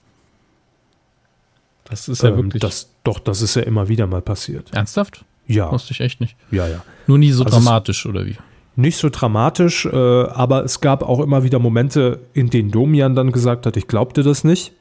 [1.85, 2.61] Das ist ja ähm, wirklich.
[2.61, 4.73] Das, doch, das ist ja immer wieder mal passiert.
[4.75, 5.25] Ernsthaft?
[5.47, 5.73] Ja.
[5.73, 6.37] Wusste ich echt nicht.
[6.51, 6.83] Ja, ja.
[7.07, 8.37] Nur nie so also dramatisch, oder wie?
[8.77, 13.33] Nicht so dramatisch, äh, aber es gab auch immer wieder Momente, in denen Domian dann
[13.33, 14.73] gesagt hat, ich glaubte das nicht,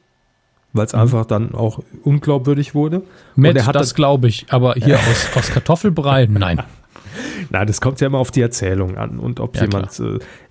[0.72, 1.00] weil es mhm.
[1.00, 3.02] einfach dann auch unglaubwürdig wurde.
[3.34, 6.62] Matt, das glaube ich, aber hier aus, aus Kartoffelbrei, nein.
[7.50, 10.00] Nein, das kommt ja immer auf die Erzählung an und ob ja, jemand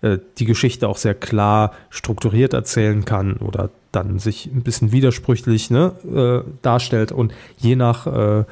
[0.02, 4.92] äh, äh, die Geschichte auch sehr klar strukturiert erzählen kann oder dann sich ein bisschen
[4.92, 5.94] widersprüchlich ne,
[6.46, 7.12] äh, darstellt.
[7.12, 8.44] Und je nach äh,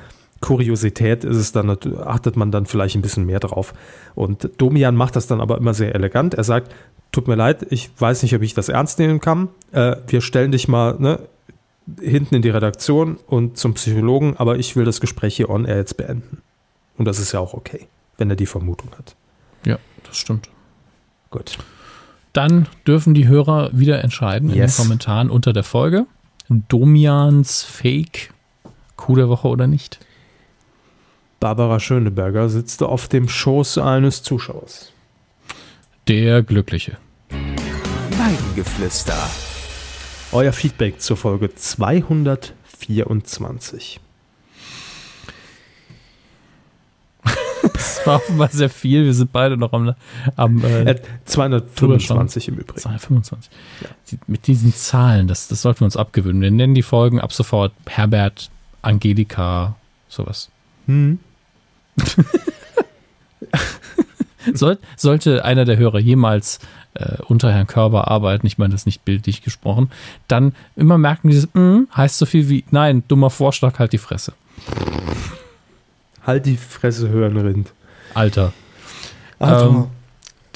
[0.41, 1.69] Kuriosität ist es dann,
[2.05, 3.73] achtet man dann vielleicht ein bisschen mehr drauf.
[4.15, 6.33] Und Domian macht das dann aber immer sehr elegant.
[6.33, 6.73] Er sagt,
[7.11, 9.49] tut mir leid, ich weiß nicht, ob ich das ernst nehmen kann.
[9.71, 11.19] Äh, wir stellen dich mal, ne,
[11.99, 15.77] hinten in die Redaktion und zum Psychologen, aber ich will das Gespräch hier on air
[15.77, 16.41] jetzt beenden.
[16.97, 17.87] Und das ist ja auch okay,
[18.17, 19.15] wenn er die Vermutung hat.
[19.65, 20.49] Ja, das stimmt.
[21.31, 21.57] Gut.
[22.33, 24.75] Dann dürfen die Hörer wieder entscheiden in Yes.
[24.77, 26.05] den Kommentaren unter der Folge.
[26.49, 28.31] Domians Fake
[28.97, 29.99] Coup der Woche oder nicht?
[31.39, 34.91] Barbara Schöneberger sitzt auf dem Schoß eines Zuschauers.
[36.07, 36.97] Der Glückliche.
[37.29, 39.17] Weidengeflüster.
[40.31, 43.99] Euer Feedback zur Folge 224.
[47.75, 49.05] Das war offenbar sehr viel.
[49.05, 49.93] Wir sind beide noch am,
[50.35, 52.77] am äh, Äh, 225 im Übrigen.
[52.79, 53.51] 225.
[54.11, 56.41] Die, mit diesen Zahlen, das, das sollten wir uns abgewöhnen.
[56.41, 58.49] Wir nennen die Folgen ab sofort Herbert,
[58.81, 59.75] Angelika,
[60.07, 60.49] sowas.
[60.87, 61.19] Hm.
[64.53, 66.59] Soll, sollte einer der Hörer jemals
[66.93, 69.89] äh, unter Herrn Körber arbeiten, ich meine das nicht bildlich gesprochen,
[70.27, 74.33] dann immer merken dieses mm, heißt so viel wie nein, dummer Vorschlag, halt die Fresse.
[76.25, 77.71] Halt die Fresse, Hörenrind.
[78.13, 78.53] Alter.
[79.39, 79.87] Ähm,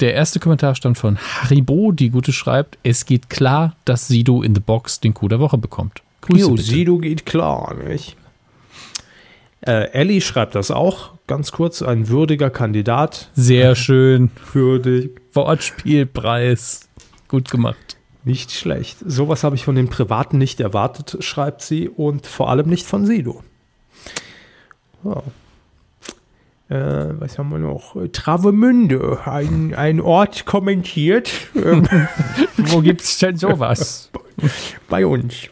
[0.00, 4.54] der erste Kommentar stammt von Haribo, die Gute schreibt, es geht klar, dass Sido in
[4.54, 6.02] the Box den Coup der Woche bekommt.
[6.22, 6.62] Grüße jo, bitte.
[6.62, 8.16] Sido geht klar, nicht?
[9.60, 13.28] Äh, Ellie schreibt das auch, ganz kurz, ein würdiger Kandidat.
[13.34, 14.30] Sehr schön.
[14.52, 15.20] Würdig.
[15.34, 16.88] Wortspielpreis.
[17.28, 17.98] Gut gemacht.
[18.24, 18.98] Nicht schlecht.
[19.04, 23.06] Sowas habe ich von den Privaten nicht erwartet, schreibt sie, und vor allem nicht von
[23.06, 23.42] Sido.
[25.04, 25.22] Ja.
[26.70, 27.96] Äh, was haben wir noch?
[28.12, 31.30] Travemünde, ein, ein Ort kommentiert.
[31.56, 31.86] Ähm,
[32.56, 34.10] Wo gibt's denn sowas?
[34.88, 35.48] bei uns.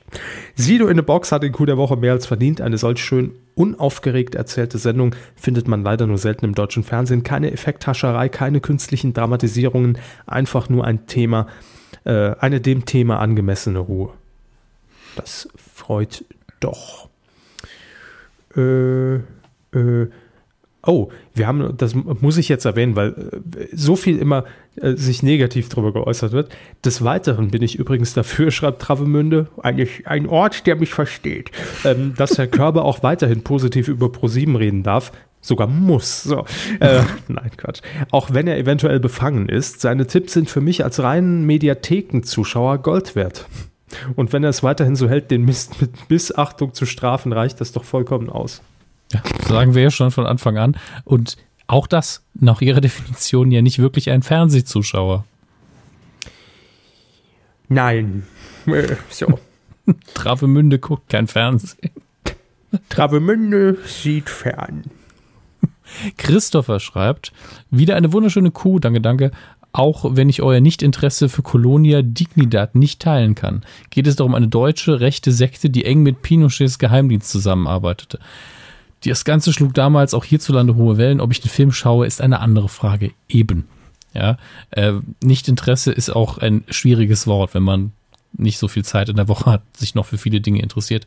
[0.55, 2.61] Sido in the Box hat den Coup der Woche mehr als verdient.
[2.61, 7.25] Eine solch schön unaufgeregt erzählte Sendung findet man leider nur selten im deutschen Fernsehen.
[7.25, 11.49] Keine Effekthascherei, keine künstlichen Dramatisierungen, einfach nur ein Thema,
[12.05, 14.11] äh, eine dem Thema angemessene Ruhe.
[15.17, 16.25] Das freut
[16.61, 17.09] doch.
[18.57, 20.09] Äh, äh,
[20.87, 23.09] Oh, wir haben, das muss ich jetzt erwähnen, weil
[23.57, 24.45] äh, so viel immer
[24.77, 26.51] äh, sich negativ darüber geäußert wird.
[26.85, 31.51] Des Weiteren bin ich übrigens dafür, schreibt Travemünde, eigentlich ein Ort, der mich versteht,
[31.85, 35.13] ähm, dass Herr Körber auch weiterhin positiv über ProSieben reden darf.
[35.41, 36.25] Sogar muss.
[36.25, 36.45] So.
[36.81, 37.81] Äh, nein, Quatsch.
[38.11, 43.15] Auch wenn er eventuell befangen ist, seine Tipps sind für mich als reinen Mediathekenzuschauer Gold
[43.15, 43.47] wert.
[44.17, 47.73] Und wenn er es weiterhin so hält, den Mist mit Missachtung zu strafen, reicht das
[47.73, 48.63] doch vollkommen aus.
[49.13, 50.77] Ja, sagen wir ja schon von Anfang an.
[51.05, 51.37] Und
[51.67, 55.25] auch das, nach ihrer Definition, ja nicht wirklich ein Fernsehzuschauer.
[57.69, 58.25] Nein.
[58.67, 59.39] Äh, So.
[60.15, 61.91] Travemünde guckt kein Fernsehen.
[62.91, 64.85] Travemünde sieht fern.
[66.19, 67.33] Christopher schreibt,
[67.71, 69.31] wieder eine wunderschöne Kuh, danke, danke.
[69.73, 74.49] Auch wenn ich euer Nichtinteresse für Colonia Dignidad nicht teilen kann, geht es darum eine
[74.49, 78.19] deutsche rechte Sekte, die eng mit Pinochets Geheimdienst zusammenarbeitete.
[79.05, 81.21] Das Ganze schlug damals auch hierzulande hohe Wellen.
[81.21, 83.13] Ob ich den Film schaue, ist eine andere Frage.
[83.29, 83.69] Eben.
[84.15, 84.39] Ja,
[84.71, 87.93] äh, Nichtinteresse ist auch ein schwieriges Wort, wenn man
[88.33, 91.07] nicht so viel Zeit in der Woche hat, sich noch für viele Dinge interessiert.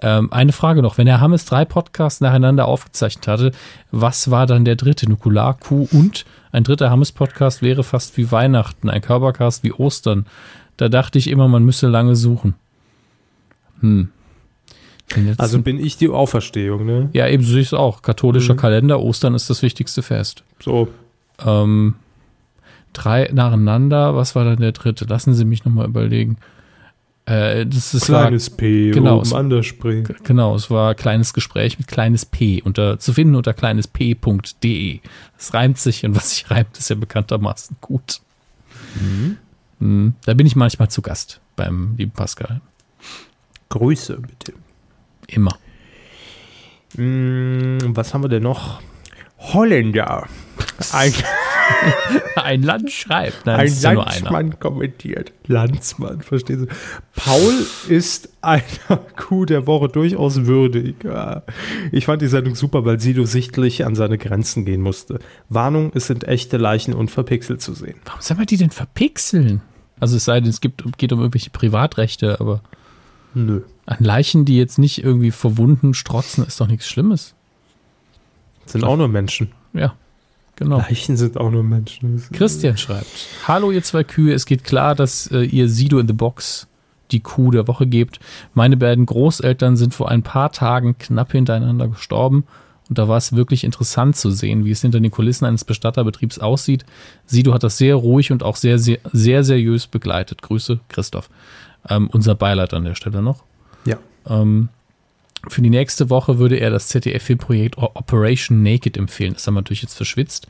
[0.00, 3.52] Ähm, eine Frage noch, wenn Herr Hammes drei Podcasts nacheinander aufgezeichnet hatte,
[3.90, 5.08] was war dann der dritte?
[5.08, 10.26] Nukular-Kuh und ein dritter Hammes-Podcast wäre fast wie Weihnachten, ein Körpercast wie Ostern.
[10.76, 12.54] Da dachte ich immer, man müsse lange suchen.
[13.80, 14.10] Hm.
[15.36, 17.10] Also bin ich die Auferstehung, ne?
[17.12, 18.00] ja, eben so sehe ich es auch.
[18.02, 18.58] Katholischer Mhm.
[18.58, 20.42] Kalender, Ostern ist das wichtigste Fest.
[20.58, 20.88] So.
[21.44, 21.94] Ähm,
[22.94, 25.04] drei nacheinander, was war dann der dritte?
[25.04, 26.38] Lassen Sie mich nochmal überlegen.
[27.26, 30.02] Äh, das ist Kleines P genau, oben es- an der Spree.
[30.08, 35.00] war, genau, es war kleines Gespräch mit kleines P unter zu finden unter kleinesp.de.
[35.36, 38.20] Das reimt sich und was sich reimt, ist ja bekanntermaßen gut.
[39.78, 40.14] Mhm.
[40.24, 42.60] Da bin ich manchmal zu Gast beim lieben Pascal.
[43.68, 44.52] Grüße, bitte.
[45.28, 45.56] Immer.
[46.96, 48.80] Mm, was haben wir denn noch?
[49.38, 50.28] Holländer.
[50.92, 51.12] Ein,
[52.36, 53.46] Ein Land schreibt.
[53.46, 53.96] Nein, ein.
[53.96, 55.32] Landsmann kommentiert.
[55.46, 56.66] Landsmann, verstehen Sie?
[57.14, 58.62] Paul ist einer
[59.16, 60.96] Kuh der Woche durchaus würdig.
[61.90, 65.18] Ich fand die Sendung super, weil Sido sichtlich an seine Grenzen gehen musste.
[65.48, 67.96] Warnung, es sind echte Leichen unverpixelt zu sehen.
[68.04, 69.60] Warum soll man die denn verpixeln?
[70.00, 72.62] Also es sei denn, es gibt, geht um irgendwelche Privatrechte, aber
[73.34, 73.62] Nö.
[73.86, 77.34] An Leichen, die jetzt nicht irgendwie verwunden strotzen, ist doch nichts Schlimmes.
[78.66, 79.50] Sind auch nur Menschen.
[79.72, 79.94] Ja,
[80.56, 80.78] genau.
[80.78, 82.22] Leichen sind auch nur Menschen.
[82.32, 84.34] Christian schreibt: Hallo, ihr zwei Kühe.
[84.34, 86.68] Es geht klar, dass äh, ihr Sido in the Box
[87.10, 88.20] die Kuh der Woche gebt.
[88.54, 92.44] Meine beiden Großeltern sind vor ein paar Tagen knapp hintereinander gestorben.
[92.88, 96.38] Und da war es wirklich interessant zu sehen, wie es hinter den Kulissen eines Bestatterbetriebs
[96.38, 96.84] aussieht.
[97.26, 100.42] Sido hat das sehr ruhig und auch sehr, sehr, sehr seriös begleitet.
[100.42, 101.30] Grüße, Christoph.
[101.88, 103.44] Ähm, unser Beileid an der Stelle noch.
[104.28, 104.68] Ähm,
[105.48, 109.32] für die nächste Woche würde er das ZDF-Filmprojekt Operation Naked empfehlen.
[109.34, 110.46] Das haben wir natürlich jetzt verschwitzt.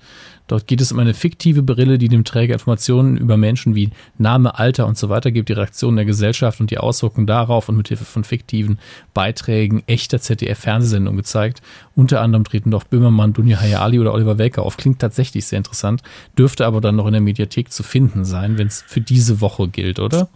[0.48, 3.88] Dort geht es um eine fiktive Brille, die dem Träger Informationen über Menschen wie
[4.18, 7.78] Name, Alter und so weiter gibt, die Reaktionen der Gesellschaft und die Auswirkungen darauf und
[7.78, 8.78] mithilfe von fiktiven
[9.14, 11.62] Beiträgen echter ZDF-Fernsehsendungen gezeigt.
[11.94, 14.76] Unter anderem treten doch Böhmermann, Dunja Hayali oder Oliver Welker auf.
[14.76, 16.02] Klingt tatsächlich sehr interessant,
[16.36, 19.68] dürfte aber dann noch in der Mediathek zu finden sein, wenn es für diese Woche
[19.68, 20.28] gilt, oder?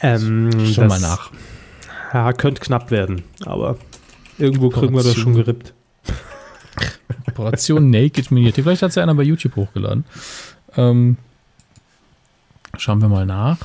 [0.00, 1.32] Ähm, Schau mal nach.
[2.12, 3.76] Ja, könnte knapp werden, aber
[4.38, 5.74] irgendwo kriegen wir das schon gerippt.
[7.28, 8.64] Operation Naked Miniatur.
[8.64, 10.04] Vielleicht hat es ja einer bei YouTube hochgeladen.
[10.76, 11.16] Ähm,
[12.76, 13.58] schauen wir mal nach.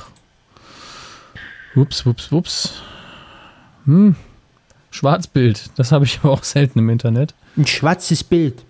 [1.74, 2.82] Ups, ups, ups.
[3.84, 4.14] Hm.
[4.90, 5.70] Schwarzbild.
[5.76, 7.34] Das habe ich aber auch selten im Internet.
[7.56, 8.64] Ein schwarzes Bild.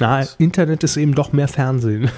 [0.00, 2.10] Na, Internet ist eben doch mehr Fernsehen.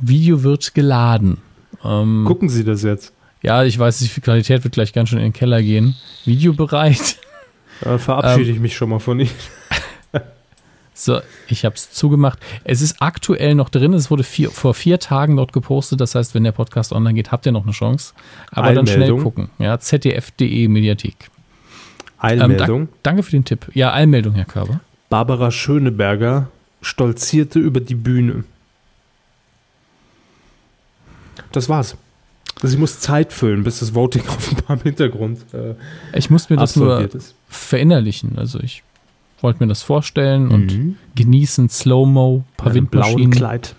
[0.00, 1.38] Video wird geladen.
[1.84, 3.12] Ähm, Gucken Sie das jetzt.
[3.42, 5.96] Ja, ich weiß, die Qualität wird gleich ganz schön in den Keller gehen.
[6.24, 7.18] Video bereit.
[7.80, 9.30] Dann verabschiede ähm, ich mich schon mal von Ihnen.
[10.94, 12.38] So, ich habe es zugemacht.
[12.64, 13.94] Es ist aktuell noch drin.
[13.94, 16.00] Es wurde vier, vor vier Tagen dort gepostet.
[16.00, 18.12] Das heißt, wenn der Podcast online geht, habt ihr noch eine Chance.
[18.50, 18.84] Aber Eilmeldung.
[18.84, 19.50] dann schnell gucken.
[19.58, 21.30] Ja, zdf.de Mediathek.
[22.18, 22.82] Eilmeldung.
[22.82, 23.66] Ähm, da, danke für den Tipp.
[23.72, 24.80] Ja, Eilmeldung, Herr Körber.
[25.08, 26.48] Barbara Schöneberger
[26.82, 28.44] stolzierte über die Bühne.
[31.52, 31.96] Das war's.
[32.62, 35.40] Sie muss Zeit füllen, bis das Voting offenbar im Hintergrund.
[35.52, 35.74] Äh,
[36.16, 37.34] ich muss mir das nur ist.
[37.48, 38.38] verinnerlichen.
[38.38, 38.82] Also ich
[39.40, 40.52] wollte mir das vorstellen mhm.
[40.52, 43.32] und genießen, Slow-Mo, paar Windmaschinen.
[43.32, 43.74] Kleid.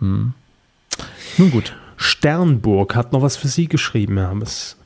[0.00, 0.34] Hm.
[1.38, 1.74] Nun gut.
[1.96, 4.76] Sternburg hat noch was für Sie geschrieben, Herr Hammes.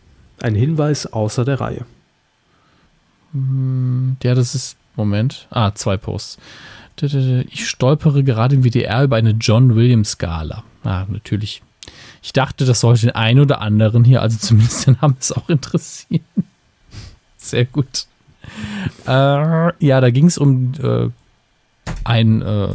[0.41, 1.87] Ein Hinweis außer der Reihe.
[3.33, 4.77] Hm, ja, das ist.
[4.97, 5.49] Moment.
[5.51, 6.39] Ah, zwei Posts.
[7.01, 10.63] Ich stolpere gerade im WDR über eine John Williams-Skala.
[10.85, 11.61] Ah, natürlich.
[12.25, 16.25] Ich dachte, das sollte den einen oder anderen hier, also zumindest den Hammes, auch interessieren.
[17.37, 18.07] Sehr gut.
[19.07, 21.11] Äh, ja, da ging es um äh,
[22.03, 22.69] ein äh,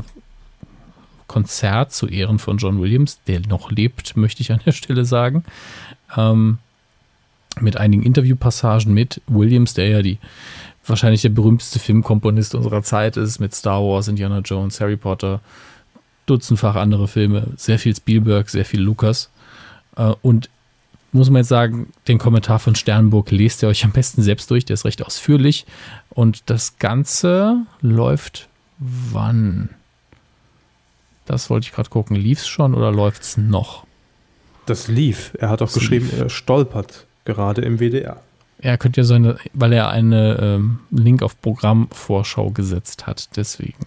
[1.26, 5.44] Konzert zu Ehren von John Williams, der noch lebt, möchte ich an der Stelle sagen.
[6.16, 6.60] Ähm,
[7.60, 10.20] mit einigen Interviewpassagen mit Williams, der ja die
[10.86, 15.42] wahrscheinlich der berühmteste Filmkomponist unserer Zeit ist, mit Star Wars, Indiana Jones, Harry Potter,
[16.28, 19.32] dutzendfach andere Filme, sehr viel Spielberg, sehr viel Lucas.
[20.00, 20.50] Äh, und
[21.12, 24.66] muss man jetzt sagen, den Kommentar von Sternburg lest ihr euch am besten selbst durch,
[24.66, 25.66] der ist recht ausführlich.
[26.10, 28.48] Und das Ganze läuft
[28.80, 29.70] wann?
[31.26, 32.16] Das wollte ich gerade gucken.
[32.16, 33.86] Lief es schon oder läuft es noch?
[34.66, 35.34] Das lief.
[35.38, 36.20] Er hat auch das geschrieben, lief.
[36.20, 38.22] er stolpert gerade im WDR.
[38.62, 43.86] Er könnte ja sein, weil er einen ähm, Link auf Programmvorschau gesetzt hat, deswegen.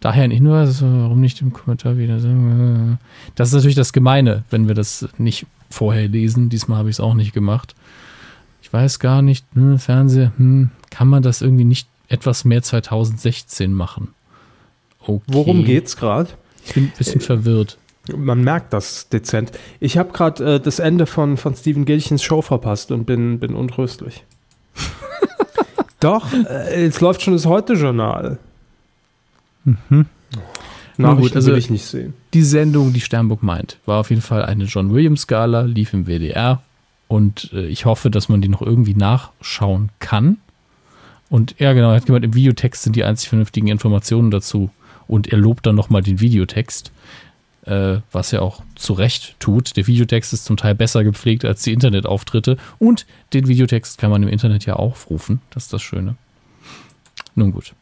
[0.00, 2.18] Daher ein Hinweis, warum nicht im Kommentar wieder.
[3.34, 6.48] Das ist natürlich das Gemeine, wenn wir das nicht vorher lesen.
[6.48, 7.74] Diesmal habe ich es auch nicht gemacht.
[8.62, 13.72] Ich weiß gar nicht, hm, Fernseher, hm, kann man das irgendwie nicht etwas mehr 2016
[13.72, 14.08] machen?
[15.00, 15.22] Okay.
[15.26, 16.30] Worum geht's gerade?
[16.66, 17.78] Ich bin ein bisschen äh, verwirrt.
[18.14, 19.52] Man merkt das dezent.
[19.80, 23.54] Ich habe gerade äh, das Ende von, von Steven Gilchens Show verpasst und bin, bin
[23.54, 24.24] untröstlich.
[26.00, 28.38] Doch, äh, jetzt läuft schon das Heute-Journal.
[29.64, 30.06] Mhm.
[30.96, 32.14] Na gut, also will ich nicht sehen.
[32.34, 36.06] Die Sendung, die Sternburg meint, war auf jeden Fall eine John Williams Skala, lief im
[36.06, 36.62] WDR
[37.08, 40.36] und äh, ich hoffe, dass man die noch irgendwie nachschauen kann.
[41.28, 44.70] Und ja, genau, er hat gemeint, im Videotext sind die einzig vernünftigen Informationen dazu.
[45.06, 46.92] Und er lobt dann nochmal den Videotext,
[47.66, 49.76] äh, was er auch zu Recht tut.
[49.76, 52.56] Der Videotext ist zum Teil besser gepflegt als die Internetauftritte.
[52.78, 55.40] Und den Videotext kann man im Internet ja aufrufen.
[55.50, 56.16] Das ist das Schöne.
[57.34, 57.74] Nun gut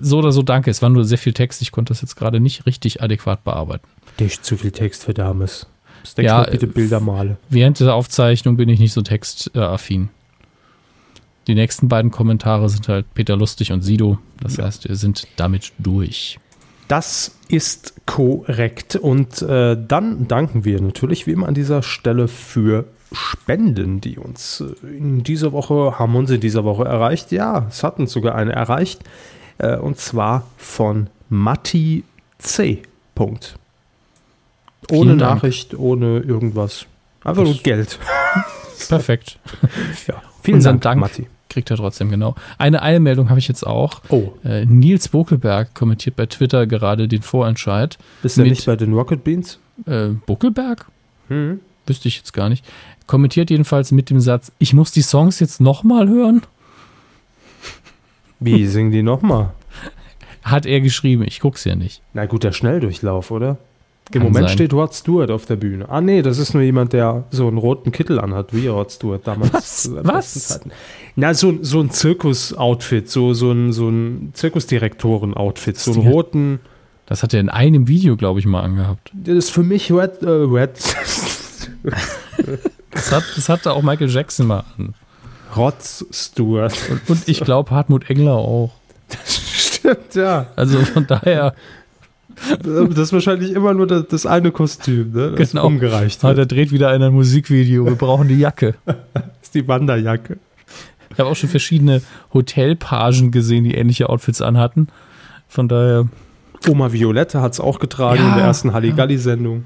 [0.00, 0.70] so oder so danke.
[0.70, 1.62] Es war nur sehr viel Text.
[1.62, 3.86] Ich konnte das jetzt gerade nicht richtig adäquat bearbeiten.
[4.18, 5.66] Nicht zu viel Text für Dames.
[6.16, 7.36] Ja, bitte Bilder male.
[7.48, 10.08] Während der Aufzeichnung bin ich nicht so textaffin.
[11.46, 14.18] Die nächsten beiden Kommentare sind halt Peter Lustig und Sido.
[14.40, 14.64] Das ja.
[14.64, 16.38] heißt, wir sind damit durch.
[16.88, 18.96] Das ist korrekt.
[18.96, 24.62] Und äh, dann danken wir natürlich wie immer an dieser Stelle für Spenden, die uns
[24.62, 27.32] äh, in dieser Woche, haben uns in dieser Woche erreicht.
[27.32, 29.02] Ja, es hat uns sogar eine erreicht.
[29.58, 32.04] Äh, und zwar von Matti
[32.38, 32.82] C.
[33.14, 33.56] Punkt.
[34.90, 36.86] Ohne Nachricht, ohne irgendwas.
[37.24, 37.98] Einfach nur Geld.
[38.88, 39.38] Perfekt.
[40.06, 41.26] ja, vielen Dank, Dank Matti.
[41.50, 42.34] Kriegt er trotzdem, genau.
[42.58, 44.02] Eine Eilmeldung habe ich jetzt auch.
[44.10, 44.32] Oh.
[44.44, 47.98] Äh, Nils Buckelberg kommentiert bei Twitter gerade den Vorentscheid.
[48.22, 49.58] Bist du nicht bei den Rocket Beans?
[49.86, 50.86] Äh, Buckelberg?
[51.28, 51.60] Hm.
[51.86, 52.64] Wüsste ich jetzt gar nicht.
[53.06, 56.42] Kommentiert jedenfalls mit dem Satz: Ich muss die Songs jetzt nochmal hören.
[58.40, 59.50] Wie singen die nochmal?
[60.42, 62.00] Hat er geschrieben, ich guck's ja nicht.
[62.14, 63.58] Na gut, der Schnelldurchlauf, oder?
[64.10, 64.54] Im Kann Moment sein.
[64.56, 65.86] steht Rod Stewart auf der Bühne.
[65.90, 69.26] Ah, nee, das ist nur jemand, der so einen roten Kittel anhat, wie Rod Stewart
[69.26, 69.52] damals.
[69.52, 69.90] Was?
[70.02, 70.60] Was?
[71.14, 76.60] Na, so, ein- so ein Zirkus-Outfit, so, so ein, so ein Zirkusdirektoren-Outfit, so einen roten.
[77.04, 79.10] Das hat er in einem Video, glaube ich, mal angehabt.
[79.12, 80.22] Das ist für mich Red.
[80.22, 80.70] Äh, Red
[82.90, 84.94] Das, hat, das hatte auch Michael Jackson mal an.
[85.56, 86.74] Rod Stewart.
[86.90, 88.70] Und, und ich glaube Hartmut Engler auch.
[89.24, 90.46] Stimmt, ja.
[90.56, 91.54] Also von daher
[92.62, 95.32] Das ist wahrscheinlich immer nur das, das eine Kostüm, ne?
[95.36, 95.66] Das Genau.
[95.66, 96.38] umgereicht hat wird.
[96.38, 97.86] er dreht wieder in ein Musikvideo.
[97.86, 98.74] Wir brauchen die Jacke.
[98.84, 98.96] Das
[99.42, 100.38] ist die Wanderjacke.
[101.10, 102.02] Ich habe auch schon verschiedene
[102.34, 104.88] Hotelpagen gesehen, die ähnliche Outfits anhatten.
[105.48, 106.08] Von daher
[106.68, 109.64] Oma Violette hat es auch getragen Ja, in der ersten Halligalli-Sendung.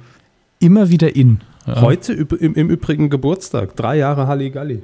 [0.60, 1.40] immer wieder in.
[1.66, 1.80] Ja.
[1.80, 3.76] Heute im, im Übrigen Geburtstag.
[3.76, 4.82] Drei Jahre Halligalli.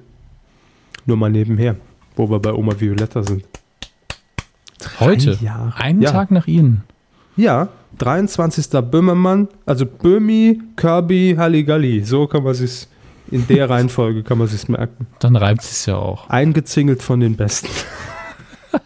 [1.08, 1.74] Nur mal nebenher,
[2.16, 3.42] wo wir bei Oma Violetta sind.
[5.00, 5.38] Heute.
[5.74, 6.12] Einen Ja.
[6.12, 6.84] Tag nach Ihnen.
[7.34, 8.68] Ja, 23.
[8.82, 12.04] Böhmermann, also Böhmi, Kirby, Halligalli.
[12.04, 12.86] So kann man sich
[13.30, 15.06] in der Reihenfolge kann man sich merken.
[15.18, 16.28] Dann reibt es ja auch.
[16.28, 17.68] Eingezingelt von den Besten.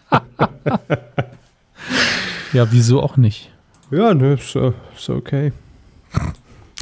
[2.53, 3.49] Ja, wieso auch nicht?
[3.89, 5.51] Ja, ne, ist, äh, ist okay.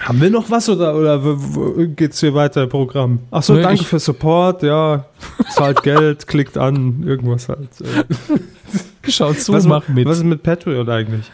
[0.03, 3.19] Haben wir noch was oder, oder geht's hier weiter im Programm?
[3.29, 5.05] Achso, Nö, danke ich- für Support, ja.
[5.51, 7.69] Zahlt Geld, klickt an, irgendwas halt.
[7.81, 10.07] Äh, Schaut zu, was, mach mit.
[10.07, 11.31] was ist mit Patreon eigentlich?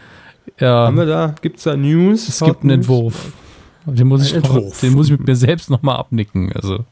[0.59, 2.27] ja, Haben wir da, gibt's da News?
[2.27, 3.13] es gibt einen Hot News?
[3.15, 3.31] Entwurf.
[3.85, 4.79] Den muss, ich Ein noch, Entwurf.
[4.81, 6.51] den muss ich mit mir selbst nochmal abnicken.
[6.53, 6.83] Also,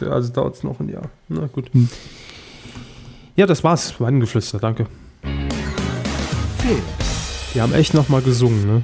[0.00, 1.10] Also dauert's noch ein Jahr.
[1.28, 1.70] Na gut.
[1.74, 1.88] Hm.
[3.36, 4.00] Ja, das war's.
[4.00, 4.86] Weidengeflüster, danke.
[7.54, 8.82] Die haben echt nochmal gesungen, ne?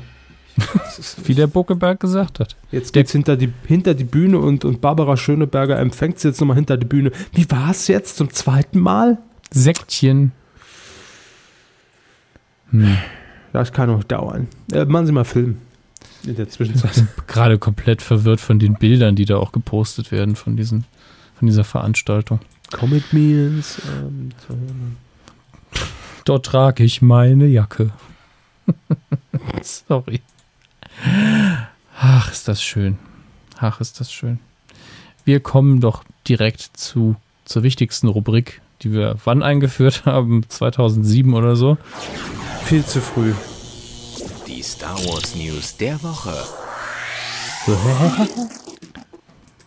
[1.25, 2.57] Wie der Buckeberg gesagt hat.
[2.71, 6.41] Jetzt Der- geht's hinter die, hinter die Bühne und, und Barbara Schöneberger empfängt sie jetzt
[6.41, 7.11] nochmal hinter die Bühne.
[7.33, 9.19] Wie war's jetzt zum zweiten Mal?
[9.53, 10.33] Säckchen.
[12.71, 12.97] Hm.
[13.53, 14.49] Das kann noch dauern.
[14.73, 15.59] Äh, machen Sie mal Film.
[16.27, 17.05] In der Zwischenzeit.
[17.27, 20.85] Gerade komplett verwirrt von den Bildern, die da auch gepostet werden von, diesen,
[21.39, 22.41] von dieser Veranstaltung.
[22.73, 23.81] Comet Meals.
[24.03, 24.31] Ähm,
[26.25, 27.91] Dort trage ich meine Jacke.
[29.63, 30.23] Sorry.
[31.99, 32.99] Ach, ist das schön.
[33.59, 34.39] Ach, ist das schön.
[35.25, 40.45] Wir kommen doch direkt zu, zur wichtigsten Rubrik, die wir wann eingeführt haben?
[40.49, 41.77] 2007 oder so.
[42.65, 43.33] viel zu früh.
[44.47, 46.35] Die Star Wars News der Woche.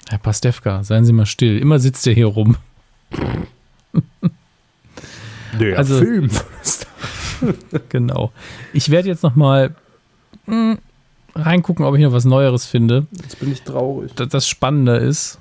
[0.10, 1.58] Herr Pastewka, seien Sie mal still.
[1.58, 2.56] Immer sitzt er hier rum.
[5.60, 6.30] Der Also- Film.
[7.90, 8.32] Genau.
[8.74, 9.76] Ich werde jetzt noch mal
[10.48, 10.78] mh,
[11.38, 13.08] reingucken, ob ich noch was Neueres finde.
[13.12, 14.12] Jetzt bin ich traurig.
[14.16, 15.40] das, das Spannende ist,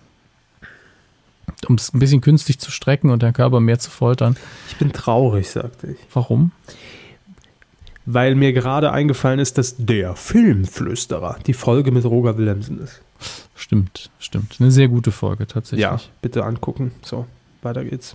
[1.68, 4.36] um es ein bisschen künstlich zu strecken und den Körper mehr zu foltern.
[4.68, 5.98] Ich bin traurig, sagte ich.
[6.12, 6.52] Warum?
[8.04, 13.00] Weil mir gerade eingefallen ist, dass der Filmflüsterer die Folge mit Roger Willemsen ist.
[13.56, 14.56] Stimmt, stimmt.
[14.60, 15.82] Eine sehr gute Folge tatsächlich.
[15.82, 16.92] Ja, bitte angucken.
[17.02, 17.26] So,
[17.62, 18.14] weiter geht's.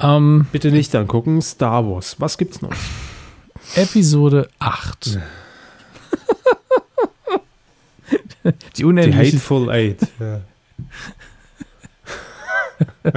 [0.00, 1.42] Ähm, Bitte nicht angucken.
[1.42, 2.16] Star Wars.
[2.18, 2.72] Was gibt's noch?
[3.76, 5.18] Episode 8.
[8.44, 10.00] Die Die unendliche, Hateful Eight.
[10.18, 10.40] Ja.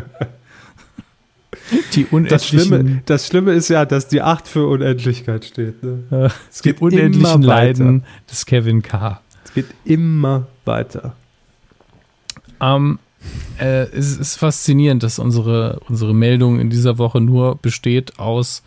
[1.94, 5.82] die Das, Schlimme, das Schlimme ist ja, dass die 8 für Unendlichkeit steht.
[5.84, 6.30] Ne?
[6.50, 7.48] Es die geht unendlichen weiter.
[7.48, 9.22] Leiden des Kevin K.
[9.46, 11.16] Es geht immer weiter.
[12.60, 13.00] Ähm,
[13.60, 18.64] äh, es ist faszinierend, dass unsere, unsere Meldung in dieser Woche nur besteht aus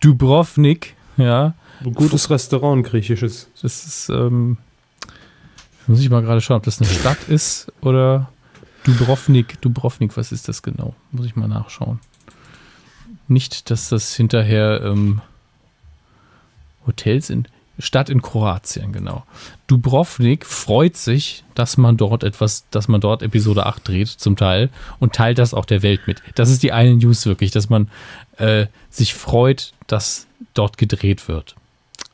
[0.00, 1.54] Dubrovnik, ja,
[1.84, 3.50] Ein gutes Restaurant, griechisches.
[3.60, 4.58] Das ist, ähm,
[5.88, 8.30] muss ich mal gerade schauen, ob das eine Stadt ist oder
[8.84, 9.60] Dubrovnik.
[9.60, 10.94] Dubrovnik, was ist das genau?
[11.12, 12.00] Muss ich mal nachschauen.
[13.26, 15.20] Nicht, dass das hinterher ähm,
[16.86, 17.48] Hotels sind.
[17.78, 19.24] Stadt in Kroatien, genau.
[19.68, 24.70] Dubrovnik freut sich, dass man dort etwas, dass man dort Episode 8 dreht, zum Teil,
[24.98, 26.20] und teilt das auch der Welt mit.
[26.34, 27.88] Das ist die eine News wirklich, dass man
[28.36, 31.54] äh, sich freut, dass dort gedreht wird.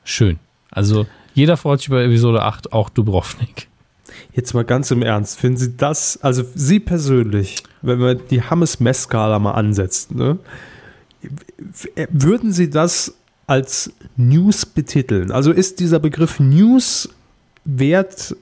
[0.04, 0.38] Schön.
[0.70, 3.68] Also jeder freut sich über Episode 8, auch Dubrovnik.
[4.32, 9.38] Jetzt mal ganz im Ernst, finden Sie das, also Sie persönlich, wenn wir die Hammes-Mess-Skala
[9.38, 10.38] mal ansetzen, ne,
[12.10, 13.14] würden Sie das
[13.46, 15.30] als News betiteln?
[15.30, 17.08] Also ist dieser Begriff News
[17.64, 18.36] wert?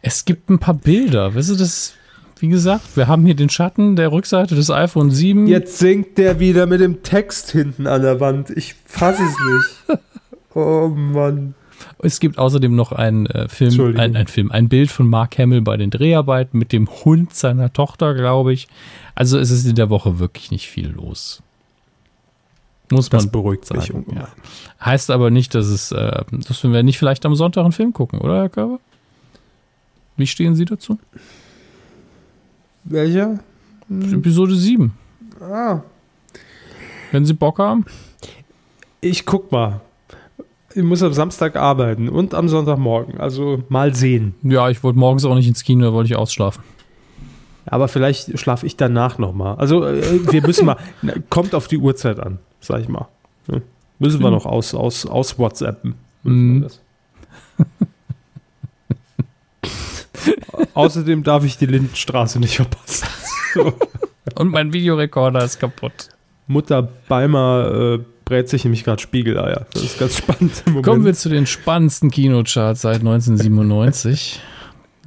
[0.00, 1.34] Es gibt ein paar Bilder.
[1.34, 1.94] Weißt du, das,
[2.38, 5.46] wie gesagt, wir haben hier den Schatten der Rückseite des iPhone 7.
[5.46, 8.50] Jetzt singt der wieder mit dem Text hinten an der Wand.
[8.50, 10.00] Ich fasse es nicht.
[10.54, 11.54] Oh Mann.
[11.98, 15.62] Es gibt außerdem noch einen äh, Film, ein, ein Film, ein Bild von Mark Hamill
[15.62, 18.68] bei den Dreharbeiten mit dem Hund seiner Tochter, glaube ich.
[19.14, 21.42] Also es ist in der Woche wirklich nicht viel los.
[22.90, 24.00] Muss man Das beruhigt mich sagen.
[24.00, 24.24] ungemein.
[24.24, 24.86] Ja.
[24.86, 28.20] Heißt aber nicht, dass es, äh, dass wir nicht vielleicht am Sonntag einen Film gucken,
[28.20, 28.78] oder Herr Körber?
[30.16, 30.98] Wie stehen Sie dazu?
[32.84, 33.38] Welcher?
[33.88, 34.92] Episode 7.
[35.40, 35.80] Ah.
[37.10, 37.84] Wenn Sie Bock haben.
[39.00, 39.80] Ich guck mal.
[40.74, 43.20] Ich muss am Samstag arbeiten und am Sonntagmorgen.
[43.20, 44.34] Also mal sehen.
[44.42, 46.62] Ja, ich wollte morgens auch nicht ins Kino, da wollte ich ausschlafen.
[47.66, 49.56] Aber vielleicht schlafe ich danach nochmal.
[49.56, 50.76] Also äh, wir müssen mal.
[51.30, 53.08] Kommt auf die Uhrzeit an, sag ich mal.
[54.02, 55.94] Müssen wir noch aus, aus, aus WhatsAppen.
[56.24, 56.66] Mhm.
[60.74, 63.06] Außerdem darf ich die Lindenstraße nicht verpassen.
[63.54, 63.70] So.
[64.36, 66.08] Und mein Videorekorder ist kaputt.
[66.46, 67.98] Mutter Beimer äh,
[68.32, 69.66] brät sich nämlich gerade Spiegeleier.
[69.74, 70.62] Das ist ganz spannend.
[70.82, 74.40] Kommen wir zu den spannendsten Kinocharts seit 1997.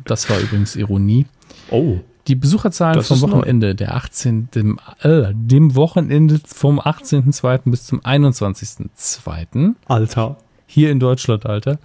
[0.04, 1.26] Das war übrigens Ironie.
[1.72, 1.98] oh,
[2.28, 3.38] Die Besucherzahlen Das vom neu.
[3.38, 4.50] Wochenende, der 18.
[4.54, 7.72] Dem, äh, dem Wochenende vom 18.02.
[7.72, 9.74] bis zum 21.02.
[9.88, 10.38] Alter.
[10.68, 11.80] hier in Deutschland, Alter.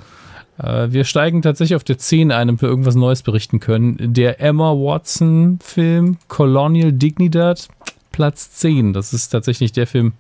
[0.59, 3.97] Äh, wir steigen tatsächlich auf der 10 ein, damit wir irgendwas Neues berichten können.
[4.13, 7.69] Der Emma Watson-Film Colonial Dignidad,
[8.13, 8.93] Platz 10.
[8.93, 10.13] Das ist tatsächlich der Film,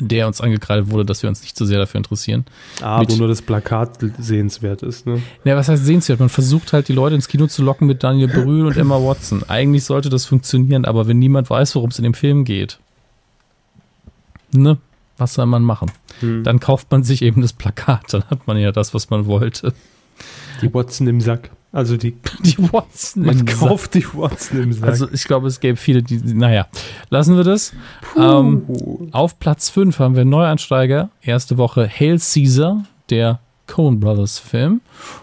[0.00, 2.44] der uns angekreidet wurde, dass wir uns nicht so sehr dafür interessieren.
[2.80, 5.22] Ah, Mit- wo nur das Plakat sehenswert ist, ne?
[5.44, 6.20] Ja, was heißt sehenswert?
[6.20, 9.42] Man versucht halt die Leute ins Kino zu locken mit Daniel Brühl und Emma Watson.
[9.48, 12.78] Eigentlich sollte das funktionieren, aber wenn niemand weiß, worum es in dem Film geht,
[14.52, 14.78] ne,
[15.16, 15.90] was soll man machen?
[16.20, 16.44] Hm.
[16.44, 19.72] Dann kauft man sich eben das Plakat, dann hat man ja das, was man wollte.
[20.62, 21.50] Die Watson im Sack.
[21.74, 22.12] Also die,
[22.44, 23.24] Die Watson.
[23.24, 24.88] man kauft die Watson im Sack.
[24.88, 26.68] Also ich glaube, es gäbe viele, die, naja,
[27.10, 27.72] lassen wir das.
[28.16, 28.62] Ähm,
[29.10, 31.10] auf Platz 5 haben wir einen Neuansteiger.
[31.20, 34.82] Erste Woche Hail Caesar, der Coen Brothers Film.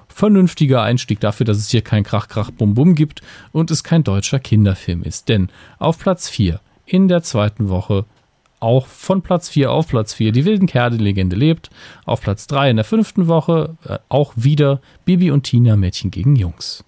[0.09, 3.21] Vernünftiger Einstieg dafür, dass es hier kein Krach, Krach, Bum, Bum gibt
[3.53, 5.29] und es kein deutscher Kinderfilm ist.
[5.29, 5.47] Denn
[5.79, 8.03] auf Platz 4 in der zweiten Woche
[8.61, 11.69] auch von Platz 4 auf Platz 4 Die wilden Kerle, Legende lebt.
[12.05, 16.35] Auf Platz 3 in der fünften Woche äh, auch wieder Bibi und Tina Mädchen gegen
[16.35, 16.83] Jungs.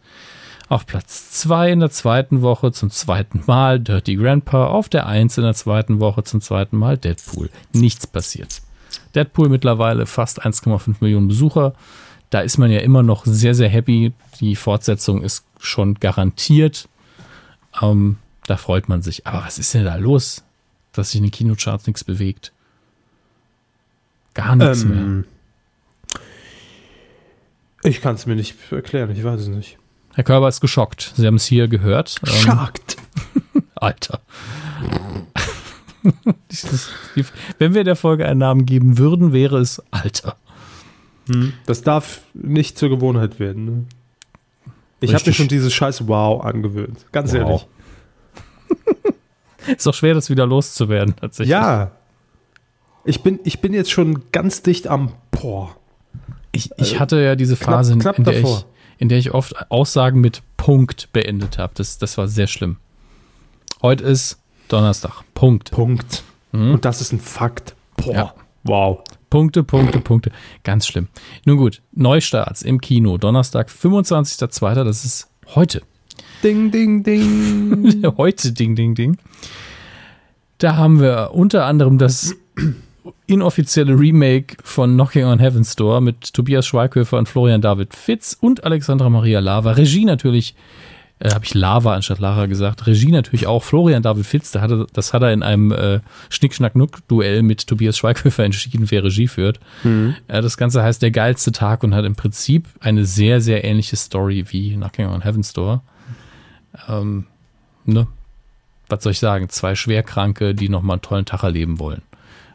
[0.70, 4.68] Auf Platz 2 in der zweiten Woche zum zweiten Mal Dirty Grandpa.
[4.68, 7.50] Auf der 1 in der zweiten Woche zum zweiten Mal Deadpool.
[7.74, 8.62] Nichts passiert.
[9.16, 11.74] Deadpool mittlerweile fast 1,5 Millionen Besucher.
[12.30, 14.14] Da ist man ja immer noch sehr, sehr happy.
[14.40, 16.88] Die Fortsetzung ist schon garantiert.
[17.82, 18.18] Ähm,
[18.48, 19.28] da freut man sich.
[19.28, 20.44] Aber was ist denn da los,
[20.94, 22.52] dass sich in den Kinocharts nichts bewegt?
[24.34, 24.98] Gar nichts mehr.
[24.98, 25.26] Ähm,
[27.84, 29.78] ich kann es mir nicht erklären, ich weiß es nicht.
[30.14, 31.12] Herr Körber ist geschockt.
[31.16, 32.16] Sie haben es hier gehört.
[32.26, 32.98] Ähm, Schackt.
[33.76, 34.22] Alter.
[37.58, 40.36] Wenn wir der Folge einen Namen geben würden, wäre es Alter.
[41.66, 43.66] Das darf nicht zur Gewohnheit werden.
[43.66, 43.86] Ne?
[45.00, 47.06] Ich habe mir schon dieses scheiß Wow angewöhnt.
[47.12, 47.40] Ganz Wow.
[47.40, 47.66] ehrlich.
[49.78, 51.52] Ist doch schwer, das wieder loszuwerden, tatsächlich.
[51.52, 51.92] Ja.
[53.06, 55.76] Ich bin, ich bin jetzt schon ganz dicht am Boah.
[56.52, 58.66] Ich, ich hatte ja diese Phase, Äh, knapp in, der ich,
[58.98, 61.74] in der ich oft Aussagen mit Punkt beendet habe.
[61.76, 62.78] Das, das war sehr schlimm.
[63.82, 65.24] Heute ist Donnerstag.
[65.34, 65.72] Punkt.
[65.72, 66.24] Punkt.
[66.52, 66.76] Mhm.
[66.76, 67.76] Und das ist ein Fakt.
[67.98, 68.14] Boah.
[68.14, 68.34] Ja.
[68.64, 69.04] Wow.
[69.30, 70.32] Punkte, Punkte, Punkte.
[70.64, 71.08] Ganz schlimm.
[71.44, 73.18] Nun gut, Neustarts im Kino.
[73.18, 74.84] Donnerstag, 25.02.
[74.84, 75.82] Das ist heute.
[76.44, 78.04] Ding, ding, ding.
[78.18, 79.18] heute, Ding, Ding, Ding.
[80.58, 82.36] Da haben wir unter anderem das
[83.28, 88.66] inoffizielle Remake von Knocking on Heaven's Door mit Tobias Schweighöfer und Florian David Fitz und
[88.66, 89.72] Alexandra Maria Lava.
[89.72, 90.56] Regie natürlich,
[91.20, 92.88] äh, habe ich Lava anstatt Lara gesagt.
[92.88, 94.52] Regie natürlich auch Florian David Fitz.
[94.52, 99.28] Der hatte, das hat er in einem äh, Schnick-Schnack-Nuck-Duell mit Tobias Schweighöfer entschieden, wer Regie
[99.28, 99.60] führt.
[100.28, 103.96] Äh, das Ganze heißt Der geilste Tag und hat im Prinzip eine sehr, sehr ähnliche
[103.96, 105.82] Story wie Knocking on Heaven's Door.
[106.88, 107.26] Ähm,
[107.86, 108.08] ne?
[108.90, 109.50] Was soll ich sagen?
[109.50, 112.02] Zwei Schwerkranke, die nochmal einen tollen Tag erleben wollen.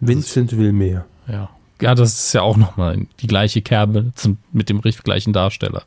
[0.01, 1.07] Vincent will mehr.
[1.27, 1.51] Ja.
[1.81, 5.85] Ja, das ist ja auch nochmal die gleiche Kerbe zum, mit dem gleichen Darsteller.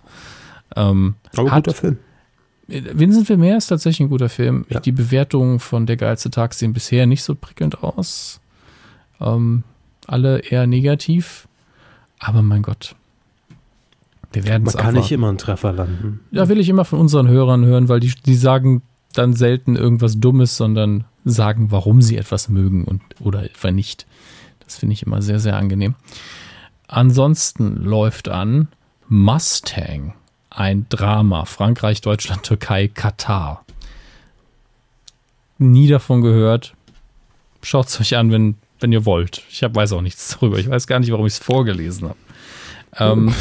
[0.76, 1.98] Ähm, Aber hat, guter Film.
[2.68, 4.66] Vincent Vermeer ist tatsächlich ein guter Film.
[4.70, 4.80] Ja.
[4.80, 8.40] Die Bewertungen von Der geilste Tag sehen bisher nicht so prickelnd aus.
[9.20, 9.64] Ähm,
[10.08, 11.48] alle eher negativ.
[12.20, 12.96] Aber mein Gott.
[14.34, 16.22] Wir werden Man kann nicht immer einen Treffer landen.
[16.32, 18.82] Ja, will ich immer von unseren Hörern hören, weil die, die sagen
[19.14, 24.06] dann selten irgendwas Dummes, sondern sagen, warum sie etwas mögen und oder etwa nicht.
[24.64, 25.96] Das finde ich immer sehr, sehr angenehm.
[26.88, 28.70] Ansonsten läuft an
[29.08, 30.14] Mustang,
[30.50, 31.46] ein Drama.
[31.46, 33.66] Frankreich, Deutschland, Türkei, Katar.
[35.58, 36.74] Nie davon gehört.
[37.62, 39.44] Schaut es euch an, wenn, wenn ihr wollt.
[39.50, 40.58] Ich hab, weiß auch nichts darüber.
[40.58, 42.18] Ich weiß gar nicht, warum ich es vorgelesen habe.
[42.98, 43.34] Ähm,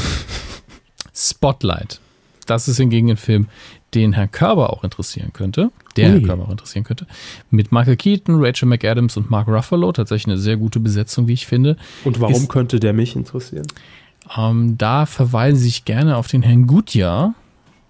[1.21, 2.01] Spotlight.
[2.47, 3.47] Das ist hingegen ein Film,
[3.95, 6.13] den Herrn Körber auch interessieren könnte, der Ui.
[6.21, 7.07] Herr Körber auch interessieren könnte,
[7.51, 9.93] mit Michael Keaton, Rachel McAdams und Mark Ruffalo.
[9.93, 11.77] Tatsächlich eine sehr gute Besetzung, wie ich finde.
[12.05, 13.67] Und warum Ist- könnte der mich interessieren?
[14.37, 17.35] Ähm, da verweise ich gerne auf den Herrn Gutjahr,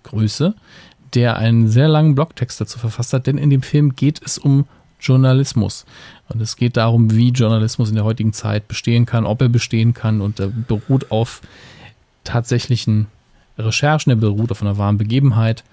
[0.04, 0.54] Grüße,
[1.14, 4.66] der einen sehr langen Blogtext dazu verfasst hat, denn in dem Film geht es um
[5.00, 5.84] Journalismus.
[6.28, 9.92] Und es geht darum, wie Journalismus in der heutigen Zeit bestehen kann, ob er bestehen
[9.94, 11.40] kann und er beruht auf
[12.24, 13.06] tatsächlichen
[13.64, 15.64] Recherchen, er beruht auf einer wahren Begebenheit,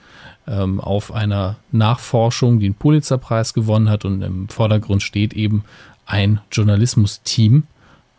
[0.47, 5.63] ähm, auf einer Nachforschung, die einen Pulitzerpreis gewonnen hat und im Vordergrund steht eben
[6.05, 7.63] ein Journalismus-Team.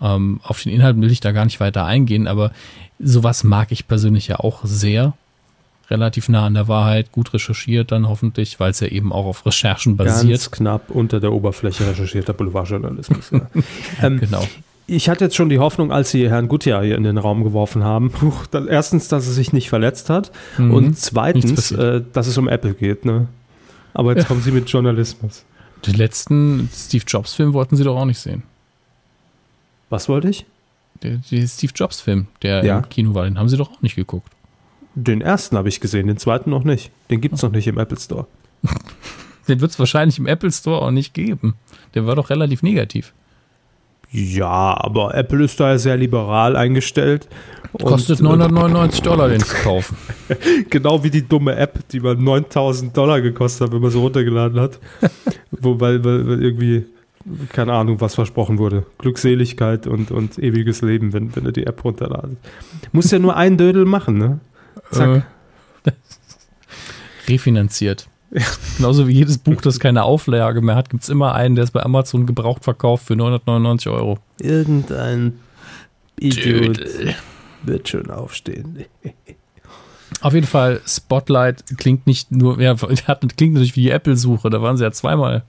[0.01, 2.53] Ähm, auf den Inhalt will ich da gar nicht weiter eingehen, aber
[2.99, 5.15] sowas mag ich persönlich ja auch sehr.
[5.91, 9.47] Relativ nah an der Wahrheit, gut recherchiert dann hoffentlich, weil es ja eben auch auf
[9.47, 10.41] Recherchen basiert.
[10.41, 13.31] Ganz knapp unter der Oberfläche recherchierter Boulevardjournalismus.
[13.31, 13.41] Ja.
[14.03, 14.47] ähm, Genau.
[14.91, 17.85] Ich hatte jetzt schon die Hoffnung, als sie Herrn Gutjahr hier in den Raum geworfen
[17.85, 20.75] haben, huch, da, erstens, dass er sich nicht verletzt hat Mhm.
[20.75, 23.05] und zweitens, äh, dass es um Apple geht.
[23.05, 23.29] Ne?
[23.95, 25.45] Aber jetzt kommen sie mit Journalismus.
[25.87, 28.43] Den letzten Steve Jobs-Film wollten sie doch auch nicht sehen.
[29.91, 30.45] Was wollte ich?
[31.03, 32.79] Der, der Steve Jobs-Film, der Ja.
[32.79, 34.33] im Kino war, den haben sie doch auch nicht geguckt.
[34.95, 36.91] Den ersten habe ich gesehen, den zweiten noch nicht.
[37.11, 38.27] Den gibt es noch nicht im Apple Store.
[39.47, 41.55] Den wird es wahrscheinlich im Apple Store auch nicht geben.
[41.95, 43.15] Der war doch relativ negativ.
[44.11, 47.29] Ja, aber Apple ist da ja sehr liberal eingestellt.
[47.83, 49.97] Kostet äh, 999 Dollar, den zu kaufen.
[50.71, 54.61] Genau wie die dumme App, die mal 9000 Dollar gekostet hat, wenn man sie runtergeladen
[54.61, 54.79] hat.
[55.51, 56.85] Wo, weil, weil, weil irgendwie,
[57.53, 58.85] keine Ahnung, was versprochen wurde.
[58.99, 62.37] Glückseligkeit und, und ewiges Leben, wenn, wenn du die App runterladest.
[62.93, 64.41] Muss ja nur ein Dödel machen, ne?
[64.91, 65.27] Zack.
[65.85, 65.91] Äh,
[67.29, 68.09] refinanziert.
[68.77, 71.71] Genauso wie jedes Buch, das keine Auflage mehr hat, gibt es immer einen, der es
[71.71, 74.19] bei Amazon gebraucht verkauft für 999 Euro.
[74.41, 75.39] Irgendein
[76.21, 77.15] Idiot Dödel.
[77.63, 78.85] wird schon aufstehen.
[80.21, 82.77] Auf jeden Fall, Spotlight klingt nicht nur, ja,
[83.07, 85.45] hat, klingt natürlich wie die Apple-Suche, da waren sie ja zweimal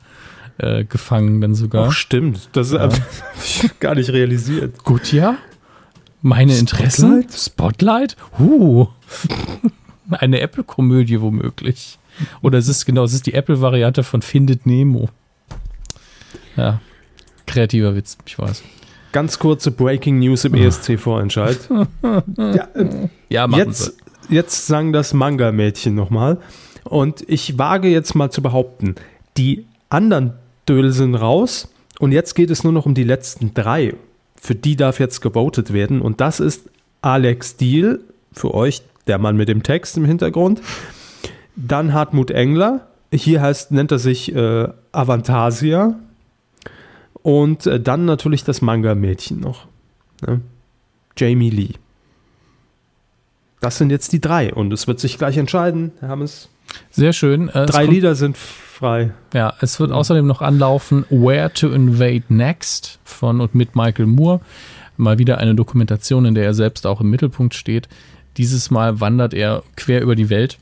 [0.58, 1.88] äh, gefangen dann sogar.
[1.88, 2.50] Ach, stimmt.
[2.54, 2.80] Das Ja.
[2.82, 2.96] habe
[3.44, 4.84] ich gar nicht realisiert.
[4.84, 5.36] Gut, ja.
[6.22, 7.26] Meine Interessen?
[7.30, 8.16] Spotlight?
[8.38, 8.88] Huh.
[10.12, 11.99] Eine Apple-Komödie womöglich.
[12.42, 15.10] Oder es ist genau, es ist die Apple-Variante von Findet Nemo.
[16.56, 16.82] Ja.
[17.46, 18.64] Kreativer Witz, ich weiß.
[19.12, 21.58] Ganz kurze Breaking News im ESC-Vorentscheid.
[22.38, 23.96] ja, ähm, Ja, jetzt,
[24.30, 26.38] jetzt sang das Manga-Mädchen nochmal.
[26.84, 28.96] Und ich wage jetzt mal zu behaupten,
[29.38, 30.34] die anderen
[30.68, 31.70] Dödel sind raus
[32.00, 33.96] und jetzt geht es nur noch um die letzten drei.
[34.40, 36.70] Für die darf jetzt gewotet werden und das ist
[37.02, 38.02] Alex Diel,
[38.32, 40.62] für euch der Mann mit dem Text im Hintergrund.
[41.62, 45.96] Dann Hartmut Engler, hier heißt, nennt er sich äh, Avantasia.
[47.22, 49.68] Und äh, dann natürlich das Manga-Mädchen noch.
[50.26, 50.40] Ne?
[51.18, 51.74] Jamie Lee.
[53.60, 55.92] Das sind jetzt die drei und es wird sich gleich entscheiden.
[56.00, 56.48] Herr Hammes.
[56.92, 57.50] Sehr schön.
[57.50, 59.12] Äh, Drei kommt- Lieder sind frei.
[59.34, 64.40] Ja, es wird außerdem noch anlaufen Where to Invade Next von und mit Michael Moore.
[64.96, 67.90] Mal wieder eine Dokumentation, in der er selbst auch im Mittelpunkt steht.
[68.38, 70.58] Dieses Mal wandert er quer über die Welt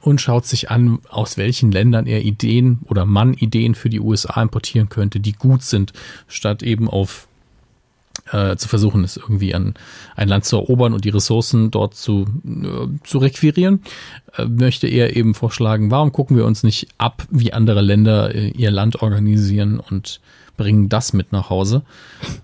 [0.00, 4.40] und schaut sich an, aus welchen Ländern er Ideen oder man Ideen für die USA
[4.42, 5.92] importieren könnte, die gut sind,
[6.26, 7.28] statt eben auf
[8.32, 9.74] äh, zu versuchen, es irgendwie an
[10.16, 13.82] ein Land zu erobern und die Ressourcen dort zu, äh, zu requirieren,
[14.36, 18.48] äh, möchte er eben vorschlagen, warum gucken wir uns nicht ab, wie andere Länder äh,
[18.48, 20.20] ihr Land organisieren und
[20.56, 21.82] bringen das mit nach Hause.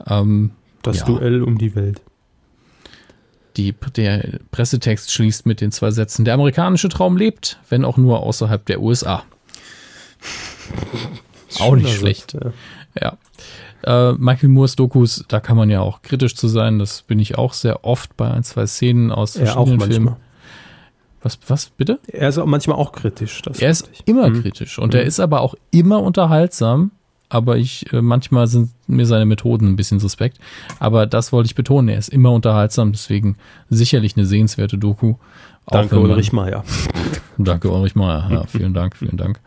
[0.07, 0.53] Ähm,
[0.83, 1.07] Das Ja.
[1.07, 2.01] Duell um die Welt.
[3.57, 8.21] Die, der Pressetext schließt mit den zwei Sätzen, der amerikanische Traum lebt, wenn auch nur
[8.23, 9.23] außerhalb der USA.
[11.61, 12.33] Auch nicht schlecht.
[12.33, 12.53] Satz,
[13.01, 13.17] Ja.
[13.83, 14.11] ja.
[14.11, 16.79] Äh, Michael Moores Dokus, da kann man ja auch kritisch zu sein.
[16.79, 19.81] Das bin ich auch sehr oft bei ein, zwei Szenen aus auch verschiedenen.
[19.81, 20.17] Filmen.
[21.23, 21.99] Was, was, bitte?
[22.09, 23.43] Er ist auch manchmal auch kritisch.
[23.59, 24.03] Er ist ich.
[24.07, 24.43] immer Mhm.
[24.43, 26.91] kritisch und er ist aber auch immer unterhaltsam.
[27.29, 30.39] Aber ich, äh, manchmal sind mir seine Methoden ein bisschen suspekt.
[30.79, 31.89] Aber das wollte ich betonen.
[31.89, 33.37] Er ist immer unterhaltsam, deswegen
[33.69, 35.15] sicherlich eine sehenswerte Doku.
[35.69, 36.65] Danke, man- Ulrich Meier.
[37.39, 38.29] Danke, Ulrich Meier.
[38.31, 39.41] Ja, vielen Dank, vielen Dank.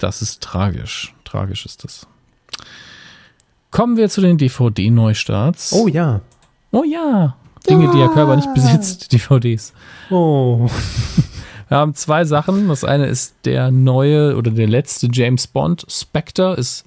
[0.00, 1.14] Das ist tragisch.
[1.24, 2.06] Tragisch ist das.
[3.70, 5.72] Kommen wir zu den DVD-Neustarts.
[5.72, 6.20] Oh ja.
[6.72, 7.36] Oh ja.
[7.68, 9.72] Dinge, die Herr Körber nicht besitzt, DVDs.
[10.10, 10.68] Oh.
[11.70, 12.66] Wir haben zwei Sachen.
[12.68, 15.86] Das eine ist der neue oder der letzte James Bond.
[15.88, 16.84] Spectre ist,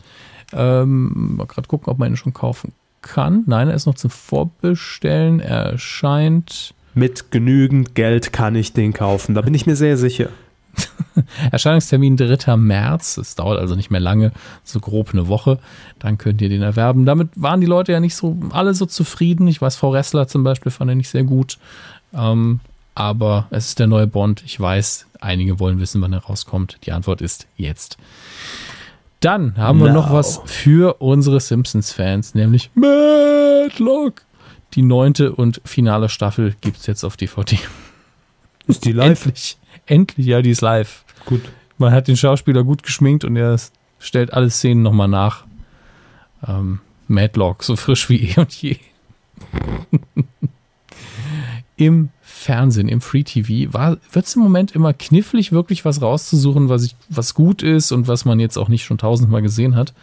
[0.51, 3.43] ähm, mal gerade gucken, ob man ihn schon kaufen kann.
[3.47, 5.39] Nein, er ist noch zum Vorbestellen.
[5.39, 9.35] Er erscheint, Mit genügend Geld kann ich den kaufen.
[9.35, 10.27] Da bin ich mir sehr sicher.
[11.51, 12.57] Erscheinungstermin 3.
[12.57, 13.15] März.
[13.17, 14.33] Es dauert also nicht mehr lange,
[14.65, 15.59] so grob eine Woche.
[15.99, 17.05] Dann könnt ihr den erwerben.
[17.05, 19.47] Damit waren die Leute ja nicht so alle so zufrieden.
[19.47, 21.57] Ich weiß, Frau Ressler zum Beispiel fand er nicht sehr gut.
[22.13, 22.59] Ähm,
[22.95, 24.43] aber es ist der neue Bond.
[24.45, 26.77] Ich weiß, einige wollen wissen, wann er rauskommt.
[26.85, 27.97] Die Antwort ist jetzt.
[29.19, 29.93] Dann haben wir Now.
[29.93, 34.23] noch was für unsere Simpsons-Fans, nämlich Matlock.
[34.73, 37.57] Die neunte und finale Staffel gibt es jetzt auf DVD.
[38.67, 39.57] Ist die Endlich.
[39.85, 41.03] Endlich, ja, die ist live.
[41.25, 41.41] Gut.
[41.77, 43.57] Man hat den Schauspieler gut geschminkt und er
[43.99, 45.45] stellt alle Szenen nochmal nach.
[46.47, 48.77] Ähm, Madlock, so frisch wie eh und je.
[51.75, 52.09] Im
[52.43, 56.95] Fernsehen, im Free TV, wird es im Moment immer knifflig, wirklich was rauszusuchen, was, ich,
[57.09, 59.93] was gut ist und was man jetzt auch nicht schon tausendmal gesehen hat.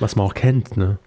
[0.00, 0.98] Was man auch kennt, ne?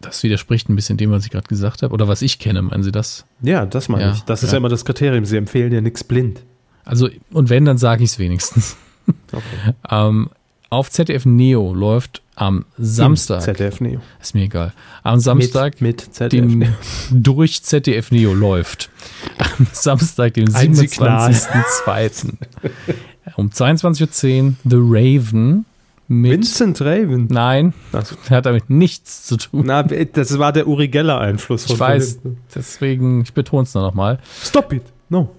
[0.00, 1.92] Das widerspricht ein bisschen dem, was ich gerade gesagt habe.
[1.92, 3.26] Oder was ich kenne, meinen Sie das?
[3.42, 4.22] Ja, das meine Ja, ich.
[4.22, 4.54] Das ist ja.
[4.54, 5.26] ja immer das Kriterium.
[5.26, 6.42] Sie empfehlen ja nichts blind.
[6.86, 8.76] Also, und wenn, dann sage ich es wenigstens.
[9.32, 9.74] Okay.
[9.90, 10.30] Ähm,
[10.70, 13.42] auf ZDF Neo läuft am Samstag.
[13.42, 14.00] ZDF Neo.
[14.20, 14.72] Ist mir egal.
[15.02, 16.70] Am Samstag, Mit, mit ZDF dem Neo.
[17.10, 18.88] durch ZDF Neo läuft.
[19.58, 21.30] Am Samstag, dem Ein Signal.
[21.30, 22.32] 27.02.
[23.36, 25.64] um 22.10 Uhr The Raven
[26.08, 26.32] mit.
[26.32, 27.26] Vincent Raven.
[27.30, 29.62] Nein, Also, hat damit nichts zu tun.
[29.66, 31.66] na, das war der Uri Geller-Einfluss.
[31.66, 32.20] Ich weiß,
[32.54, 34.18] deswegen, ich betone es nur nochmal.
[34.42, 34.82] Stop it.
[35.08, 35.30] No.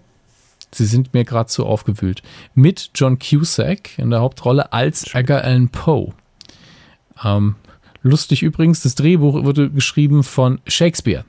[0.74, 2.22] Sie sind mir gerade zu aufgewühlt.
[2.56, 6.14] Mit John Cusack in der Hauptrolle als Edgar Allan Poe.
[7.24, 7.56] Ähm,
[8.02, 11.26] lustig übrigens, das Drehbuch wurde geschrieben von Shakespeare.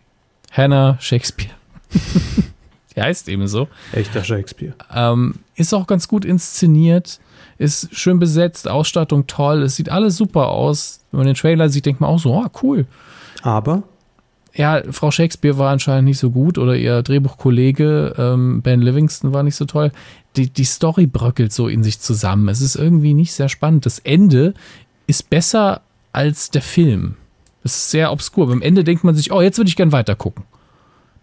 [0.53, 1.55] Hannah Shakespeare.
[2.97, 3.69] Die heißt eben so.
[3.93, 4.75] Echter Shakespeare.
[4.95, 7.21] Ähm, ist auch ganz gut inszeniert,
[7.59, 11.01] ist schön besetzt, Ausstattung toll, es sieht alles super aus.
[11.11, 12.87] Wenn man den Trailer sieht, denkt man auch so, oh, cool.
[13.43, 13.83] Aber
[14.55, 19.43] Ja, Frau Shakespeare war anscheinend nicht so gut oder ihr Drehbuchkollege ähm, Ben Livingston war
[19.43, 19.93] nicht so toll.
[20.37, 22.49] Die, die Story bröckelt so in sich zusammen.
[22.49, 23.87] Es ist irgendwie nicht sehr spannend.
[23.87, 24.53] Das Ende
[25.07, 25.81] ist besser
[26.13, 27.17] als der Film.
[27.65, 28.49] Es ist sehr obskur.
[28.49, 30.45] Beim Ende denkt man sich, oh, jetzt würde ich gern weiter gucken.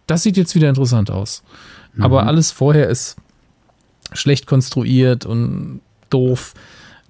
[0.08, 1.44] Das sieht jetzt wieder interessant aus.
[2.00, 3.16] Aber alles vorher ist
[4.14, 6.54] schlecht konstruiert und doof.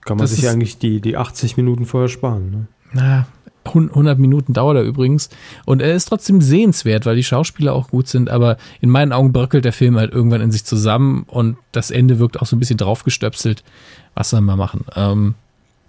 [0.03, 2.49] kann man Das sich ist- eigentlich die, die 80 Minuten vorher sparen.
[2.51, 2.67] Ne?
[2.91, 3.27] Na,
[3.65, 5.29] 100 Minuten dauert er übrigens.
[5.65, 8.29] Und er ist trotzdem sehenswert, weil die Schauspieler auch gut sind.
[8.29, 12.19] Aber in meinen Augen bröckelt der Film halt irgendwann in sich zusammen und das Ende
[12.19, 13.63] wirkt auch so ein bisschen draufgestöpselt.
[14.15, 14.85] Was soll man machen?
[14.95, 15.35] Ähm,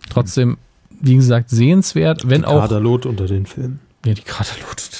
[0.08, 0.58] trotzdem,
[1.00, 2.60] wie gesagt, sehenswert, wenn auch.
[2.60, 3.80] Kaderlot unter den Filmen.
[4.04, 4.90] Ja, die Kaderlot.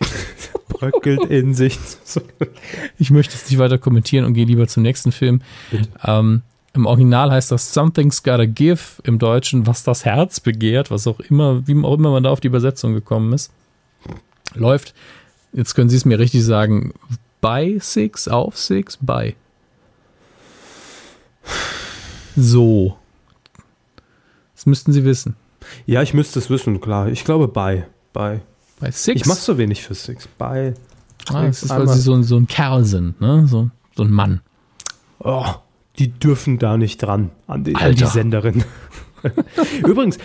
[0.68, 1.78] Bröckelt in sich.
[2.98, 5.40] Ich möchte es nicht weiter kommentieren und gehe lieber zum nächsten Film.
[6.04, 6.42] Ähm,
[6.74, 11.20] Im Original heißt das Something's Gotta Give, im Deutschen Was das Herz begehrt, was auch
[11.20, 13.50] immer, wie auch immer man da auf die Übersetzung gekommen ist.
[14.54, 14.94] Läuft,
[15.52, 16.94] jetzt können Sie es mir richtig sagen,
[17.42, 19.34] bei Six, auf Six, bei.
[22.36, 22.96] So.
[24.54, 25.36] Das müssten Sie wissen.
[25.86, 27.08] Ja, ich müsste es wissen, klar.
[27.08, 27.86] Ich glaube bei.
[28.12, 28.40] Bei.
[28.80, 29.20] Bei Six.
[29.20, 30.28] Ich mache so wenig für Six.
[30.38, 30.74] Bei.
[31.28, 33.46] ah, das ist, weil Sie so, ein- so ein Kerl sind, ne?
[33.46, 34.40] So, so ein Mann.
[35.18, 35.46] Oh,
[35.98, 38.04] die dürfen da nicht dran an die, an die.
[38.06, 38.64] Senderin.
[39.86, 40.18] Übrigens,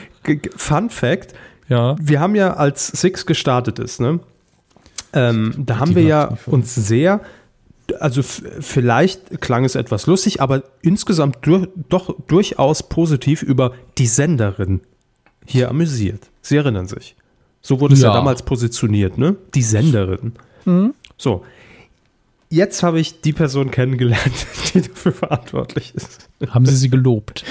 [0.55, 1.33] Fun Fact:
[1.69, 1.95] Ja.
[1.99, 4.19] Wir haben ja, als Six gestartet ist, ne?
[5.13, 7.21] Ähm, da haben wir ja uns sehr,
[7.99, 14.81] also vielleicht klang es etwas lustig, aber insgesamt dur doch durchaus positiv über die Senderin
[15.45, 16.29] hier amüsiert.
[16.41, 17.15] Sie erinnern sich.
[17.61, 18.13] So wurde es ja, Ja.
[18.15, 19.35] damals positioniert, ne?
[19.55, 20.33] Die Senderin.
[21.17, 21.43] So.
[22.49, 26.29] Jetzt habe ich die Person kennengelernt, die dafür verantwortlich ist.
[26.49, 27.43] Haben Sie sie gelobt?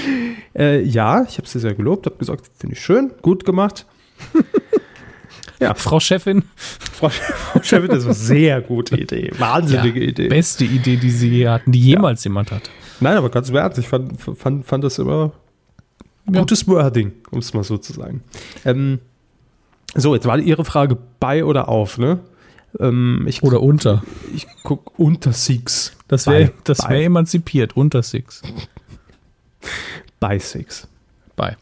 [0.56, 3.84] Äh, ja, ich habe sie sehr gelobt, habe gesagt, finde ich schön, gut gemacht.
[5.74, 6.44] Frau Chefin?
[6.56, 9.30] Frau, Frau Chefin, das war eine sehr gute Idee.
[9.38, 10.28] Wahnsinnige Idee.
[10.28, 12.70] Beste Idee, die Sie je hatten, die jemals jemand hat.
[13.00, 15.32] Nein, aber ganz im Ernst, ich fand, fand, fand das immer
[16.30, 16.40] Ja.
[16.40, 18.22] gutes Wording, um es mal so zu sagen.
[18.64, 18.98] Ähm,
[19.94, 22.20] so, jetzt war Ihre Frage bei oder auf, ne?
[22.80, 24.02] Ähm, ich Oder unter.
[24.34, 25.96] ich gucke unter Six.
[26.08, 28.42] Das wäre das wär emanzipiert, unter Six.
[30.20, 30.88] Bei Six.
[31.36, 31.56] Bei.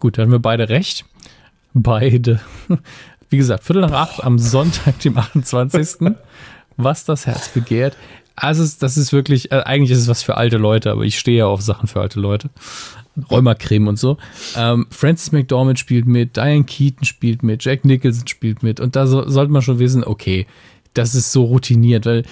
[0.00, 1.04] Gut, dann haben wir beide recht.
[1.72, 2.40] Beide.
[3.30, 6.12] Wie gesagt, Viertel nach acht am Sonntag, dem 28.
[6.76, 7.96] Was das Herz begehrt.
[8.36, 11.38] Also, das ist wirklich, äh, eigentlich ist es was für alte Leute, aber ich stehe
[11.38, 12.50] ja auf Sachen für alte Leute.
[13.30, 14.16] Rheumacreme und so.
[14.56, 18.80] Ähm, Francis McDormand spielt mit, Diane Keaton spielt mit, Jack Nicholson spielt mit.
[18.80, 20.46] Und da so, sollte man schon wissen, okay,
[20.94, 22.24] das ist so routiniert, weil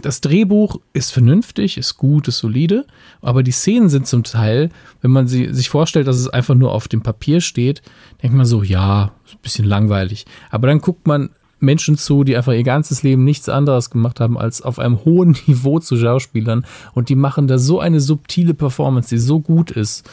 [0.00, 2.86] das Drehbuch ist vernünftig, ist gut, ist solide,
[3.20, 4.70] aber die Szenen sind zum Teil,
[5.02, 7.82] wenn man sie sich vorstellt, dass es einfach nur auf dem Papier steht,
[8.22, 10.24] denkt man so, ja, ist ein bisschen langweilig.
[10.50, 14.38] Aber dann guckt man Menschen zu, die einfach ihr ganzes Leben nichts anderes gemacht haben,
[14.38, 19.08] als auf einem hohen Niveau zu Schauspielern und die machen da so eine subtile Performance,
[19.08, 20.08] die so gut ist.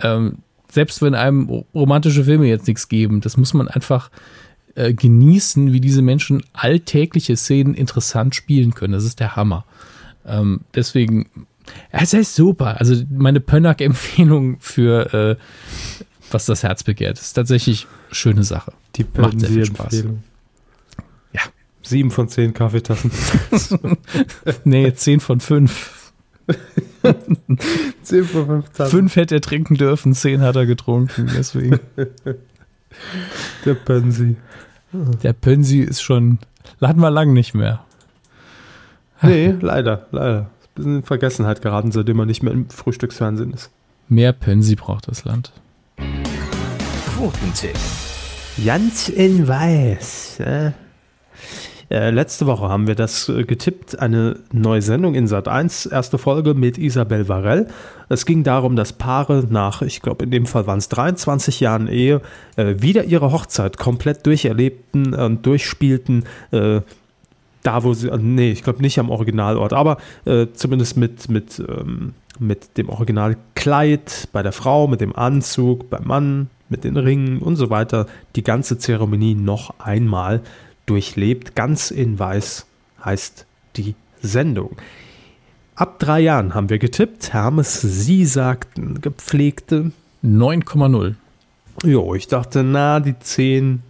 [0.00, 0.38] Ähm,
[0.70, 4.10] selbst wenn einem romantische Filme jetzt nichts geben, das muss man einfach
[4.74, 8.92] äh, genießen, wie diese Menschen alltägliche Szenen interessant spielen können.
[8.92, 9.64] Das ist der Hammer.
[10.26, 11.26] Ähm, deswegen,
[11.90, 12.78] es ist super.
[12.78, 15.42] Also meine Pönnack-Empfehlung für äh,
[16.30, 18.72] was das Herz begehrt, ist tatsächlich eine schöne Sache.
[18.96, 19.92] Die Macht sehr viel Spaß.
[19.94, 20.22] Empfehlung.
[21.82, 23.10] Sieben von zehn Kaffeetassen.
[24.64, 26.12] Nee, 10 von 5.
[28.02, 28.90] Zehn von fünf Tassen.
[28.90, 31.30] 5 hätte er trinken dürfen, 10 hat er getrunken.
[31.36, 31.78] Deswegen.
[33.64, 34.36] Der Pensi.
[35.22, 36.38] Der Pönsi ist schon,
[36.80, 37.84] hatten wir lang nicht mehr.
[39.20, 40.50] Nee, leider, leider.
[40.60, 43.70] Ist ein bisschen in Vergessenheit geraten, seitdem er nicht mehr im Frühstücksfernsehen ist.
[44.08, 45.52] Mehr Pönsi braucht das Land.
[47.14, 47.76] Quotentipp.
[48.64, 50.40] Ganz in weiß.
[50.40, 50.72] Äh.
[51.90, 56.18] Äh, letzte Woche haben wir das äh, getippt, eine neue Sendung in Sat 1, erste
[56.18, 57.68] Folge mit Isabel Varell.
[58.10, 61.88] Es ging darum, dass Paare nach, ich glaube in dem Fall waren es 23 Jahren
[61.88, 62.20] Ehe,
[62.56, 66.24] äh, wieder ihre Hochzeit komplett durcherlebten und durchspielten.
[66.50, 66.82] Äh,
[67.62, 69.96] da, wo sie, äh, nee, ich glaube nicht am Originalort, aber
[70.26, 76.04] äh, zumindest mit, mit, ähm, mit dem Originalkleid bei der Frau, mit dem Anzug beim
[76.04, 78.06] Mann, mit den Ringen und so weiter,
[78.36, 80.42] die ganze Zeremonie noch einmal
[80.88, 81.54] durchlebt.
[81.54, 82.66] Ganz in weiß
[83.04, 83.46] heißt
[83.76, 84.76] die Sendung.
[85.74, 87.32] Ab drei Jahren haben wir getippt.
[87.32, 89.92] Hermes, Sie sagten gepflegte.
[90.24, 91.14] 9,0.
[91.84, 93.82] Jo, ich dachte, na, die 10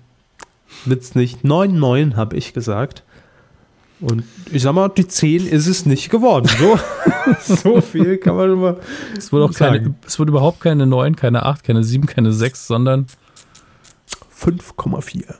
[0.85, 1.45] wird's nicht.
[1.45, 3.05] 9, 9 habe ich gesagt.
[4.01, 6.47] Und ich sag mal, die 10 ist es nicht geworden.
[6.59, 6.79] So,
[7.55, 8.77] so viel kann man immer.
[9.17, 9.97] Es wurde auch keine, sagen.
[10.07, 13.07] es wurde überhaupt keine 9, keine 8, keine 7, keine 6, sondern
[14.39, 15.35] 5,4.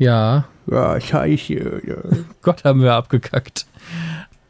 [0.00, 1.82] Ja, Ja, scheiße.
[1.86, 1.96] Ja.
[2.42, 3.66] Gott haben wir abgekackt.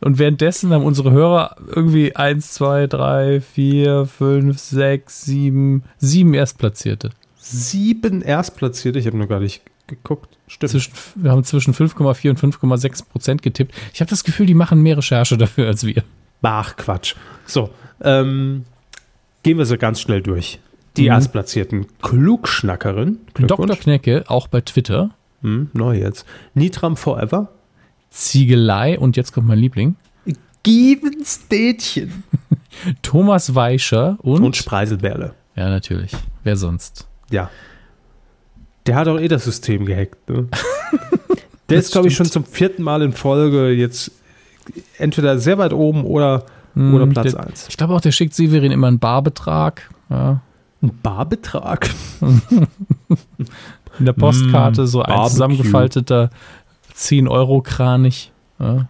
[0.01, 7.11] Und währenddessen haben unsere Hörer irgendwie 1, 2, 3, 4, 5, 6, 7, 7 Erstplatzierte.
[7.39, 8.99] Sieben Erstplatzierte.
[8.99, 10.39] Ich habe noch gar nicht geguckt.
[10.47, 10.71] Stimmt.
[10.71, 13.75] Zwischen, wir haben zwischen 5,4 und 5,6 Prozent getippt.
[13.93, 16.03] Ich habe das Gefühl, die machen mehr Recherche dafür als wir.
[16.43, 17.15] Ach, Quatsch.
[17.45, 17.71] So,
[18.01, 18.65] ähm,
[19.43, 20.61] gehen wir so ganz schnell durch.
[20.97, 21.09] Die Mhm.
[21.09, 23.19] Erstplatzierten Klugschnackerin.
[23.35, 23.77] Dr.
[23.77, 25.11] Knecke, auch bei Twitter.
[25.43, 26.27] Hm, neu jetzt.
[26.55, 27.49] Nitram Forever.
[28.11, 29.97] Ziegelei und jetzt kommt mein Liebling.
[30.63, 32.25] Givenstädtchen.
[33.03, 35.35] Thomas Weischer und, Und Spreiselbärle.
[35.57, 36.13] ja, natürlich.
[36.45, 37.07] Wer sonst?
[37.31, 37.51] Ja.
[38.87, 40.29] Der hat auch eh das System gehackt.
[40.29, 40.49] Ne?
[41.69, 44.11] Der ist, glaube ich, schon zum vierten Mal in Folge jetzt
[44.99, 46.45] entweder sehr weit oben oder,
[46.75, 47.69] oder Hm, Platz der- 1.
[47.69, 49.89] Ich glaube auch, der schickt Severin immer einen Barbetrag.
[50.09, 50.41] Ja.
[50.83, 51.89] Ein Barbetrag.
[54.01, 55.31] In der Postkarte Mm, so ein Barbecue.
[55.31, 56.31] zusammengefalteter
[56.97, 58.33] 10-Euro-Kranich.
[58.59, 58.89] Ja.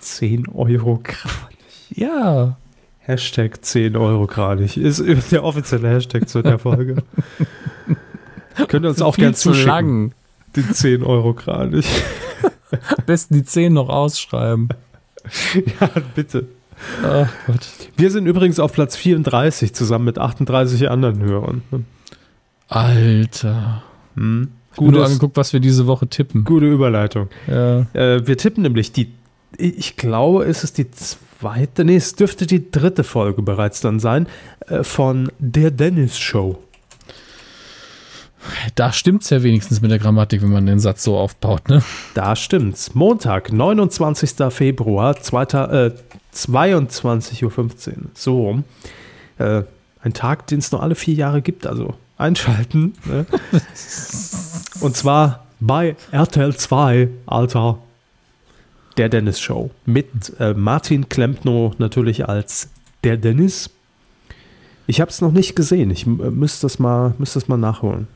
[0.00, 1.90] 10 Euro Kranich.
[1.90, 2.56] ja.
[3.04, 4.76] Hashtag 10 Euro Kranich.
[4.76, 5.02] Ist
[5.32, 7.02] der offizielle Hashtag zu der Folge.
[8.68, 9.68] Könnt ihr uns auch gerne zu zuschicken.
[9.68, 10.12] lang.
[10.54, 11.86] Den 10 Euro Kranich.
[12.70, 14.68] Am besten die 10 noch ausschreiben.
[15.54, 16.46] ja, bitte.
[17.04, 17.60] Ach Gott.
[17.96, 21.62] Wir sind übrigens auf Platz 34 zusammen mit 38 anderen Hörern.
[22.68, 23.82] Alter.
[24.16, 24.48] Hm.
[24.76, 26.44] Gut angeguckt, was wir diese Woche tippen.
[26.44, 27.28] gute Überleitung.
[27.46, 27.80] Ja.
[27.92, 29.12] Äh, wir tippen nämlich die,
[29.58, 34.26] ich glaube, ist es die zweite, nee, es dürfte die dritte Folge bereits dann sein,
[34.68, 36.58] äh, von Der Dennis Show.
[38.74, 41.82] Da stimmt's ja wenigstens mit der Grammatik, wenn man den Satz so aufbaut, ne?
[42.14, 42.94] Da stimmt's.
[42.94, 44.50] Montag, 29.
[44.50, 45.92] Februar, zweiter, äh,
[46.34, 47.96] 22.15 Uhr.
[48.14, 48.64] So rum.
[49.38, 49.62] Äh,
[50.02, 52.94] ein Tag, den es nur alle vier Jahre gibt, also einschalten.
[53.04, 53.26] Ne?
[54.80, 57.78] Und zwar bei RTL 2, Alter.
[58.96, 59.70] Der Dennis Show.
[59.86, 62.68] Mit äh, Martin Klempno natürlich als
[63.04, 63.70] der Dennis.
[64.86, 65.90] Ich habe es noch nicht gesehen.
[65.90, 68.06] Ich äh, müsste das, mal, müsste das mal nachholen.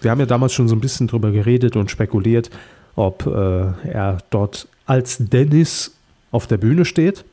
[0.00, 2.50] Wir haben ja damals schon so ein bisschen drüber geredet und spekuliert,
[2.94, 5.96] ob äh, er dort als Dennis
[6.30, 7.24] auf der Bühne steht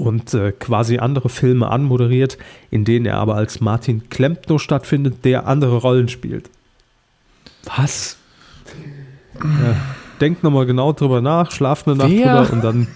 [0.00, 2.38] und äh, quasi andere Filme anmoderiert,
[2.70, 6.50] in denen er aber als Martin Klempno stattfindet, der andere Rollen spielt.
[7.76, 8.16] Was?
[9.42, 9.76] Ja,
[10.20, 12.42] denkt nochmal genau drüber nach, schlaft eine Nacht Wer?
[12.42, 12.86] drüber und dann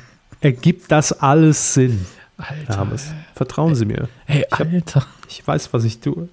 [0.40, 2.06] ergibt das alles Sinn.
[2.36, 2.76] Alter.
[2.76, 3.14] Hermes.
[3.35, 4.09] Vertrauen Sie mir.
[4.26, 5.06] Hey, hab- Alter.
[5.28, 6.28] Ich weiß, was ich tue.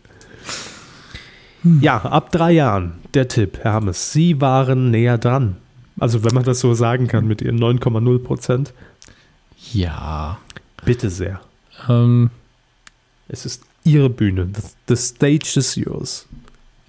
[1.79, 4.11] Ja, ab drei Jahren, der Tipp, Hermes.
[4.11, 5.57] Sie waren näher dran.
[5.99, 8.73] Also, wenn man das so sagen kann mit ihren 9,0 Prozent.
[9.71, 10.39] Ja.
[10.85, 11.41] Bitte sehr.
[11.89, 12.29] Ähm,
[13.27, 14.49] Es ist Ihre Bühne.
[14.55, 16.27] The, the stage is yours.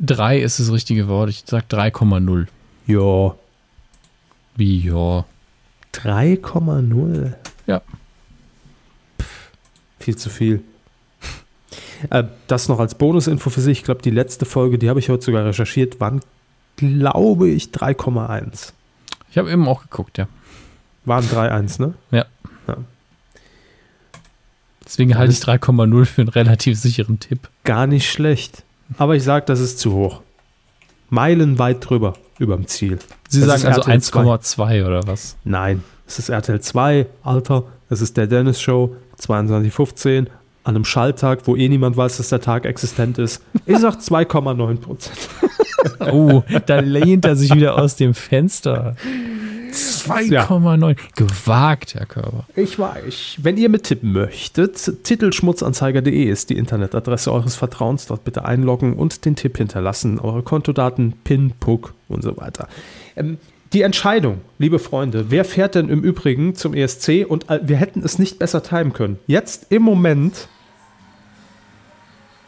[0.00, 1.30] 3 ist das richtige Wort.
[1.30, 2.46] Ich sag 3,0.
[2.86, 3.34] Ja.
[4.56, 5.24] Wie, ja.
[5.94, 7.34] 3,0.
[7.66, 7.82] Ja.
[9.98, 10.62] Viel zu viel.
[12.10, 13.78] Äh, das noch als Bonusinfo für sich.
[13.78, 16.20] Ich glaube, die letzte Folge, die habe ich heute sogar recherchiert, waren,
[16.76, 18.72] glaube ich, 3,1.
[19.30, 20.26] Ich habe eben auch geguckt, ja.
[21.04, 21.94] Waren 3-1, ne?
[22.10, 22.26] Ja.
[24.84, 27.48] Deswegen halte ich 3,0 für einen relativ sicheren Tipp.
[27.64, 28.64] Gar nicht schlecht.
[28.98, 30.20] Aber ich sage, das ist zu hoch.
[31.10, 32.98] Meilenweit drüber, überm Ziel.
[33.28, 35.36] Sie Das sagen also RTL 1,2 oder was?
[35.44, 40.26] Nein, es ist RTL 2, Alter, es ist der Dennis Show, 22.15
[40.64, 43.42] an einem Schalltag, wo eh niemand weiß, dass der Tag existent ist.
[43.66, 45.16] Ich sag 2,9 Prozent.
[45.98, 48.94] Oh, da lehnt er sich wieder aus dem Fenster.
[49.72, 50.96] 2,9.
[51.16, 52.46] Gewagt, Herr Körber.
[52.54, 53.38] Ich weiß.
[53.42, 58.06] Wenn ihr mittippen möchtet, titelschmutzanzeiger.de ist die Internetadresse eures Vertrauens.
[58.06, 60.18] Dort bitte einloggen und den Tipp hinterlassen.
[60.18, 62.68] Eure Kontodaten, PIN, PUC und so weiter.
[63.16, 63.38] Ähm,
[63.72, 67.24] die Entscheidung, liebe Freunde, wer fährt denn im Übrigen zum ESC?
[67.26, 69.18] Und äh, wir hätten es nicht besser timen können.
[69.26, 70.48] Jetzt im Moment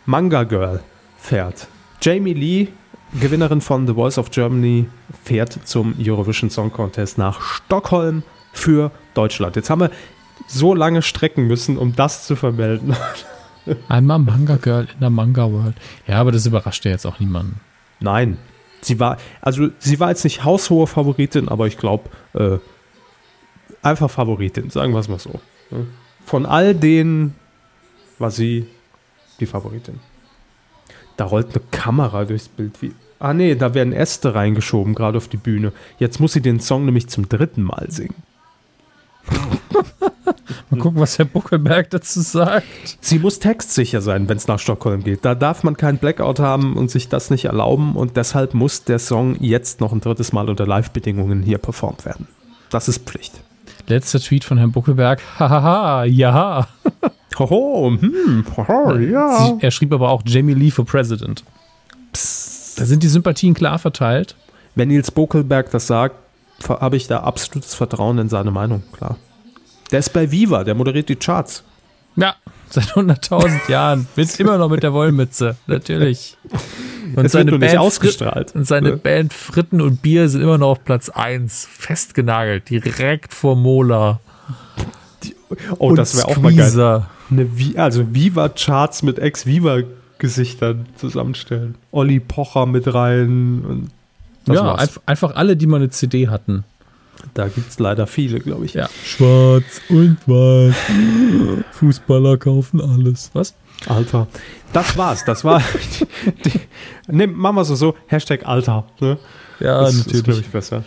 [0.04, 0.80] Manga Girl
[1.16, 1.68] fährt.
[2.02, 2.68] Jamie Lee,
[3.20, 4.86] Gewinnerin von The Voice of Germany,
[5.22, 9.54] fährt zum Eurovision Song Contest nach Stockholm für Deutschland.
[9.56, 9.90] Jetzt haben wir
[10.48, 12.96] so lange strecken müssen, um das zu vermelden.
[13.88, 15.76] Einmal Manga Girl in der Manga World.
[16.06, 17.60] Ja, aber das überrascht ja jetzt auch niemanden.
[18.00, 18.36] Nein,
[18.80, 22.58] sie war, also sie war jetzt nicht haushohe Favoritin, aber ich glaube, äh,
[23.80, 25.40] einfach Favoritin, sagen wir es mal so.
[26.26, 27.34] Von all denen
[28.18, 28.66] war sie
[29.40, 30.00] die Favoritin.
[31.16, 32.82] Da rollt eine Kamera durchs Bild.
[32.82, 35.72] Wie, ah nee, da werden Äste reingeschoben, gerade auf die Bühne.
[35.98, 38.14] Jetzt muss sie den Song nämlich zum dritten Mal singen.
[40.70, 42.66] Mal gucken, was Herr Buckelberg dazu sagt.
[43.00, 45.24] Sie muss textsicher sein, wenn es nach Stockholm geht.
[45.24, 47.96] Da darf man keinen Blackout haben und sich das nicht erlauben.
[47.96, 52.28] Und deshalb muss der Song jetzt noch ein drittes Mal unter Live-Bedingungen hier performt werden.
[52.70, 53.34] Das ist Pflicht.
[53.86, 55.20] Letzter Tweet von Herrn Buckelberg.
[55.38, 56.68] Hahaha, ja.
[57.38, 59.46] Hoho, hm, hoho, ja.
[59.46, 61.44] Sie, er schrieb aber auch Jamie Lee for President.
[62.76, 64.36] Da sind die Sympathien klar verteilt.
[64.74, 66.16] Wenn Nils Bokelberg das sagt,
[66.68, 69.16] habe ich da absolutes Vertrauen in seine Meinung, klar.
[69.92, 71.62] Der ist bei Viva, der moderiert die Charts.
[72.16, 72.34] Ja,
[72.70, 74.06] seit 100.000 Jahren.
[74.16, 76.36] Mit, immer noch mit der Wollmütze, natürlich.
[77.14, 78.54] Und Es wird nur nicht ausgestrahlt.
[78.54, 78.96] Und seine Ne?
[78.96, 81.68] Band Fritten und Bier sind immer noch auf Platz 1.
[81.70, 84.20] Festgenagelt, direkt vor Mola.
[85.78, 87.06] Oh, und das wäre auch mal geil.
[87.30, 89.18] Eine also Viva-Charts mit
[90.18, 91.76] Ex-Viva-Gesichtern zusammenstellen.
[91.90, 93.64] Olli Pocher mit rein.
[93.66, 93.90] Und
[94.46, 96.64] das Ja, einf einfach alle, die mal eine CD hatten.
[97.32, 98.74] Da gibt es leider viele, glaube ich.
[98.74, 98.88] Ja.
[99.04, 100.74] Schwarz und weiß.
[101.72, 103.30] Fußballer kaufen alles.
[103.32, 103.54] Was?
[103.86, 104.26] Alter.
[104.72, 105.24] Das war's.
[105.24, 105.62] Das war.
[106.44, 106.60] Die, die,
[107.08, 107.94] ne, machen wir so so.
[108.08, 108.84] Hashtag Alter.
[109.00, 109.18] Ne?
[109.60, 110.84] Ja, das ist, glaube ich, besser.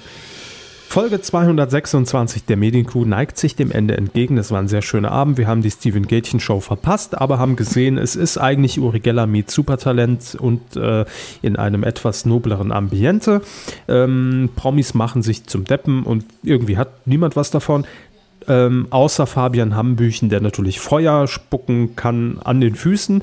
[0.90, 4.38] Folge 226 der Medienkuh neigt sich dem Ende entgegen.
[4.38, 5.38] Es war ein sehr schöner Abend.
[5.38, 9.28] Wir haben die Steven Gätchen Show verpasst, aber haben gesehen, es ist eigentlich Uri Geller
[9.28, 11.04] mit Supertalent und äh,
[11.42, 13.42] in einem etwas nobleren Ambiente.
[13.90, 17.86] Ähm, Promis machen sich zum Deppen und irgendwie hat niemand was davon.
[18.48, 23.22] Ähm, außer Fabian Hambüchen, der natürlich Feuer spucken kann an den Füßen.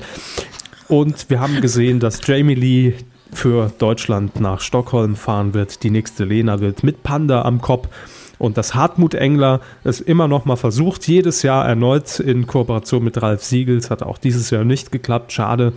[0.87, 2.93] Und wir haben gesehen, dass Jamie Lee
[3.31, 5.83] für Deutschland nach Stockholm fahren wird.
[5.83, 7.89] Die nächste Lena wird mit Panda am Kopf.
[8.37, 13.21] Und dass Hartmut Engler es immer noch mal versucht, jedes Jahr erneut in Kooperation mit
[13.21, 15.73] Ralf Siegels, hat auch dieses Jahr nicht geklappt, schade.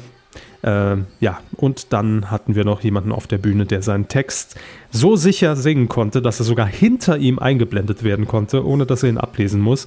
[0.64, 4.56] Ähm, ja, und dann hatten wir noch jemanden auf der Bühne, der seinen Text
[4.90, 9.10] so sicher singen konnte, dass er sogar hinter ihm eingeblendet werden konnte, ohne dass er
[9.10, 9.86] ihn ablesen muss.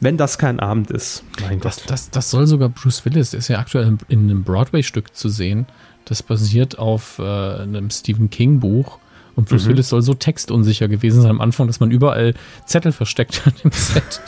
[0.00, 1.90] Wenn das kein Abend ist, mein Das, Gott.
[1.90, 5.28] das, das soll sogar Bruce Willis, der ist ja aktuell in, in einem Broadway-Stück zu
[5.28, 5.66] sehen.
[6.04, 8.98] Das basiert auf äh, einem Stephen King-Buch.
[9.36, 9.70] Und Bruce Mhm.
[9.70, 12.34] Willis soll so textunsicher gewesen sein am Anfang, dass man überall
[12.66, 14.20] Zettel versteckt hat im Set.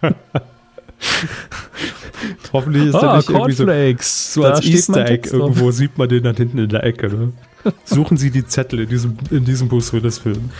[2.52, 4.34] Hoffentlich ist er ah, nicht irgendwie so Cornflakes.
[4.34, 7.08] So Da als Easter Egg irgendwo sieht man den dann hinten in der Ecke.
[7.08, 7.32] Ne?
[7.84, 10.50] Suchen Sie die Zettel in diesem, in diesem Bruce Willis-Film.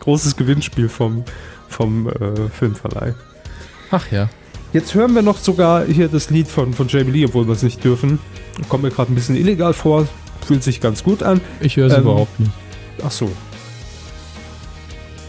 [0.00, 1.24] Großes Gewinnspiel vom,
[1.68, 3.14] vom äh, Filmverleih.
[3.90, 4.28] Ach ja.
[4.72, 7.62] Jetzt hören wir noch sogar hier das Lied von, von Jamie Lee, obwohl wir es
[7.62, 8.18] nicht dürfen.
[8.68, 10.08] Kommt mir gerade ein bisschen illegal vor,
[10.46, 11.40] fühlt sich ganz gut an.
[11.60, 12.52] Ich höre es Ähm, überhaupt nicht.
[13.04, 13.30] Ach so,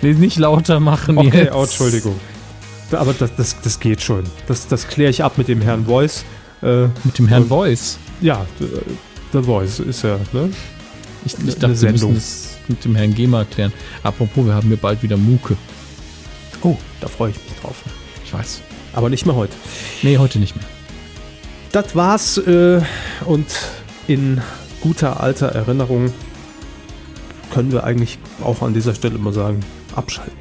[0.02, 1.56] Nee, nicht lauter machen okay, jetzt.
[1.56, 2.16] oh, Entschuldigung.
[2.91, 4.24] Aber das, das, das geht schon.
[4.48, 6.24] Das, das kläre ich ab mit dem Herrn Voice.
[6.62, 7.98] Äh, Mit dem Herrn Und- Voice.
[8.22, 8.66] ja, äh,
[9.34, 10.49] The Voice ist ja, ne?
[11.26, 12.14] Ich, ich dachte, wir Sendung.
[12.14, 13.74] müssen es mit dem Herrn GEMA klären.
[14.04, 15.58] Apropos, wir haben hier bald wieder Muke.
[16.62, 17.76] Oh, da freue ich mich drauf.
[18.24, 18.62] Ich weiß.
[18.94, 19.54] Aber nicht mehr heute.
[20.04, 20.66] Nee, heute nicht mehr.
[21.72, 22.81] Das war's äh,
[23.26, 23.45] und
[24.07, 24.41] in
[24.81, 26.14] guter alter Erinnerung
[27.52, 29.60] können wir eigentlich auch an dieser Stelle mal sagen,
[29.95, 30.38] abschalten.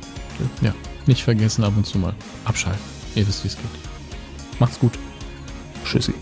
[0.61, 0.75] Ja,
[1.07, 2.81] nicht vergessen ab und zu mal abschalten.
[3.15, 3.65] Ihr wisst, wie es geht.
[4.61, 4.93] Macht's gut.
[5.85, 6.15] Tschüssi.